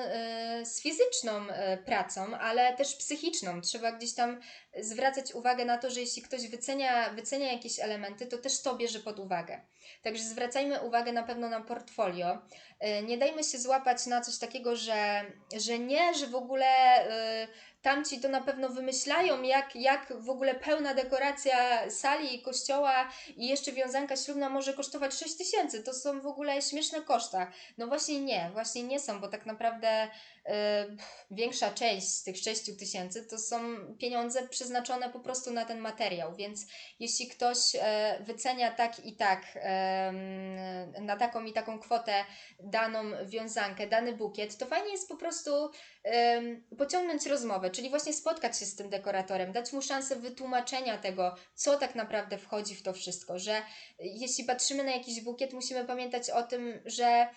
z 0.63 0.81
fizyczną 0.81 1.45
pracą, 1.85 2.37
ale 2.37 2.75
też 2.75 2.95
psychiczną. 2.95 3.61
Trzeba 3.61 3.91
gdzieś 3.91 4.13
tam 4.13 4.39
zwracać 4.77 5.33
uwagę 5.33 5.65
na 5.65 5.77
to, 5.77 5.89
że 5.89 5.99
jeśli 5.99 6.21
ktoś 6.21 6.47
wycenia, 6.47 7.09
wycenia 7.09 7.51
jakieś 7.53 7.79
elementy, 7.79 8.25
to 8.25 8.37
też 8.37 8.61
to 8.61 8.75
bierze 8.75 8.99
pod 8.99 9.19
uwagę. 9.19 9.61
Także 10.03 10.23
zwracajmy 10.23 10.81
uwagę 10.81 11.11
na 11.11 11.23
pewno 11.23 11.49
na 11.49 11.61
portfolio. 11.61 12.37
E, 12.79 13.03
Nie 13.03 13.17
dajmy 13.17 13.43
się 13.43 13.57
złapać 13.57 14.05
na 14.05 14.21
coś 14.21 14.37
takiego, 14.37 14.75
że, 14.75 15.25
że 15.57 15.79
nie, 15.79 16.13
że 16.13 16.27
w 16.27 16.35
ogóle 16.35 16.65
e, 16.65 17.47
tamci 17.81 18.19
to 18.19 18.29
na 18.29 18.41
pewno 18.41 18.69
wymyślają, 18.69 19.41
jak, 19.41 19.75
jak 19.75 20.13
w 20.21 20.29
ogóle 20.29 20.55
pełna 20.55 20.93
dekoracja 20.93 21.89
sali 21.91 22.35
i 22.35 22.41
kościoła 22.41 23.09
i 23.37 23.47
jeszcze 23.47 23.71
wiązanka 23.71 24.15
ślubna 24.15 24.49
może 24.49 24.73
kosztować 24.73 25.13
6 25.13 25.37
tysięcy. 25.37 25.83
To 25.83 25.93
są 25.93 26.21
w 26.21 26.27
ogóle 26.27 26.61
śmieszne 26.61 27.01
koszta. 27.01 27.51
No 27.77 27.87
właśnie 27.87 28.19
nie, 28.19 28.49
właśnie 28.53 28.83
nie 28.83 28.99
są, 28.99 29.21
bo 29.21 29.27
tak 29.27 29.45
naprawdę 29.45 30.07
większa 31.31 31.71
część 31.71 32.07
z 32.07 32.23
tych 32.23 32.37
6 32.37 32.77
tysięcy 32.79 33.25
to 33.25 33.37
są 33.37 33.59
pieniądze 33.97 34.47
przeznaczone 34.47 35.09
po 35.09 35.19
prostu 35.19 35.53
na 35.53 35.65
ten 35.65 35.79
materiał, 35.79 36.35
więc 36.35 36.65
jeśli 36.99 37.27
ktoś 37.27 37.57
e, 37.75 38.19
wycenia 38.25 38.71
tak 38.71 39.05
i 39.05 39.15
tak 39.15 39.59
na 41.01 41.17
taką 41.17 41.45
i 41.45 41.53
taką 41.53 41.79
kwotę 41.79 42.25
daną 42.59 43.03
wiązankę, 43.25 43.87
dany 43.87 44.13
bukiet, 44.13 44.57
to 44.57 44.65
fajnie 44.65 44.91
jest 44.91 45.09
po 45.09 45.17
prostu 45.17 45.71
pociągnąć 46.77 47.25
rozmowę, 47.25 47.69
czyli 47.71 47.89
właśnie 47.89 48.13
spotkać 48.13 48.59
się 48.59 48.65
z 48.65 48.75
tym 48.75 48.89
dekoratorem, 48.89 49.51
dać 49.51 49.73
mu 49.73 49.81
szansę 49.81 50.15
wytłumaczenia 50.15 50.97
tego, 50.97 51.35
co 51.55 51.77
tak 51.77 51.95
naprawdę 51.95 52.37
wchodzi 52.37 52.75
w 52.75 52.83
to 52.83 52.93
wszystko, 52.93 53.39
że 53.39 53.61
jeśli 53.99 54.43
patrzymy 54.43 54.83
na 54.83 54.91
jakiś 54.91 55.21
bukiet, 55.21 55.53
musimy 55.53 55.85
pamiętać 55.85 56.29
o 56.29 56.43
tym, 56.43 56.81
że 56.85 57.27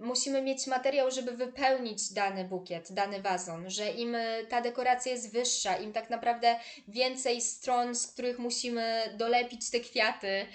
musimy 0.00 0.42
mieć 0.42 0.66
materiał, 0.66 1.10
żeby 1.10 1.32
wypełnić 1.32 2.12
dany 2.12 2.44
bukiet, 2.44 2.92
dany 2.92 3.22
wazon, 3.22 3.70
że 3.70 3.90
im 3.90 4.14
y, 4.14 4.46
ta 4.48 4.60
dekoracja 4.60 5.12
jest 5.12 5.32
wyższa, 5.32 5.76
im 5.76 5.92
tak 5.92 6.10
naprawdę 6.10 6.56
więcej 6.88 7.40
stron, 7.40 7.94
z 7.94 8.06
których 8.06 8.38
musimy 8.38 9.14
dolepić 9.16 9.70
te 9.70 9.80
kwiaty, 9.80 10.46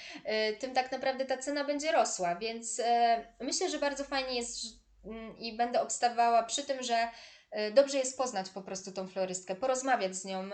y, 0.52 0.58
tym 0.58 0.74
tak 0.74 0.92
naprawdę 0.92 1.26
ta 1.26 1.38
cena 1.38 1.64
będzie 1.64 1.92
rosła, 1.92 2.36
więc 2.36 2.80
e, 2.80 3.26
myślę, 3.40 3.70
że 3.70 3.80
bardzo 3.80 4.04
fajnie 4.04 4.36
jest 4.36 4.66
mm, 5.06 5.38
i 5.38 5.58
będę 5.58 5.82
obstawała 5.82 6.44
przy 6.44 6.64
tym, 6.64 6.84
że 6.84 7.10
e, 7.52 7.72
dobrze 7.72 7.98
jest 7.98 8.18
poznać 8.18 8.50
po 8.50 8.62
prostu 8.62 8.92
tą 8.92 9.08
florystkę, 9.08 9.56
porozmawiać 9.56 10.16
z 10.16 10.26
nią, 10.26 10.50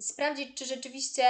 sprawdzić, 0.00 0.58
czy 0.58 0.64
rzeczywiście 0.64 1.24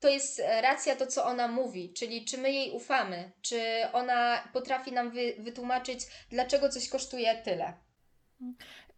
to 0.00 0.08
jest 0.08 0.42
racja 0.60 0.96
to, 0.96 1.06
co 1.06 1.24
ona 1.24 1.48
mówi, 1.48 1.92
czyli 1.92 2.24
czy 2.24 2.38
my 2.38 2.52
jej 2.52 2.70
ufamy, 2.70 3.32
czy 3.42 3.60
ona 3.92 4.48
potrafi 4.52 4.92
nam 4.92 5.10
wy, 5.10 5.34
wytłumaczyć, 5.38 6.00
dlaczego 6.30 6.68
coś 6.68 6.88
kosztuje 6.88 7.34
tyle. 7.34 7.74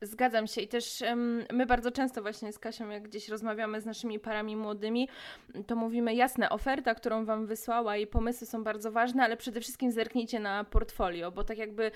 Zgadzam 0.03 0.47
się 0.47 0.61
i 0.61 0.69
też 0.69 1.03
em, 1.03 1.45
my 1.53 1.67
bardzo 1.67 1.91
często 1.91 2.23
właśnie 2.23 2.53
z 2.53 2.59
Kasią, 2.59 2.89
jak 2.89 3.03
gdzieś 3.03 3.29
rozmawiamy 3.29 3.81
z 3.81 3.87
naszymi 3.87 4.21
parami 4.21 4.57
młodymi, 4.57 5.09
to 5.67 5.77
mówimy 5.77 6.15
jasne, 6.15 6.51
oferta, 6.51 6.95
którą 6.95 7.25
Wam 7.25 7.47
wysłała 7.47 7.97
i 7.97 8.07
pomysły 8.07 8.47
są 8.47 8.65
bardzo 8.65 8.93
ważne, 8.93 9.23
ale 9.23 9.37
przede 9.37 9.61
wszystkim 9.61 9.93
zerknijcie 9.93 10.41
na 10.41 10.65
portfolio, 10.65 11.31
bo 11.33 11.45
tak 11.45 11.59
jakby 11.59 11.91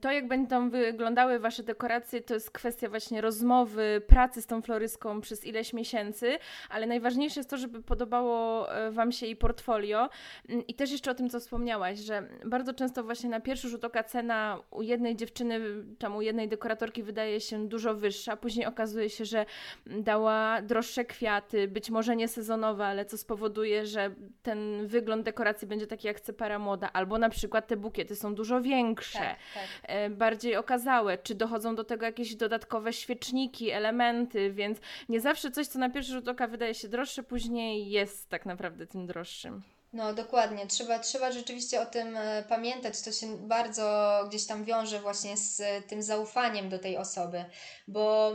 to, 0.00 0.10
jak 0.12 0.28
będą 0.28 0.70
wyglądały 0.70 1.38
Wasze 1.38 1.62
dekoracje, 1.62 2.20
to 2.20 2.34
jest 2.34 2.50
kwestia 2.50 2.88
właśnie 2.88 3.20
rozmowy, 3.20 4.02
pracy 4.06 4.42
z 4.42 4.46
tą 4.46 4.62
florystką 4.62 5.20
przez 5.20 5.44
ileś 5.44 5.72
miesięcy, 5.72 6.38
ale 6.70 6.86
najważniejsze 6.86 7.40
jest 7.40 7.50
to, 7.50 7.56
żeby 7.56 7.82
podobało 7.82 8.72
e, 8.74 8.90
Wam 8.90 9.12
się 9.12 9.26
i 9.26 9.36
portfolio. 9.36 10.08
Mm, 10.48 10.66
i 10.66 10.74
też 10.74 10.90
jeszcze 10.90 11.10
o 11.10 11.14
tym, 11.14 11.30
co 11.30 11.40
wspomniałaś, 11.40 11.98
że 11.98 12.28
bardzo 12.44 12.74
często 12.74 13.04
właśnie 13.04 13.30
na 13.30 13.40
pierwszy 13.40 13.68
rzut 13.68 13.84
oka 13.84 14.04
cena 14.04 14.58
u 14.70 14.82
jednej 14.82 15.16
dziewczyny, 15.16 15.60
tam 15.98 16.16
u 16.16 16.22
jednej 16.22 16.48
dekoratorki 16.48 16.81
wydaje 17.02 17.40
się 17.40 17.68
dużo 17.68 17.94
wyższa, 17.94 18.36
później 18.36 18.66
okazuje 18.66 19.10
się, 19.10 19.24
że 19.24 19.46
dała 19.86 20.62
droższe 20.62 21.04
kwiaty, 21.04 21.68
być 21.68 21.90
może 21.90 22.16
nie 22.16 22.28
sezonowe, 22.28 22.86
ale 22.86 23.04
co 23.04 23.18
spowoduje, 23.18 23.86
że 23.86 24.14
ten 24.42 24.86
wygląd 24.86 25.24
dekoracji 25.24 25.68
będzie 25.68 25.86
taki 25.86 26.06
jak 26.06 26.16
chce 26.16 26.32
para 26.32 26.58
młoda, 26.58 26.90
albo 26.92 27.18
na 27.18 27.28
przykład 27.28 27.66
te 27.66 27.76
bukiety 27.76 28.16
są 28.16 28.34
dużo 28.34 28.60
większe, 28.60 29.18
tak. 29.18 29.68
e, 29.82 30.10
bardziej 30.10 30.56
okazałe, 30.56 31.18
czy 31.18 31.34
dochodzą 31.34 31.74
do 31.74 31.84
tego 31.84 32.06
jakieś 32.06 32.34
dodatkowe 32.34 32.92
świeczniki, 32.92 33.70
elementy, 33.70 34.52
więc 34.52 34.78
nie 35.08 35.20
zawsze 35.20 35.50
coś, 35.50 35.66
co 35.66 35.78
na 35.78 35.90
pierwszy 35.90 36.12
rzut 36.12 36.28
oka 36.28 36.46
wydaje 36.46 36.74
się 36.74 36.88
droższe, 36.88 37.22
później 37.22 37.90
jest 37.90 38.28
tak 38.28 38.46
naprawdę 38.46 38.86
tym 38.86 39.06
droższym. 39.06 39.62
No, 39.92 40.14
dokładnie. 40.14 40.66
Trzeba, 40.66 40.98
trzeba 40.98 41.32
rzeczywiście 41.32 41.80
o 41.80 41.86
tym 41.86 42.16
e, 42.16 42.44
pamiętać. 42.48 43.02
To 43.02 43.12
się 43.12 43.48
bardzo 43.48 44.20
gdzieś 44.28 44.46
tam 44.46 44.64
wiąże 44.64 45.00
właśnie 45.00 45.36
z 45.36 45.60
e, 45.60 45.82
tym 45.82 46.02
zaufaniem 46.02 46.68
do 46.68 46.78
tej 46.78 46.96
osoby, 46.96 47.44
bo 47.88 48.32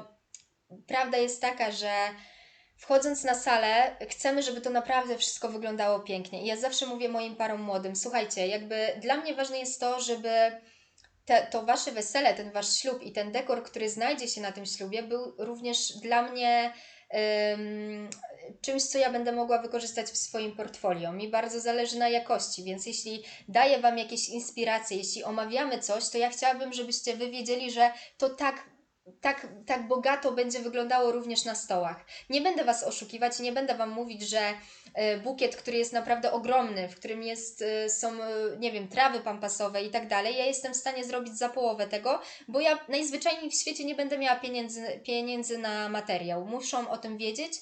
prawda 0.88 1.18
jest 1.18 1.42
taka, 1.42 1.72
że 1.72 1.92
wchodząc 2.78 3.24
na 3.24 3.36
salę, 3.36 3.96
chcemy, 4.10 4.44
żeby 4.44 4.62
to 4.62 4.70
naprawdę 4.70 5.18
wszystko 5.18 5.50
wyglądało 5.50 6.00
pięknie. 6.00 6.44
I 6.44 6.46
ja 6.46 6.58
zawsze 6.58 6.86
mówię 6.86 7.10
moim 7.10 7.36
parom 7.36 7.62
młodym, 7.62 7.96
słuchajcie, 7.96 8.48
jakby 8.48 8.88
dla 9.02 9.18
mnie 9.18 9.36
ważne 9.36 9.60
jest 9.60 9.80
to, 9.80 10.02
żeby 10.02 10.62
te, 11.26 11.48
to 11.52 11.64
wasze 11.64 11.92
wesele, 11.92 12.34
ten 12.34 12.52
wasz 12.52 12.80
ślub 12.80 13.02
i 13.02 13.12
ten 13.12 13.32
dekor, 13.32 13.64
który 13.64 13.90
znajdzie 13.90 14.28
się 14.28 14.42
na 14.42 14.52
tym 14.52 14.66
ślubie, 14.66 15.04
był 15.04 15.36
również 15.38 15.94
dla 15.94 16.22
mnie 16.22 16.74
em, 17.10 18.10
czymś, 18.62 18.84
co 18.84 18.98
ja 18.98 19.12
będę 19.12 19.32
mogła 19.32 19.62
wykorzystać 19.62 20.08
w 20.08 20.18
swoim 20.18 20.56
portfolio. 20.56 21.12
Mi 21.12 21.30
bardzo 21.30 21.60
zależy 21.60 21.98
na 21.98 22.10
jakości, 22.10 22.64
więc 22.64 22.86
jeśli 22.86 23.24
daję 23.48 23.80
Wam 23.80 23.98
jakieś 23.98 24.30
inspiracje, 24.30 24.98
jeśli 24.98 25.24
omawiamy 25.24 25.80
coś, 25.80 26.10
to 26.10 26.18
ja 26.18 26.30
chciałabym, 26.30 26.74
żebyście 26.74 27.18
Wy 27.18 27.30
wiedzieli, 27.30 27.72
że 27.72 27.92
to 28.18 28.30
tak 28.30 28.78
tak, 29.22 29.48
tak 29.66 29.88
bogato 29.88 30.32
będzie 30.32 30.60
wyglądało 30.60 31.12
również 31.12 31.46
na 31.46 31.56
stołach. 31.56 32.06
Nie 32.30 32.42
będę 32.42 32.64
Was 32.64 32.84
oszukiwać, 32.84 33.40
nie 33.40 33.52
będę 33.52 33.76
Wam 33.76 33.90
mówić, 33.90 34.22
że 34.22 34.54
e, 34.94 35.18
bukiet, 35.18 35.56
który 35.56 35.78
jest 35.78 35.94
naprawdę 35.94 36.32
ogromny, 36.32 36.90
w 36.90 36.96
którym 36.96 37.24
jest, 37.24 37.62
e, 37.62 37.90
są, 37.90 38.24
e, 38.24 38.58
nie 38.60 38.72
wiem, 38.72 38.88
trawy 38.88 39.20
pampasowe 39.20 39.84
i 39.84 39.90
tak 39.90 40.08
dalej, 40.08 40.38
ja 40.38 40.46
jestem 40.46 40.74
w 40.74 40.78
stanie 40.78 41.04
zrobić 41.04 41.38
za 41.38 41.50
połowę 41.50 41.88
tego, 41.88 42.22
bo 42.48 42.60
ja 42.60 42.80
najzwyczajniej 42.90 43.52
w 43.52 43.56
świecie 43.56 43.86
nie 43.86 43.96
będę 43.96 44.18
miała 44.18 44.40
pieniędzy, 44.40 45.02
pieniędzy 45.04 45.58
na 45.58 45.90
materiał. 45.90 46.46
Muszą 46.46 46.90
o 46.90 46.98
tym 46.98 47.18
wiedzieć. 47.18 47.54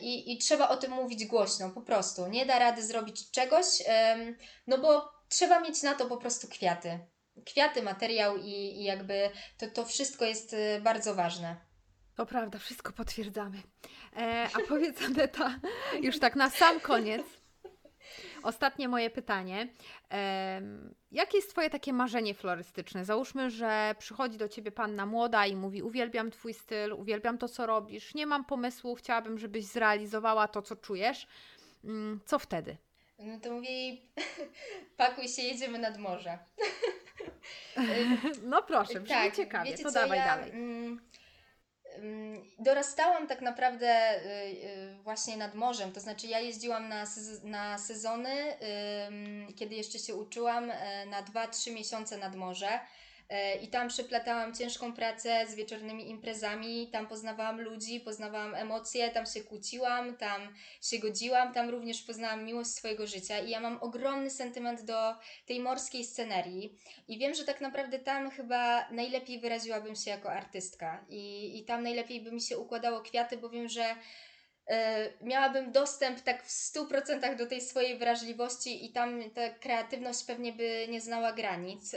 I, 0.00 0.32
I 0.32 0.38
trzeba 0.38 0.68
o 0.68 0.76
tym 0.76 0.90
mówić 0.90 1.26
głośno, 1.26 1.70
po 1.70 1.82
prostu. 1.82 2.26
Nie 2.26 2.46
da 2.46 2.58
rady 2.58 2.82
zrobić 2.82 3.30
czegoś, 3.30 3.66
no 4.66 4.78
bo 4.78 5.12
trzeba 5.28 5.60
mieć 5.60 5.82
na 5.82 5.94
to 5.94 6.06
po 6.06 6.16
prostu 6.16 6.48
kwiaty 6.48 7.00
kwiaty, 7.46 7.82
materiał 7.82 8.36
i, 8.36 8.52
i 8.52 8.84
jakby 8.84 9.30
to, 9.58 9.66
to 9.70 9.84
wszystko 9.84 10.24
jest 10.24 10.52
y, 10.52 10.80
bardzo 10.82 11.14
ważne. 11.14 11.56
To 12.16 12.26
prawda, 12.26 12.58
wszystko 12.58 12.92
potwierdzamy. 12.92 13.62
E, 14.16 14.48
a 14.54 14.68
powiedz 14.68 15.02
Aneta, 15.02 15.60
już 16.02 16.18
tak 16.18 16.36
na 16.36 16.50
sam 16.50 16.80
koniec, 16.80 17.22
ostatnie 18.42 18.88
moje 18.88 19.10
pytanie. 19.10 19.68
Jakie 21.12 21.36
jest 21.38 21.50
Twoje 21.50 21.70
takie 21.70 21.92
marzenie 21.92 22.34
florystyczne? 22.34 23.04
Załóżmy, 23.04 23.50
że 23.50 23.94
przychodzi 23.98 24.38
do 24.38 24.48
Ciebie 24.48 24.72
panna 24.72 25.06
młoda 25.06 25.46
i 25.46 25.56
mówi: 25.56 25.82
Uwielbiam 25.82 26.30
Twój 26.30 26.54
styl, 26.54 26.92
uwielbiam 26.92 27.38
to, 27.38 27.48
co 27.48 27.66
robisz, 27.66 28.14
nie 28.14 28.26
mam 28.26 28.44
pomysłu, 28.44 28.94
chciałabym, 28.94 29.38
żebyś 29.38 29.64
zrealizowała 29.64 30.48
to, 30.48 30.62
co 30.62 30.76
czujesz. 30.76 31.26
Mm, 31.84 32.20
co 32.26 32.38
wtedy? 32.38 32.76
No 33.18 33.40
to 33.40 33.52
mówię 33.52 33.70
jej: 33.70 34.02
pakuj 34.96 35.28
się, 35.28 35.42
jedziemy 35.42 35.78
nad 35.78 35.98
morze. 35.98 36.38
No 38.50 38.62
proszę, 38.62 39.00
brzmi 39.00 39.08
tak, 39.08 39.36
ciekawie, 39.36 39.78
to 39.78 39.82
co, 39.82 39.90
dawaj 39.92 40.18
ja, 40.18 40.24
dalej. 40.24 40.50
Mm, 40.50 41.00
dorastałam 42.58 43.26
tak 43.26 43.40
naprawdę 43.40 44.16
y, 44.16 44.28
y, 44.28 44.96
właśnie 45.02 45.36
nad 45.36 45.54
morzem, 45.54 45.92
to 45.92 46.00
znaczy 46.00 46.26
ja 46.26 46.40
jeździłam 46.40 46.88
na, 46.88 47.04
na 47.42 47.78
sezony, 47.78 48.30
kiedy 49.56 49.74
jeszcze 49.74 49.98
się 49.98 50.14
uczyłam, 50.14 50.70
y, 50.70 50.74
na 51.06 51.22
2-3 51.22 51.72
miesiące 51.74 52.18
nad 52.18 52.36
morze. 52.36 52.80
E, 53.30 53.54
I 53.54 53.68
tam 53.68 53.88
przeplatałam 53.88 54.54
ciężką 54.54 54.92
pracę 54.92 55.46
z 55.48 55.54
wieczornymi 55.54 56.10
imprezami, 56.10 56.88
tam 56.92 57.06
poznawałam 57.06 57.60
ludzi, 57.60 58.00
poznawałam 58.00 58.54
emocje, 58.54 59.10
tam 59.10 59.26
się 59.26 59.40
kłóciłam, 59.40 60.16
tam 60.16 60.54
się 60.82 60.98
godziłam, 60.98 61.54
tam 61.54 61.70
również 61.70 62.02
poznałam 62.02 62.44
miłość 62.44 62.70
swojego 62.70 63.06
życia. 63.06 63.38
I 63.38 63.50
ja 63.50 63.60
mam 63.60 63.78
ogromny 63.82 64.30
sentyment 64.30 64.82
do 64.84 65.14
tej 65.46 65.60
morskiej 65.60 66.04
scenerii. 66.04 66.78
I 67.08 67.18
wiem, 67.18 67.34
że 67.34 67.44
tak 67.44 67.60
naprawdę 67.60 67.98
tam 67.98 68.30
chyba 68.30 68.88
najlepiej 68.90 69.40
wyraziłabym 69.40 69.96
się 69.96 70.10
jako 70.10 70.32
artystka. 70.32 71.04
I, 71.08 71.58
i 71.58 71.64
tam 71.64 71.82
najlepiej 71.82 72.20
by 72.20 72.32
mi 72.32 72.40
się 72.40 72.58
układało 72.58 73.00
kwiaty, 73.00 73.36
bo 73.36 73.48
wiem, 73.48 73.68
że 73.68 73.96
e, 74.66 75.08
miałabym 75.20 75.72
dostęp 75.72 76.20
tak 76.20 76.44
w 76.44 76.48
100% 76.48 77.36
do 77.36 77.46
tej 77.46 77.60
swojej 77.60 77.98
wrażliwości 77.98 78.86
i 78.86 78.92
tam 78.92 79.30
ta 79.30 79.50
kreatywność 79.50 80.24
pewnie 80.24 80.52
by 80.52 80.86
nie 80.88 81.00
znała 81.00 81.32
granic. 81.32 81.94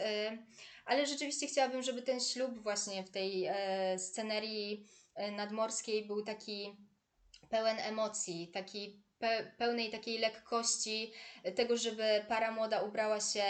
Ale 0.86 1.06
rzeczywiście 1.06 1.48
chciałabym, 1.48 1.84
żeby 1.84 2.02
ten 2.02 2.20
ślub 2.20 2.60
właśnie 2.60 3.04
w 3.04 3.10
tej 3.10 3.46
e, 3.46 4.00
scenerii 4.00 4.88
e, 5.16 5.32
nadmorskiej 5.32 6.06
był 6.06 6.24
taki 6.24 6.78
pełen 7.50 7.80
emocji, 7.80 8.48
taki 8.54 9.03
pełnej 9.58 9.92
takiej 9.92 10.18
lekkości, 10.18 11.12
tego, 11.56 11.78
żeby 11.78 12.26
para 12.28 12.52
młoda 12.52 12.82
ubrała 12.82 13.20
się, 13.20 13.44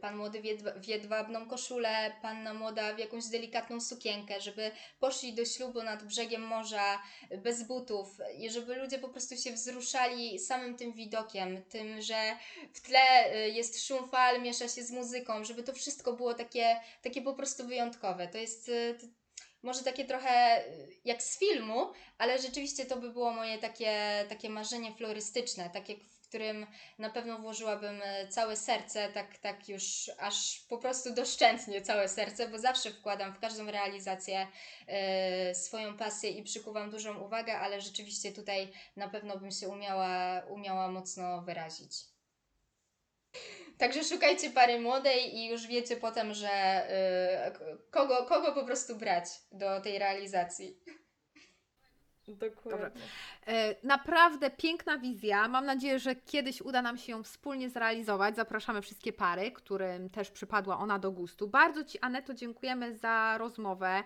pan 0.00 0.16
młody 0.16 0.42
w 0.76 0.88
jedwabną 0.88 1.46
koszulę, 1.46 2.12
panna 2.22 2.54
młoda 2.54 2.94
w 2.94 2.98
jakąś 2.98 3.26
delikatną 3.26 3.80
sukienkę, 3.80 4.40
żeby 4.40 4.70
poszli 5.00 5.32
do 5.32 5.44
ślubu 5.44 5.82
nad 5.82 6.04
brzegiem 6.04 6.42
morza 6.42 7.02
bez 7.38 7.66
butów 7.66 8.18
i 8.38 8.50
żeby 8.50 8.76
ludzie 8.76 8.98
po 8.98 9.08
prostu 9.08 9.36
się 9.36 9.52
wzruszali 9.52 10.38
samym 10.38 10.76
tym 10.76 10.92
widokiem, 10.92 11.62
tym, 11.62 12.02
że 12.02 12.36
w 12.74 12.80
tle 12.80 13.00
jest 13.48 13.86
szum 13.86 14.08
fal, 14.08 14.42
miesza 14.42 14.68
się 14.68 14.82
z 14.82 14.90
muzyką, 14.90 15.44
żeby 15.44 15.62
to 15.62 15.72
wszystko 15.72 16.12
było 16.12 16.34
takie, 16.34 16.80
takie 17.02 17.22
po 17.22 17.34
prostu 17.34 17.66
wyjątkowe. 17.66 18.28
To 18.28 18.38
jest 18.38 18.70
może 19.62 19.82
takie 19.82 20.04
trochę 20.04 20.64
jak 21.04 21.22
z 21.22 21.38
filmu, 21.38 21.92
ale 22.18 22.38
rzeczywiście 22.38 22.86
to 22.86 22.96
by 22.96 23.10
było 23.12 23.32
moje 23.32 23.58
takie, 23.58 24.24
takie 24.28 24.50
marzenie 24.50 24.92
florystyczne, 24.94 25.70
takie, 25.70 25.96
w 25.96 26.28
którym 26.28 26.66
na 26.98 27.10
pewno 27.10 27.38
włożyłabym 27.38 28.02
y, 28.02 28.28
całe 28.28 28.56
serce, 28.56 29.08
tak, 29.08 29.38
tak 29.38 29.68
już 29.68 30.10
aż 30.18 30.60
po 30.68 30.78
prostu 30.78 31.14
doszczętnie 31.14 31.82
całe 31.82 32.08
serce, 32.08 32.48
bo 32.48 32.58
zawsze 32.58 32.90
wkładam 32.90 33.32
w 33.34 33.38
każdą 33.38 33.70
realizację 33.70 34.46
y, 35.50 35.54
swoją 35.54 35.96
pasję 35.96 36.30
i 36.30 36.42
przykuwam 36.42 36.90
dużą 36.90 37.18
uwagę, 37.18 37.58
ale 37.58 37.80
rzeczywiście 37.80 38.32
tutaj 38.32 38.72
na 38.96 39.08
pewno 39.08 39.38
bym 39.38 39.50
się 39.50 39.68
umiała, 39.68 40.42
umiała 40.48 40.88
mocno 40.88 41.42
wyrazić. 41.42 42.19
Także 43.78 44.04
szukajcie 44.04 44.50
pary 44.50 44.80
młodej 44.80 45.36
i 45.36 45.48
już 45.48 45.66
wiecie 45.66 45.96
potem, 45.96 46.34
że 46.34 46.50
y, 47.48 47.90
kogo, 47.90 48.24
kogo 48.24 48.52
po 48.52 48.64
prostu 48.64 48.96
brać 48.96 49.26
do 49.52 49.80
tej 49.80 49.98
realizacji. 49.98 50.76
Dokładnie. 52.28 53.00
E, 53.46 53.74
naprawdę 53.82 54.50
piękna 54.50 54.98
wizja. 54.98 55.48
Mam 55.48 55.66
nadzieję, 55.66 55.98
że 55.98 56.14
kiedyś 56.14 56.60
uda 56.60 56.82
nam 56.82 56.98
się 56.98 57.12
ją 57.12 57.22
wspólnie 57.22 57.70
zrealizować. 57.70 58.36
Zapraszamy 58.36 58.82
wszystkie 58.82 59.12
pary, 59.12 59.52
którym 59.52 60.10
też 60.10 60.30
przypadła 60.30 60.78
ona 60.78 60.98
do 60.98 61.12
gustu. 61.12 61.48
Bardzo 61.48 61.84
Ci, 61.84 61.98
Aneto, 62.00 62.34
dziękujemy 62.34 62.96
za 62.96 63.38
rozmowę. 63.38 64.02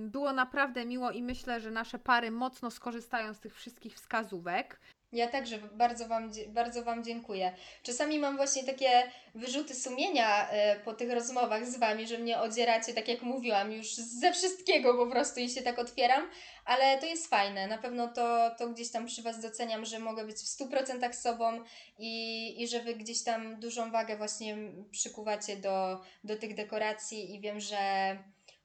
Było 0.00 0.32
naprawdę 0.32 0.84
miło 0.84 1.10
i 1.10 1.22
myślę, 1.22 1.60
że 1.60 1.70
nasze 1.70 1.98
pary 1.98 2.30
mocno 2.30 2.70
skorzystają 2.70 3.34
z 3.34 3.40
tych 3.40 3.54
wszystkich 3.54 3.94
wskazówek. 3.94 4.80
Ja 5.16 5.28
także 5.28 5.58
bardzo 5.58 6.08
wam, 6.08 6.30
bardzo 6.48 6.84
wam 6.84 7.04
dziękuję. 7.04 7.52
Czasami 7.82 8.18
mam 8.18 8.36
właśnie 8.36 8.64
takie 8.64 9.10
wyrzuty 9.34 9.74
sumienia 9.74 10.50
e, 10.50 10.80
po 10.80 10.92
tych 10.92 11.10
rozmowach 11.12 11.66
z 11.66 11.76
Wami, 11.76 12.06
że 12.06 12.18
mnie 12.18 12.38
odzieracie, 12.38 12.94
tak 12.94 13.08
jak 13.08 13.22
mówiłam, 13.22 13.72
już 13.72 13.94
ze 13.94 14.32
wszystkiego 14.32 14.94
po 14.94 15.06
prostu 15.10 15.40
i 15.40 15.50
się 15.50 15.62
tak 15.62 15.78
otwieram, 15.78 16.30
ale 16.64 16.98
to 16.98 17.06
jest 17.06 17.26
fajne. 17.26 17.66
Na 17.66 17.78
pewno 17.78 18.08
to, 18.08 18.50
to 18.58 18.68
gdzieś 18.68 18.90
tam 18.90 19.06
przy 19.06 19.22
Was 19.22 19.40
doceniam, 19.40 19.84
że 19.84 19.98
mogę 19.98 20.24
być 20.24 20.36
w 20.36 20.58
100% 20.58 21.12
sobą 21.12 21.60
i, 21.98 22.62
i 22.62 22.68
że 22.68 22.80
Wy 22.80 22.94
gdzieś 22.94 23.22
tam 23.22 23.60
dużą 23.60 23.90
wagę 23.90 24.16
właśnie 24.16 24.56
przykuwacie 24.90 25.56
do, 25.56 26.00
do 26.24 26.36
tych 26.36 26.54
dekoracji 26.54 27.34
i 27.34 27.40
wiem, 27.40 27.60
że 27.60 27.78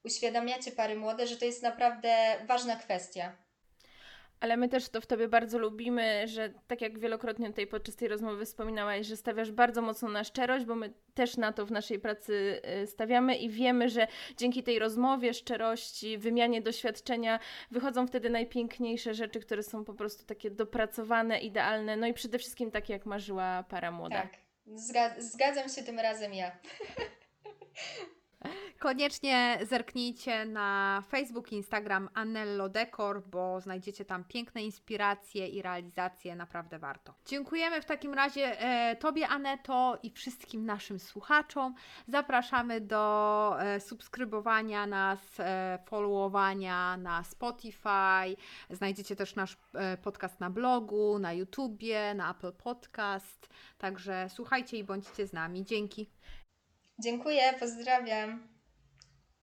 uświadamiacie 0.04 0.72
pary 0.72 0.96
młode, 0.96 1.26
że 1.26 1.36
to 1.36 1.44
jest 1.44 1.62
naprawdę 1.62 2.36
ważna 2.46 2.76
kwestia 2.76 3.36
ale 4.42 4.56
my 4.56 4.68
też 4.68 4.88
to 4.88 5.00
w 5.00 5.06
Tobie 5.06 5.28
bardzo 5.28 5.58
lubimy, 5.58 6.28
że 6.28 6.52
tak 6.66 6.80
jak 6.80 6.98
wielokrotnie 6.98 7.46
tutaj 7.48 7.66
podczas 7.66 7.96
tej 7.96 8.08
rozmowy 8.08 8.44
wspominałaś, 8.44 9.06
że 9.06 9.16
stawiasz 9.16 9.52
bardzo 9.52 9.82
mocno 9.82 10.08
na 10.08 10.24
szczerość, 10.24 10.64
bo 10.64 10.74
my 10.74 10.92
też 11.14 11.36
na 11.36 11.52
to 11.52 11.66
w 11.66 11.70
naszej 11.70 11.98
pracy 11.98 12.62
y, 12.82 12.86
stawiamy 12.86 13.36
i 13.36 13.50
wiemy, 13.50 13.88
że 13.88 14.06
dzięki 14.36 14.62
tej 14.62 14.78
rozmowie, 14.78 15.34
szczerości, 15.34 16.18
wymianie 16.18 16.62
doświadczenia 16.62 17.40
wychodzą 17.70 18.06
wtedy 18.06 18.30
najpiękniejsze 18.30 19.14
rzeczy, 19.14 19.40
które 19.40 19.62
są 19.62 19.84
po 19.84 19.94
prostu 19.94 20.24
takie 20.26 20.50
dopracowane, 20.50 21.40
idealne, 21.40 21.96
no 21.96 22.06
i 22.06 22.14
przede 22.14 22.38
wszystkim 22.38 22.70
takie, 22.70 22.92
jak 22.92 23.06
marzyła 23.06 23.64
para 23.68 23.90
młoda. 23.90 24.22
Tak, 24.22 24.38
zgadzam 25.18 25.68
się 25.68 25.82
tym 25.82 25.98
razem 25.98 26.34
ja. 26.34 26.52
Koniecznie 28.78 29.58
zerknijcie 29.62 30.44
na 30.44 31.02
Facebook, 31.08 31.52
Instagram 31.52 32.08
Anello 32.14 32.68
Decor, 32.68 33.22
bo 33.26 33.60
znajdziecie 33.60 34.04
tam 34.04 34.24
piękne 34.24 34.62
inspiracje 34.62 35.48
i 35.48 35.62
realizacje, 35.62 36.36
naprawdę 36.36 36.78
warto. 36.78 37.14
Dziękujemy 37.26 37.82
w 37.82 37.84
takim 37.84 38.14
razie 38.14 38.60
e, 38.60 38.96
Tobie, 38.96 39.28
Aneto, 39.28 39.98
i 40.02 40.10
wszystkim 40.10 40.66
naszym 40.66 40.98
słuchaczom. 40.98 41.74
Zapraszamy 42.08 42.80
do 42.80 43.56
e, 43.58 43.80
subskrybowania 43.80 44.86
nas, 44.86 45.40
e, 45.40 45.78
followowania 45.86 46.96
na 46.96 47.24
Spotify. 47.24 48.36
Znajdziecie 48.70 49.16
też 49.16 49.34
nasz 49.34 49.56
podcast 50.02 50.40
na 50.40 50.50
blogu, 50.50 51.18
na 51.18 51.32
YouTubie, 51.32 52.14
na 52.14 52.30
Apple 52.30 52.52
Podcast. 52.52 53.48
Także 53.78 54.26
słuchajcie 54.28 54.76
i 54.76 54.84
bądźcie 54.84 55.26
z 55.26 55.32
nami. 55.32 55.64
Dzięki. 55.64 56.10
Dziękuję, 57.02 57.54
pozdrawiam. 57.60 58.51